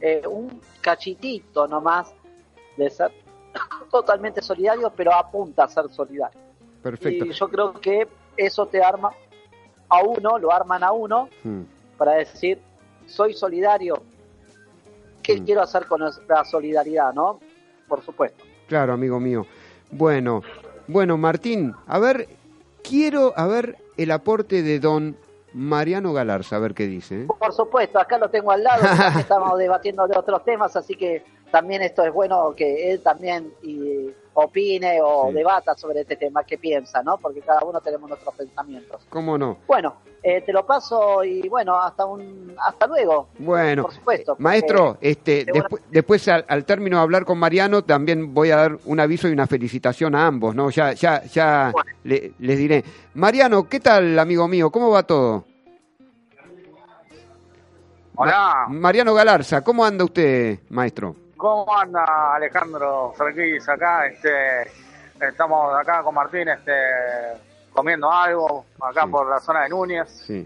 eh, 0.00 0.22
un 0.28 0.60
cachitito 0.80 1.66
nomás 1.66 2.12
de 2.76 2.88
ser 2.90 3.10
totalmente 3.90 4.40
solidario, 4.40 4.92
pero 4.96 5.12
apunta 5.12 5.64
a 5.64 5.68
ser 5.68 5.88
solidario. 5.90 6.38
Perfecto. 6.82 7.24
Y 7.24 7.32
yo 7.32 7.48
creo 7.48 7.72
que 7.74 8.06
eso 8.36 8.66
te 8.66 8.82
arma 8.82 9.10
a 9.88 10.02
uno, 10.02 10.38
lo 10.38 10.52
arman 10.52 10.82
a 10.84 10.92
uno 10.92 11.28
Mm, 11.44 11.62
para 11.96 12.12
decir, 12.12 12.58
soy 13.06 13.34
solidario, 13.34 14.02
¿qué 15.22 15.40
Mm. 15.40 15.44
quiero 15.44 15.62
hacer 15.62 15.86
con 15.86 16.00
la 16.00 16.44
solidaridad, 16.44 17.12
no? 17.12 17.40
Por 17.88 18.02
supuesto. 18.02 18.44
Claro, 18.68 18.92
amigo 18.92 19.18
mío. 19.18 19.46
Bueno, 19.90 20.42
bueno, 20.86 21.16
Martín, 21.16 21.74
a 21.86 21.98
ver, 21.98 22.28
quiero 22.82 23.32
a 23.36 23.46
ver 23.46 23.76
el 23.96 24.10
aporte 24.10 24.62
de 24.62 24.78
don 24.78 25.16
Mariano 25.54 26.12
Galarza, 26.12 26.56
a 26.56 26.58
ver 26.58 26.74
qué 26.74 26.86
dice. 26.86 27.22
¿eh? 27.22 27.26
Por 27.26 27.52
supuesto, 27.54 27.98
acá 27.98 28.18
lo 28.18 28.28
tengo 28.28 28.50
al 28.52 28.62
lado, 28.62 28.82
estamos 29.18 29.58
debatiendo 29.58 30.06
de 30.06 30.16
otros 30.18 30.44
temas, 30.44 30.76
así 30.76 30.94
que 30.94 31.24
también 31.50 31.80
esto 31.82 32.04
es 32.04 32.12
bueno 32.12 32.54
que 32.54 32.92
él 32.92 33.00
también 33.00 33.50
y 33.62 34.10
opine 34.44 35.00
o 35.02 35.28
Sí. 35.28 35.34
debata 35.34 35.74
sobre 35.76 36.00
este 36.00 36.16
tema, 36.16 36.44
qué 36.44 36.58
piensa, 36.58 37.02
¿no? 37.02 37.18
Porque 37.18 37.40
cada 37.40 37.60
uno 37.64 37.80
tenemos 37.80 38.08
nuestros 38.08 38.34
pensamientos. 38.34 39.02
¿Cómo 39.08 39.36
no? 39.38 39.58
Bueno, 39.66 39.96
eh, 40.22 40.40
te 40.42 40.52
lo 40.52 40.66
paso 40.66 41.22
y 41.24 41.48
bueno, 41.48 41.74
hasta 41.80 42.04
un 42.04 42.54
hasta 42.64 42.86
luego. 42.86 43.28
Bueno, 43.38 43.82
Por 43.82 43.92
supuesto, 43.94 44.32
porque- 44.32 44.42
maestro, 44.42 44.98
este, 45.00 45.44
seguro- 45.44 45.68
despu- 45.68 45.80
después 45.90 46.28
al, 46.28 46.44
al 46.48 46.64
término 46.64 46.96
de 46.98 47.02
hablar 47.02 47.24
con 47.24 47.38
Mariano, 47.38 47.82
también 47.84 48.34
voy 48.34 48.50
a 48.50 48.56
dar 48.56 48.78
un 48.84 49.00
aviso 49.00 49.28
y 49.28 49.32
una 49.32 49.46
felicitación 49.46 50.14
a 50.14 50.26
ambos, 50.26 50.54
¿no? 50.54 50.70
Ya, 50.70 50.92
ya, 50.92 51.22
ya 51.24 51.72
le- 52.04 52.32
les 52.38 52.58
diré. 52.58 52.84
Mariano, 53.14 53.68
¿qué 53.68 53.80
tal, 53.80 54.18
amigo 54.18 54.46
mío? 54.48 54.70
¿Cómo 54.70 54.90
va 54.90 55.02
todo? 55.04 55.44
Hola. 58.16 58.66
Ma- 58.68 58.74
Mariano 58.80 59.14
Galarza, 59.14 59.62
¿cómo 59.62 59.84
anda 59.84 60.04
usted, 60.04 60.58
maestro? 60.70 61.14
¿Cómo 61.38 61.78
anda 61.78 62.34
Alejandro 62.34 63.14
Ferguis 63.16 63.66
acá? 63.68 64.06
Este, 64.06 64.70
estamos 65.20 65.72
acá 65.80 66.02
con 66.02 66.12
Martín 66.14 66.48
este, 66.48 66.72
comiendo 67.72 68.10
algo 68.10 68.64
acá 68.80 69.04
Sí. 69.04 69.08
por 69.10 69.30
la 69.30 69.38
zona 69.38 69.62
de 69.62 69.68
Núñez. 69.68 70.08
Sí. 70.26 70.44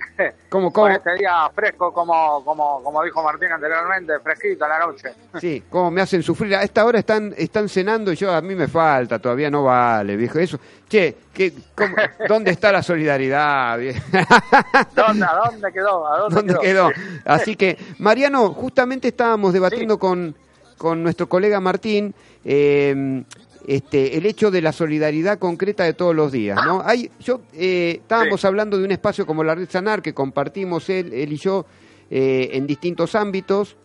¿Cómo, 0.51 0.71
cómo, 0.73 0.73
Con 0.73 0.93
este 0.93 1.15
día 1.15 1.49
fresco, 1.55 1.95
como, 1.95 2.45
como, 2.45 2.83
como 2.83 3.03
dijo 3.05 3.23
Martín 3.23 3.51
anteriormente, 3.53 4.21
fresquito 4.21 4.67
a 4.67 4.69
la 4.69 4.79
noche. 4.81 5.15
sí, 5.41 5.65
cómo 5.71 5.91
me 5.91 6.03
hacen 6.03 6.23
sufrir? 6.23 6.55
A 6.57 6.63
esta 6.63 6.85
hora 6.85 6.99
están, 6.99 7.33
están 7.39 7.71
cenando 7.71 8.13
y 8.13 8.17
yo 8.17 8.31
a 8.31 8.43
mí 8.43 8.55
me 8.55 8.69
falta, 8.69 9.19
todavía 9.19 9.51
no 9.51 9.65
vale, 9.65 10.15
viejo. 10.17 10.39
Eso, 10.41 10.59
che, 10.91 11.17
¿qué, 11.33 11.55
cómo- 11.75 11.97
¿dónde 12.29 12.51
está 12.51 12.71
la 12.71 12.83
solidaridad? 12.83 13.79
¿Dónde, 14.95 15.25
¿A 15.25 15.35
dónde 15.47 15.73
quedó? 15.73 16.07
¿A 16.07 16.19
dónde, 16.19 16.35
¿Dónde 16.37 16.59
quedó? 16.61 16.91
Así 17.25 17.57
que, 17.57 17.79
Mariano, 17.99 18.53
justamente 18.53 19.09
estábamos 19.09 19.55
debatiendo 19.55 19.99
con, 19.99 20.35
con 20.83 21.01
nuestro 21.05 21.29
colega 21.29 21.61
Martín 21.61 22.13
eh, 22.45 23.23
este, 23.69 24.17
el 24.19 24.27
hecho 24.27 24.51
de 24.51 24.61
la 24.61 24.73
solidaridad 24.73 25.39
concreta 25.39 25.85
de 25.85 25.95
todos 25.95 26.13
los 26.17 26.33
días, 26.33 26.59
¿no? 26.67 26.83
Hay, 26.85 27.09
yo 27.21 27.43
eh, 27.55 27.99
estábamos 28.01 28.41
Sí. 28.41 28.47
hablando 28.49 28.77
de 28.77 28.85
un 28.85 28.91
espacio 28.91 29.25
como 29.25 29.45
la 29.45 29.55
Red 29.55 29.71
Sanar 29.71 30.03
que 30.03 30.13
compartimos 30.13 30.91
él, 30.91 31.13
él 31.13 31.33
y 31.33 31.37
yo 31.37 31.67
eh, 32.11 32.51
en 32.55 32.67
distintos 32.67 33.15
ámbitos, 33.15 33.77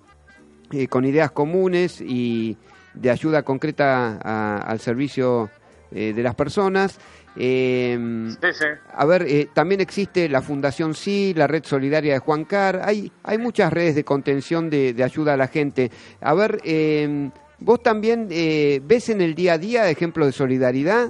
eh, 0.72 0.88
con 0.88 1.06
ideas 1.06 1.30
comunes 1.30 2.02
y 2.02 2.58
de 2.96 3.12
ayuda 3.12 3.44
concreta 3.44 4.20
a- 4.24 4.58
al 4.58 4.80
servicio 4.80 5.52
eh, 5.92 6.14
de 6.14 6.24
las 6.24 6.36
personas. 6.36 7.00
Eh, 7.36 7.98
Sí, 8.42 8.54
sí. 8.54 8.66
a 8.96 9.06
ver, 9.06 9.24
eh, 9.24 9.50
también 9.54 9.80
existe 9.82 10.28
la 10.28 10.42
Fundación 10.42 10.94
Sí, 10.96 11.34
la 11.36 11.46
Red 11.48 11.64
Solidaria 11.66 12.14
de 12.14 12.20
Juan 12.20 12.46
Car. 12.46 12.82
Hay, 12.84 13.12
hay 13.24 13.38
muchas 13.38 13.72
redes 13.72 13.96
de 13.96 14.04
contención 14.04 14.70
de, 14.70 14.94
de 14.94 15.04
ayuda 15.04 15.34
a 15.34 15.38
la 15.38 15.48
gente. 15.48 15.92
A 16.22 16.34
ver, 16.34 16.60
eh, 16.64 17.30
¿vos 17.60 17.82
también 17.84 18.28
eh, 18.32 18.80
ves 18.84 19.10
en 19.10 19.22
el 19.22 19.36
día 19.36 19.54
a 19.54 19.58
día 19.60 19.90
ejemplos 19.90 20.26
de 20.28 20.32
solidaridad? 20.34 21.10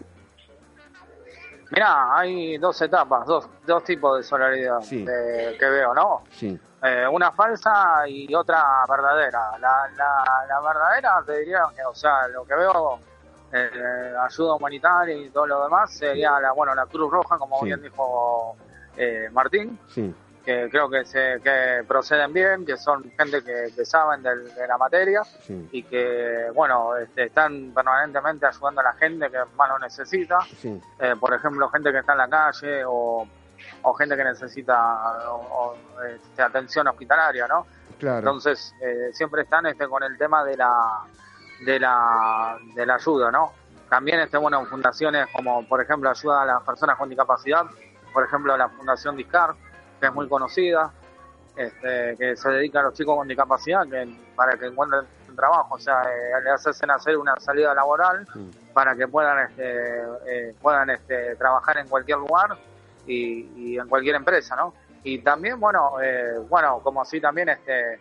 Mirá, 1.72 2.18
hay 2.18 2.58
dos 2.58 2.82
etapas, 2.82 3.26
dos, 3.26 3.50
dos 3.66 3.84
tipos 3.84 4.18
de 4.18 4.24
solidaridad 4.24 4.80
Sí. 4.82 5.04
que 5.06 5.66
veo, 5.70 5.94
¿no? 5.94 6.24
Sí, 6.32 6.58
Eh, 6.84 7.06
una 7.12 7.32
falsa 7.32 8.08
y 8.08 8.34
otra 8.36 8.64
verdadera. 8.88 9.58
La, 9.60 9.90
la, 9.98 10.46
la 10.48 10.62
verdadera, 10.62 11.24
te 11.26 11.40
diría, 11.40 11.62
que, 11.76 11.84
o 11.84 11.96
sea, 11.96 12.28
lo 12.28 12.46
que 12.46 12.54
veo, 12.56 13.00
eh, 13.52 14.14
ayuda 14.20 14.56
humanitaria 14.56 15.16
y 15.16 15.30
todo 15.30 15.48
lo 15.48 15.64
demás, 15.64 15.92
sería 15.94 16.40
la, 16.40 16.52
bueno, 16.52 16.76
la 16.76 16.86
Cruz 16.86 17.12
Roja, 17.12 17.38
como 17.38 17.60
Sí. 17.60 17.66
bien 17.66 17.82
dijo 17.82 18.56
eh, 18.96 19.30
Martín, 19.32 19.78
sí, 19.88 20.14
que 20.44 20.70
creo 20.70 20.90
que 20.90 21.06
se 21.06 21.40
que 21.44 21.84
proceden 21.88 22.34
bien, 22.34 22.66
que 22.66 22.78
son 22.78 23.04
gente 23.18 23.44
que, 23.44 23.70
que 23.76 23.86
saben 23.86 24.24
del- 24.24 24.54
de 24.56 24.68
la 24.68 24.78
materia 24.78 25.22
sí, 25.46 25.68
y 25.72 25.84
que, 25.84 26.48
bueno, 26.54 26.96
este, 26.98 27.26
están 27.26 27.72
permanentemente 27.76 28.46
ayudando 28.46 28.82
a 28.82 28.86
la 28.86 28.94
gente 28.94 29.30
que 29.30 29.38
más 29.56 29.70
lo 29.70 29.78
necesita. 29.80 30.40
Eh, 31.00 31.16
por 31.20 31.34
ejemplo, 31.34 31.70
gente 31.70 31.92
que 31.92 32.00
está 32.00 32.14
en 32.14 32.18
la 32.18 32.28
calle 32.30 32.84
o, 32.86 33.28
o 33.84 33.94
gente 33.94 34.16
que 34.16 34.24
necesita 34.24 35.30
o- 35.32 35.76
o, 35.96 36.04
este, 36.04 36.42
atención 36.42 36.88
hospitalaria, 36.88 37.46
¿no? 37.48 37.68
claro. 38.00 38.18
Entonces, 38.20 38.74
eh, 38.82 39.10
siempre 39.14 39.42
están 39.44 39.66
este, 39.68 39.88
con 39.88 40.02
el 40.04 40.18
tema 40.18 40.44
de 40.44 40.56
la, 40.58 41.04
de 41.66 41.80
la, 41.80 42.58
de 42.76 42.86
la 42.86 42.96
ayuda, 42.96 43.32
¿no? 43.32 43.54
También, 43.90 44.20
este, 44.20 44.38
bueno, 44.38 44.66
fundaciones 44.66 45.28
como, 45.34 45.66
por 45.68 45.82
ejemplo, 45.82 46.10
ayuda 46.10 46.42
a 46.42 46.46
las 46.46 46.64
personas 46.64 46.98
con 46.98 47.10
discapacidad, 47.10 47.66
por 48.14 48.24
ejemplo, 48.24 48.58
la 48.58 48.70
Fundación 48.70 49.16
Discar, 49.16 49.54
que 50.00 50.08
es 50.08 50.14
muy 50.14 50.28
conocida, 50.28 50.92
este, 51.56 52.16
que 52.18 52.36
se 52.36 52.50
dedica 52.50 52.82
a 52.82 52.84
los 52.84 52.94
chicos 52.94 53.16
con 53.16 53.28
discapacidad 53.28 53.88
que, 53.88 54.08
para 54.36 54.58
que 54.58 54.68
encuentren 54.68 55.06
un 55.30 55.36
trabajo, 55.36 55.76
o 55.76 55.80
sea, 55.80 56.04
eh, 56.04 56.44
le 56.44 56.52
hacen 56.52 56.92
hacer 56.92 57.18
una 57.18 57.36
salida 57.40 57.74
laboral 57.74 58.28
para 58.74 58.96
que 58.96 59.08
puedan 59.08 59.50
este, 59.50 60.02
eh, 60.28 60.56
puedan 60.62 60.90
este, 60.92 61.36
trabajar 61.36 61.78
en 61.78 61.88
cualquier 61.88 62.20
lugar 62.20 62.58
y, 63.08 63.50
y 63.56 63.80
en 63.80 63.88
cualquier 63.88 64.16
empresa, 64.16 64.56
¿no? 64.56 64.74
Y 65.04 65.20
también, 65.20 65.60
bueno, 65.60 66.02
eh, 66.02 66.38
bueno, 66.50 66.80
como 66.84 67.02
así 67.02 67.22
también 67.22 67.50
este, 67.50 68.00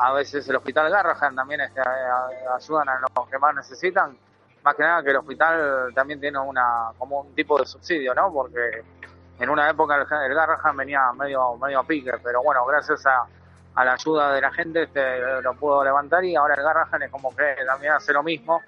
a 0.00 0.12
veces 0.12 0.48
el 0.48 0.56
Hospital 0.56 0.90
Garrahan 0.90 1.34
también 1.34 1.60
este, 1.60 1.80
ayudan 1.80 2.88
a 2.88 3.00
los 3.00 3.28
que 3.28 3.38
más 3.38 3.54
necesitan, 3.54 4.16
más 4.62 4.74
que 4.74 4.82
nada 4.82 5.02
que 5.02 5.10
el 5.10 5.16
hospital 5.16 5.92
también 5.94 6.20
tiene 6.20 6.38
una 6.38 6.90
como 6.98 7.20
un 7.22 7.34
tipo 7.34 7.58
de 7.58 7.66
subsidio, 7.66 8.14
¿no? 8.14 8.32
Porque 8.32 8.82
en 9.38 9.50
una 9.50 9.68
época 9.70 9.96
el, 9.96 10.02
el 10.02 10.34
Garrahan 10.34 10.76
venía 10.76 11.12
medio 11.12 11.56
medio 11.56 11.80
a 11.80 11.84
pique, 11.84 12.12
pero 12.22 12.42
bueno, 12.42 12.64
gracias 12.66 13.04
a, 13.06 13.26
a 13.74 13.84
la 13.84 13.94
ayuda 13.94 14.32
de 14.32 14.40
la 14.40 14.50
gente 14.52 14.82
este, 14.82 15.42
lo 15.42 15.54
pudo 15.54 15.84
levantar 15.84 16.24
y 16.24 16.34
ahora 16.34 16.54
el 16.54 16.62
Garrahan 16.62 17.02
es 17.02 17.10
como 17.10 17.34
que 17.34 17.56
también 17.66 17.92
hace 17.92 18.12
lo 18.12 18.22
mismo. 18.22 18.60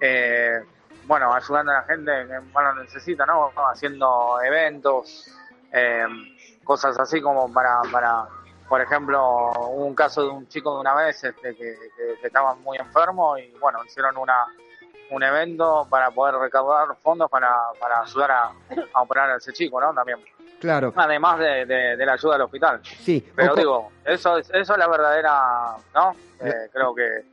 Eh, 0.00 0.62
bueno, 1.06 1.32
ayudando 1.32 1.72
a 1.72 1.76
la 1.76 1.82
gente 1.82 2.10
que 2.26 2.40
más 2.52 2.74
lo 2.74 2.82
necesita, 2.82 3.24
¿no? 3.24 3.52
Haciendo 3.70 4.40
eventos, 4.42 5.30
eh, 5.72 6.06
cosas 6.64 6.98
así 6.98 7.20
como 7.20 7.52
para, 7.52 7.80
para, 7.92 8.26
por 8.68 8.80
ejemplo, 8.80 9.50
hubo 9.70 9.84
un 9.86 9.94
caso 9.94 10.22
de 10.22 10.28
un 10.30 10.48
chico 10.48 10.74
de 10.74 10.80
una 10.80 10.94
vez 10.94 11.22
este, 11.24 11.54
que, 11.54 11.74
que- 11.96 12.18
que 12.20 12.26
estaba 12.26 12.54
muy 12.56 12.76
enfermo 12.78 13.36
y 13.38 13.50
bueno, 13.60 13.84
hicieron 13.84 14.16
una 14.16 14.44
un 15.08 15.22
evento 15.22 15.86
para 15.88 16.10
poder 16.10 16.34
recaudar 16.34 16.88
fondos 17.00 17.30
para, 17.30 17.54
para 17.78 18.00
ayudar 18.00 18.30
a, 18.32 18.50
a 18.92 19.02
operar 19.02 19.30
a 19.30 19.36
ese 19.36 19.52
chico, 19.52 19.80
¿no? 19.80 19.94
También. 19.94 20.18
Claro, 20.58 20.92
Además 20.96 21.38
de, 21.38 21.64
de- 21.64 21.96
de 21.96 22.06
la 22.06 22.14
ayuda 22.14 22.34
al 22.34 22.40
hospital. 22.42 22.80
sí. 22.82 23.24
Pero 23.36 23.54
digo, 23.54 23.92
eso 24.04 24.36
es, 24.38 24.50
eso 24.52 24.72
es 24.72 24.78
la 24.78 24.88
verdadera, 24.88 25.76
¿no? 25.94 26.10
Eh, 26.40 26.48
La- 26.48 26.68
creo 26.72 26.92
que 26.94 27.24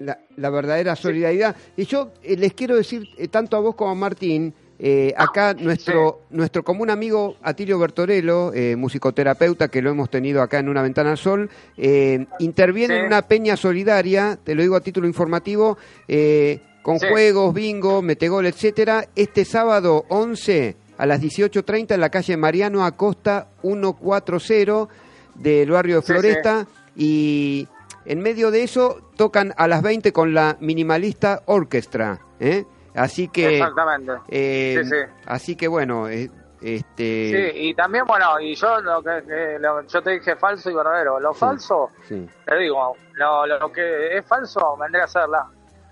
la, 0.00 0.18
la 0.38 0.50
verdadera 0.50 0.96
solidaridad. 0.96 1.54
Y 1.76 1.84
yo 1.84 2.10
eh, 2.22 2.36
les 2.36 2.52
quiero 2.54 2.74
decir, 2.74 3.08
eh, 3.16 3.28
tanto 3.28 3.56
a 3.56 3.60
vos 3.60 3.76
como 3.76 3.90
a 3.92 3.94
Martín, 3.94 4.52
eh, 4.82 5.12
acá 5.16 5.52
nuestro, 5.52 6.22
nuestro 6.30 6.62
común 6.64 6.88
amigo 6.88 7.36
Atilio 7.42 7.78
Bertorello, 7.78 8.52
eh, 8.54 8.76
musicoterapeuta, 8.76 9.68
que 9.68 9.82
lo 9.82 9.90
hemos 9.90 10.08
tenido 10.08 10.40
acá 10.40 10.58
en 10.58 10.70
Una 10.70 10.80
Ventana 10.80 11.10
al 11.10 11.18
Sol, 11.18 11.50
eh, 11.76 12.24
interviene 12.38 12.94
Sí. 12.94 13.00
en 13.00 13.06
una 13.06 13.22
peña 13.22 13.56
solidaria, 13.58 14.38
te 14.42 14.54
lo 14.54 14.62
digo 14.62 14.76
a 14.76 14.80
título 14.80 15.06
informativo, 15.06 15.76
eh, 16.08 16.60
con 16.82 16.98
Sí. 16.98 17.06
juegos, 17.10 17.52
bingo, 17.52 18.00
metegol, 18.00 18.46
etcétera, 18.46 19.04
este 19.14 19.44
sábado 19.44 20.06
11 20.08 20.76
a 20.96 21.04
las 21.04 21.20
18.30 21.20 21.94
en 21.94 22.00
la 22.00 22.08
calle 22.08 22.36
Mariano 22.38 22.84
Acosta 22.86 23.48
140 23.62 24.88
del 25.34 25.70
barrio 25.70 25.96
de 25.96 26.02
Floresta 26.02 26.66
y 26.96 27.68
en 28.06 28.20
medio 28.20 28.50
de 28.50 28.62
eso 28.62 28.98
tocan 29.16 29.52
a 29.58 29.68
las 29.68 29.82
20 29.82 30.12
con 30.12 30.32
la 30.32 30.56
Minimalista 30.60 31.42
Orchestra, 31.46 32.18
¿eh? 32.40 32.64
Así 32.94 33.28
que 33.28 33.58
exactamente. 33.58 34.12
eh, 34.28 34.80
Sí, 34.82 34.90
sí. 34.90 34.96
así 35.26 35.56
que 35.56 35.68
bueno, 35.68 36.08
eh, 36.08 36.30
este 36.60 37.50
Sí, 37.52 37.58
y 37.68 37.74
también, 37.74 38.04
bueno, 38.04 38.38
y 38.40 38.54
yo 38.54 38.80
lo 38.80 39.02
que, 39.02 39.22
que 39.26 39.58
lo- 39.60 39.82
yo 39.82 40.02
te 40.02 40.10
dije 40.10 40.36
falso 40.36 40.70
y 40.70 40.74
verdadero. 40.74 41.18
Lo 41.20 41.32
Sí. 41.32 41.38
falso, 41.40 41.90
sí, 42.06 42.28
te 42.44 42.56
digo, 42.56 42.96
lo, 43.14 43.46
lo 43.46 43.72
que 43.72 44.16
es 44.18 44.26
falso 44.26 44.76
vendría 44.76 45.04
a 45.04 45.08
ser 45.08 45.28
la, 45.28 45.46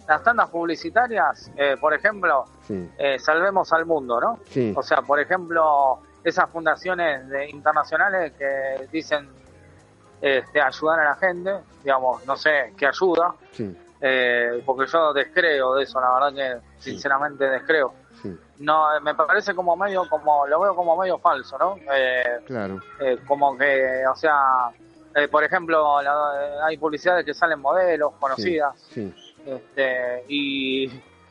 las 0.08 0.22
tandas 0.22 0.50
publicitarias, 0.50 1.50
eh, 1.56 1.76
por 1.80 1.94
ejemplo, 1.94 2.44
sí, 2.66 2.90
eh, 2.98 3.18
Salvemos 3.18 3.72
al 3.72 3.86
Mundo, 3.86 4.20
¿no? 4.20 4.38
O 4.74 4.82
sea, 4.82 4.98
por 5.02 5.20
ejemplo, 5.20 6.00
esas 6.24 6.50
fundaciones 6.50 7.28
de- 7.28 7.48
internacionales 7.50 8.32
que 8.36 8.88
dicen 8.90 9.28
este, 10.20 10.60
ayudar 10.60 11.00
a 11.00 11.04
la 11.10 11.14
gente, 11.14 11.52
digamos, 11.84 12.26
no 12.26 12.36
sé, 12.36 12.74
qué 12.76 12.86
ayuda, 12.88 13.34
eh, 14.00 14.62
porque 14.64 14.86
yo 14.90 15.12
descreo 15.12 15.74
de 15.74 15.84
eso, 15.84 16.00
la 16.00 16.14
verdad 16.14 16.32
que 16.34 16.80
sinceramente 16.82 17.48
descreo. 17.48 17.92
sí, 18.22 18.36
No, 18.58 18.96
eh, 18.96 19.00
me 19.00 19.14
parece 19.14 19.54
como 19.54 19.76
medio, 19.76 20.08
como 20.08 20.46
lo 20.46 20.60
veo 20.60 20.74
como 20.74 20.96
medio 20.96 21.18
falso, 21.18 21.56
¿no? 21.58 21.76
Eh, 21.92 22.40
claro, 22.46 22.80
eh, 23.00 23.18
como 23.26 23.56
que, 23.56 24.04
o 24.06 24.14
sea, 24.16 24.70
eh, 25.14 25.28
por 25.28 25.42
ejemplo, 25.44 26.00
la- 26.02 26.64
hay 26.66 26.76
publicidades 26.76 27.24
que 27.24 27.34
salen 27.34 27.60
modelos 27.60 28.12
conocidas, 28.20 28.78
sí, 28.92 29.12
este, 29.46 30.24
y 30.28 30.88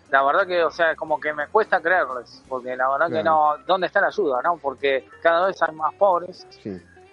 la 0.09 0.23
verdad 0.23 0.47
que, 0.47 0.63
o 0.63 0.71
sea, 0.71 0.95
como 0.95 1.19
que 1.19 1.33
me 1.33 1.47
cuesta 1.47 1.81
creerles, 1.81 2.41
porque 2.47 2.75
la 2.75 2.89
verdad 2.89 3.07
que 3.07 3.23
no, 3.23 3.57
¿dónde 3.65 3.87
está 3.87 3.99
la 4.01 4.07
ayuda, 4.07 4.41
no? 4.41 4.57
Porque 4.57 5.05
cada 5.21 5.47
vez 5.47 5.61
hay 5.61 5.75
más 5.75 5.93
pobres, 5.95 6.45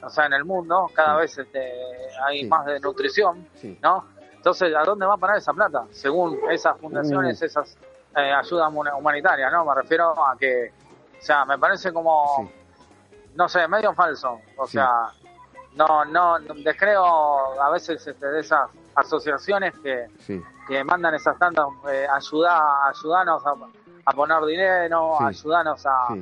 o 0.02 0.08
sea, 0.10 0.26
en 0.26 0.34
el 0.34 0.44
mundo, 0.44 0.90
cada 0.94 1.16
vez 1.16 1.36
este, 1.36 1.72
hay 2.24 2.40
más 2.48 2.66
de 2.66 2.78
nutrición. 2.80 3.46
¿no? 3.82 4.04
Entonces, 4.44 4.74
¿a 4.76 4.84
dónde 4.84 5.06
va 5.06 5.14
a 5.14 5.16
parar 5.16 5.38
esa 5.38 5.54
plata? 5.54 5.86
Según 5.90 6.38
esas 6.50 6.76
fundaciones, 6.78 7.40
Uh. 7.40 7.44
esas 7.46 7.78
eh, 8.14 8.30
ayuda 8.30 8.68
huma- 8.68 8.94
humanitaria, 8.94 9.48
¿no? 9.48 9.64
Me 9.64 9.74
refiero 9.74 10.10
a 10.22 10.36
que, 10.36 10.70
o 11.18 11.24
sea, 11.24 11.46
me 11.46 11.58
parece 11.58 11.94
como, 11.94 12.50
no 13.36 13.48
sé, 13.48 13.66
medio 13.68 13.94
falso. 13.94 14.38
O 14.58 14.66
Sí. 14.66 14.72
sea, 14.72 15.06
no, 15.76 16.04
no, 16.04 16.38
descreo 16.62 17.58
a 17.58 17.70
veces 17.70 18.06
este, 18.06 18.26
de 18.26 18.40
esas 18.40 18.68
asociaciones 18.94 19.72
que, 19.78 20.08
Sí. 20.18 20.38
que 20.68 20.84
mandan 20.84 21.14
esas 21.14 21.38
tantas, 21.38 21.66
eh, 21.90 22.06
ayuda, 22.12 22.86
ayudanos 22.88 23.42
a, 23.46 23.54
a 24.04 24.12
poner 24.12 24.44
dinero, 24.44 25.22
ayudanos 25.22 25.86
a... 25.86 26.14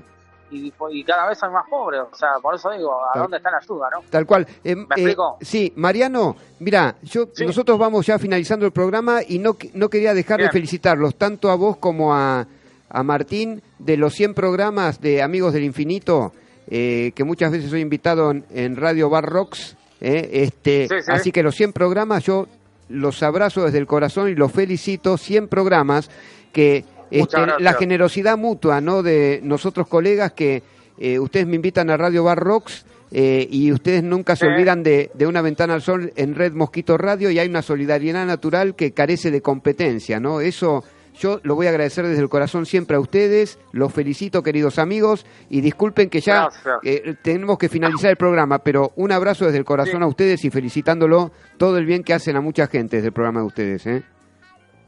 Y, 0.53 0.73
y 0.91 1.05
cada 1.05 1.29
vez 1.29 1.43
hay 1.43 1.51
más 1.51 1.65
pobres, 1.69 2.03
o 2.13 2.15
sea, 2.15 2.33
por 2.43 2.55
eso 2.55 2.71
digo, 2.71 2.93
¿a 2.93 3.13
Tal- 3.15 3.23
dónde 3.23 3.37
está 3.39 3.51
la 3.51 3.59
ayuda, 3.59 3.89
no? 3.91 4.03
Tal 4.11 4.27
cual. 4.27 4.47
Eh, 4.63 4.77
¿Me 4.77 4.83
eh, 4.83 4.87
explico? 4.91 5.39
sí, 5.41 5.73
Mariano, 5.77 6.37
mira, 6.61 6.97
yo 7.03 7.29
nosotros 7.45 7.79
vamos 7.79 8.07
ya 8.07 8.19
finalizando 8.19 8.67
el 8.67 8.73
programa 8.73 9.21
y 9.27 9.39
no, 9.39 9.57
no 9.75 9.89
quería 9.89 10.13
dejar 10.15 10.41
de 10.41 10.51
felicitarlos, 10.51 11.15
tanto 11.17 11.51
a 11.51 11.55
vos 11.57 11.79
como 11.79 12.15
a, 12.15 12.47
a 12.91 13.03
Martín, 13.03 13.63
de 13.79 13.97
los 13.97 14.13
100 14.15 14.35
programas 14.35 15.01
de 15.01 15.23
Amigos 15.23 15.53
del 15.55 15.65
Infinito, 15.65 16.33
eh, 16.69 17.13
que 17.15 17.25
muchas 17.25 17.51
veces 17.51 17.71
soy 17.71 17.81
invitado 17.81 18.31
en, 18.31 18.45
en 18.51 18.77
Radio 18.77 19.09
Bar 19.11 19.25
Rocks. 19.25 19.77
eh, 20.01 20.29
este, 20.33 20.87
Sí, 20.89 20.95
sí. 21.03 21.11
Así 21.13 21.33
que 21.33 21.43
los 21.43 21.55
100 21.55 21.73
programas 21.73 22.25
yo 22.25 22.47
los 22.89 23.23
abrazo 23.23 23.65
desde 23.65 23.79
el 23.79 23.87
corazón 23.87 24.29
y 24.29 24.35
los 24.35 24.53
felicito. 24.53 25.17
100 25.17 25.49
programas 25.49 26.11
que 26.53 26.85
este, 27.13 27.39
la 27.59 27.73
generosidad 27.75 28.39
mutua 28.39 28.81
¿no? 28.81 29.03
de 29.03 29.41
nosotros 29.43 29.87
colegas 29.89 30.33
que 30.33 30.63
eh, 30.99 31.19
ustedes 31.19 31.47
me 31.47 31.57
invitan 31.57 31.91
a 31.91 31.97
Radio 31.97 32.25
Bar 32.25 32.39
Rocks 32.39 32.85
eh, 33.11 33.47
y 33.51 33.73
ustedes 33.73 34.03
nunca 34.03 34.37
se 34.37 34.47
olvidan 34.47 34.83
de, 34.83 35.11
de 35.15 35.27
una 35.27 35.43
ventana 35.43 35.75
al 35.75 35.83
sol 35.83 36.13
en 36.17 36.35
Red 36.35 36.55
Mosquito 36.55 36.97
Radio 36.97 37.31
y 37.31 37.39
hay 37.39 37.49
una 37.49 37.63
solidaridad 37.63 38.25
natural 38.25 38.75
que 38.75 38.93
carece 38.93 39.31
de 39.31 39.43
competencia, 39.43 40.19
¿no? 40.19 40.41
Eso 40.41 40.83
yo 41.19 41.41
lo 41.43 41.55
voy 41.55 41.67
a 41.67 41.71
agradecer 41.71 42.07
desde 42.07 42.23
el 42.23 42.29
corazón 42.29 42.67
siempre 42.67 42.97
a 42.97 43.01
ustedes, 43.01 43.59
los 43.73 43.93
felicito 43.93 44.43
queridos 44.43 44.79
amigos 44.79 45.27
y 45.51 45.61
disculpen 45.61 46.09
que 46.09 46.21
ya 46.21 46.49
eh, 46.83 47.15
tenemos 47.23 47.59
que 47.59 47.69
finalizar 47.69 48.11
el 48.11 48.17
programa, 48.17 48.59
pero 48.61 48.93
un 48.97 49.13
abrazo 49.13 49.45
desde 49.45 49.59
el 49.59 49.65
corazón 49.65 50.03
a 50.03 50.07
ustedes 50.07 50.45
y 50.45 50.51
felicitándolo 50.51 51.33
todo 51.59 51.79
el 51.79 51.87
bien 51.87 52.03
que 52.03 52.15
hacen 52.15 52.37
a 52.37 52.41
mucha 52.41 52.67
gente 52.67 52.97
desde 52.97 53.09
el 53.09 53.13
programa 53.13 53.41
de 53.41 53.47
ustedes, 53.47 53.87
¿eh? 53.87 54.03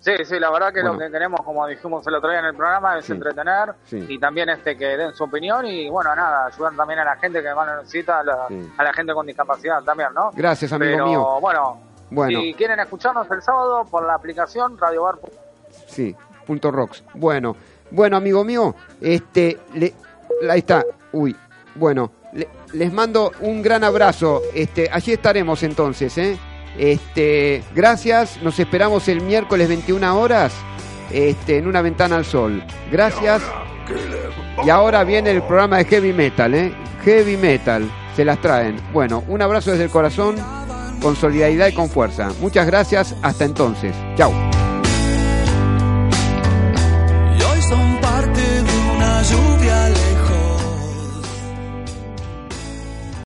Sí, 0.05 0.13
sí, 0.27 0.39
la 0.39 0.51
verdad 0.51 0.69
que 0.71 0.83
Bueno. 0.83 0.95
lo 0.95 0.99
que 1.01 1.11
queremos, 1.11 1.41
como 1.43 1.67
dijimos 1.67 2.07
el 2.07 2.15
otro 2.17 2.29
día 2.29 2.41
en 2.41 2.45
el 2.45 2.55
programa, 2.55 2.99
es 2.99 3.07
Sí. 3.07 3.13
entretener 3.13 3.73
Sí. 3.87 4.05
y 4.07 4.19
también 4.19 4.51
este 4.51 4.77
que 4.77 4.85
den 4.99 5.15
su 5.15 5.25
opinión 5.25 5.65
y 5.65 5.89
bueno, 5.89 6.15
nada, 6.15 6.45
ayudar 6.47 6.77
también 6.77 6.99
a 7.01 7.05
la 7.07 7.17
gente 7.17 7.43
que 7.43 7.55
más 7.55 7.67
necesita, 7.79 8.21
a 8.21 8.23
la, 8.25 8.47
Sí. 8.49 8.71
a 8.77 8.85
la 8.85 8.93
gente 8.93 9.15
con 9.15 9.25
discapacidad 9.27 9.83
también, 9.83 10.11
¿no? 10.15 10.31
Gracias, 10.35 10.71
amigo 10.75 10.93
Pero 10.93 11.07
mío. 11.07 11.39
bueno, 11.41 11.79
Bueno. 12.11 12.39
si 12.39 12.53
quieren 12.53 12.79
escucharnos 12.81 13.31
el 13.31 13.41
sábado 13.41 13.87
por 13.91 14.05
la 14.07 14.15
aplicación 14.15 14.77
Radio 14.77 15.05
Bar. 15.05 15.15
Sí, 15.87 16.15
punto 16.47 16.71
rocks. 16.71 17.03
Bueno, 17.15 17.57
bueno, 17.91 18.19
amigo 18.19 18.45
mío, 18.45 18.75
este, 19.01 19.59
le, 19.73 19.95
ahí 20.51 20.59
está. 20.59 20.85
Uy, 21.13 21.35
bueno, 21.77 22.11
le- 22.35 22.49
les 22.75 22.93
mando 22.93 23.33
un 23.41 23.63
gran 23.63 23.83
abrazo. 23.85 24.43
Este, 24.55 24.91
allí 24.93 25.15
estaremos 25.15 25.63
entonces, 25.63 26.19
¿eh? 26.19 26.39
Este, 26.79 27.63
gracias, 27.75 28.43
nos 28.43 28.59
esperamos 28.59 29.07
el 29.09 29.21
miércoles 29.21 29.69
21 29.69 30.19
horas 30.19 30.53
este, 31.11 31.59
en 31.59 31.67
una 31.67 31.83
ventana 31.83 32.17
al 32.17 32.25
sol. 32.25 32.65
Gracias. 32.91 33.43
Y 34.65 34.71
ahora 34.71 35.05
viene 35.05 35.31
el 35.31 35.43
programa 35.43 35.79
de 35.79 35.85
heavy 35.85 36.13
metal, 36.13 36.55
¿eh? 36.55 36.73
Heavy 37.05 37.37
metal, 37.37 37.91
se 38.17 38.25
las 38.25 38.41
traen. 38.41 38.77
Bueno, 38.93 39.23
un 39.29 39.43
abrazo 39.43 39.71
desde 39.73 39.85
el 39.85 39.91
corazón, 39.91 40.37
con 41.03 41.17
solidaridad 41.17 41.69
y 41.69 41.75
con 41.75 41.89
fuerza. 41.89 42.31
Muchas 42.41 42.67
gracias, 42.67 43.15
hasta 43.23 43.45
entonces. 43.45 43.95
Chao. 44.17 44.33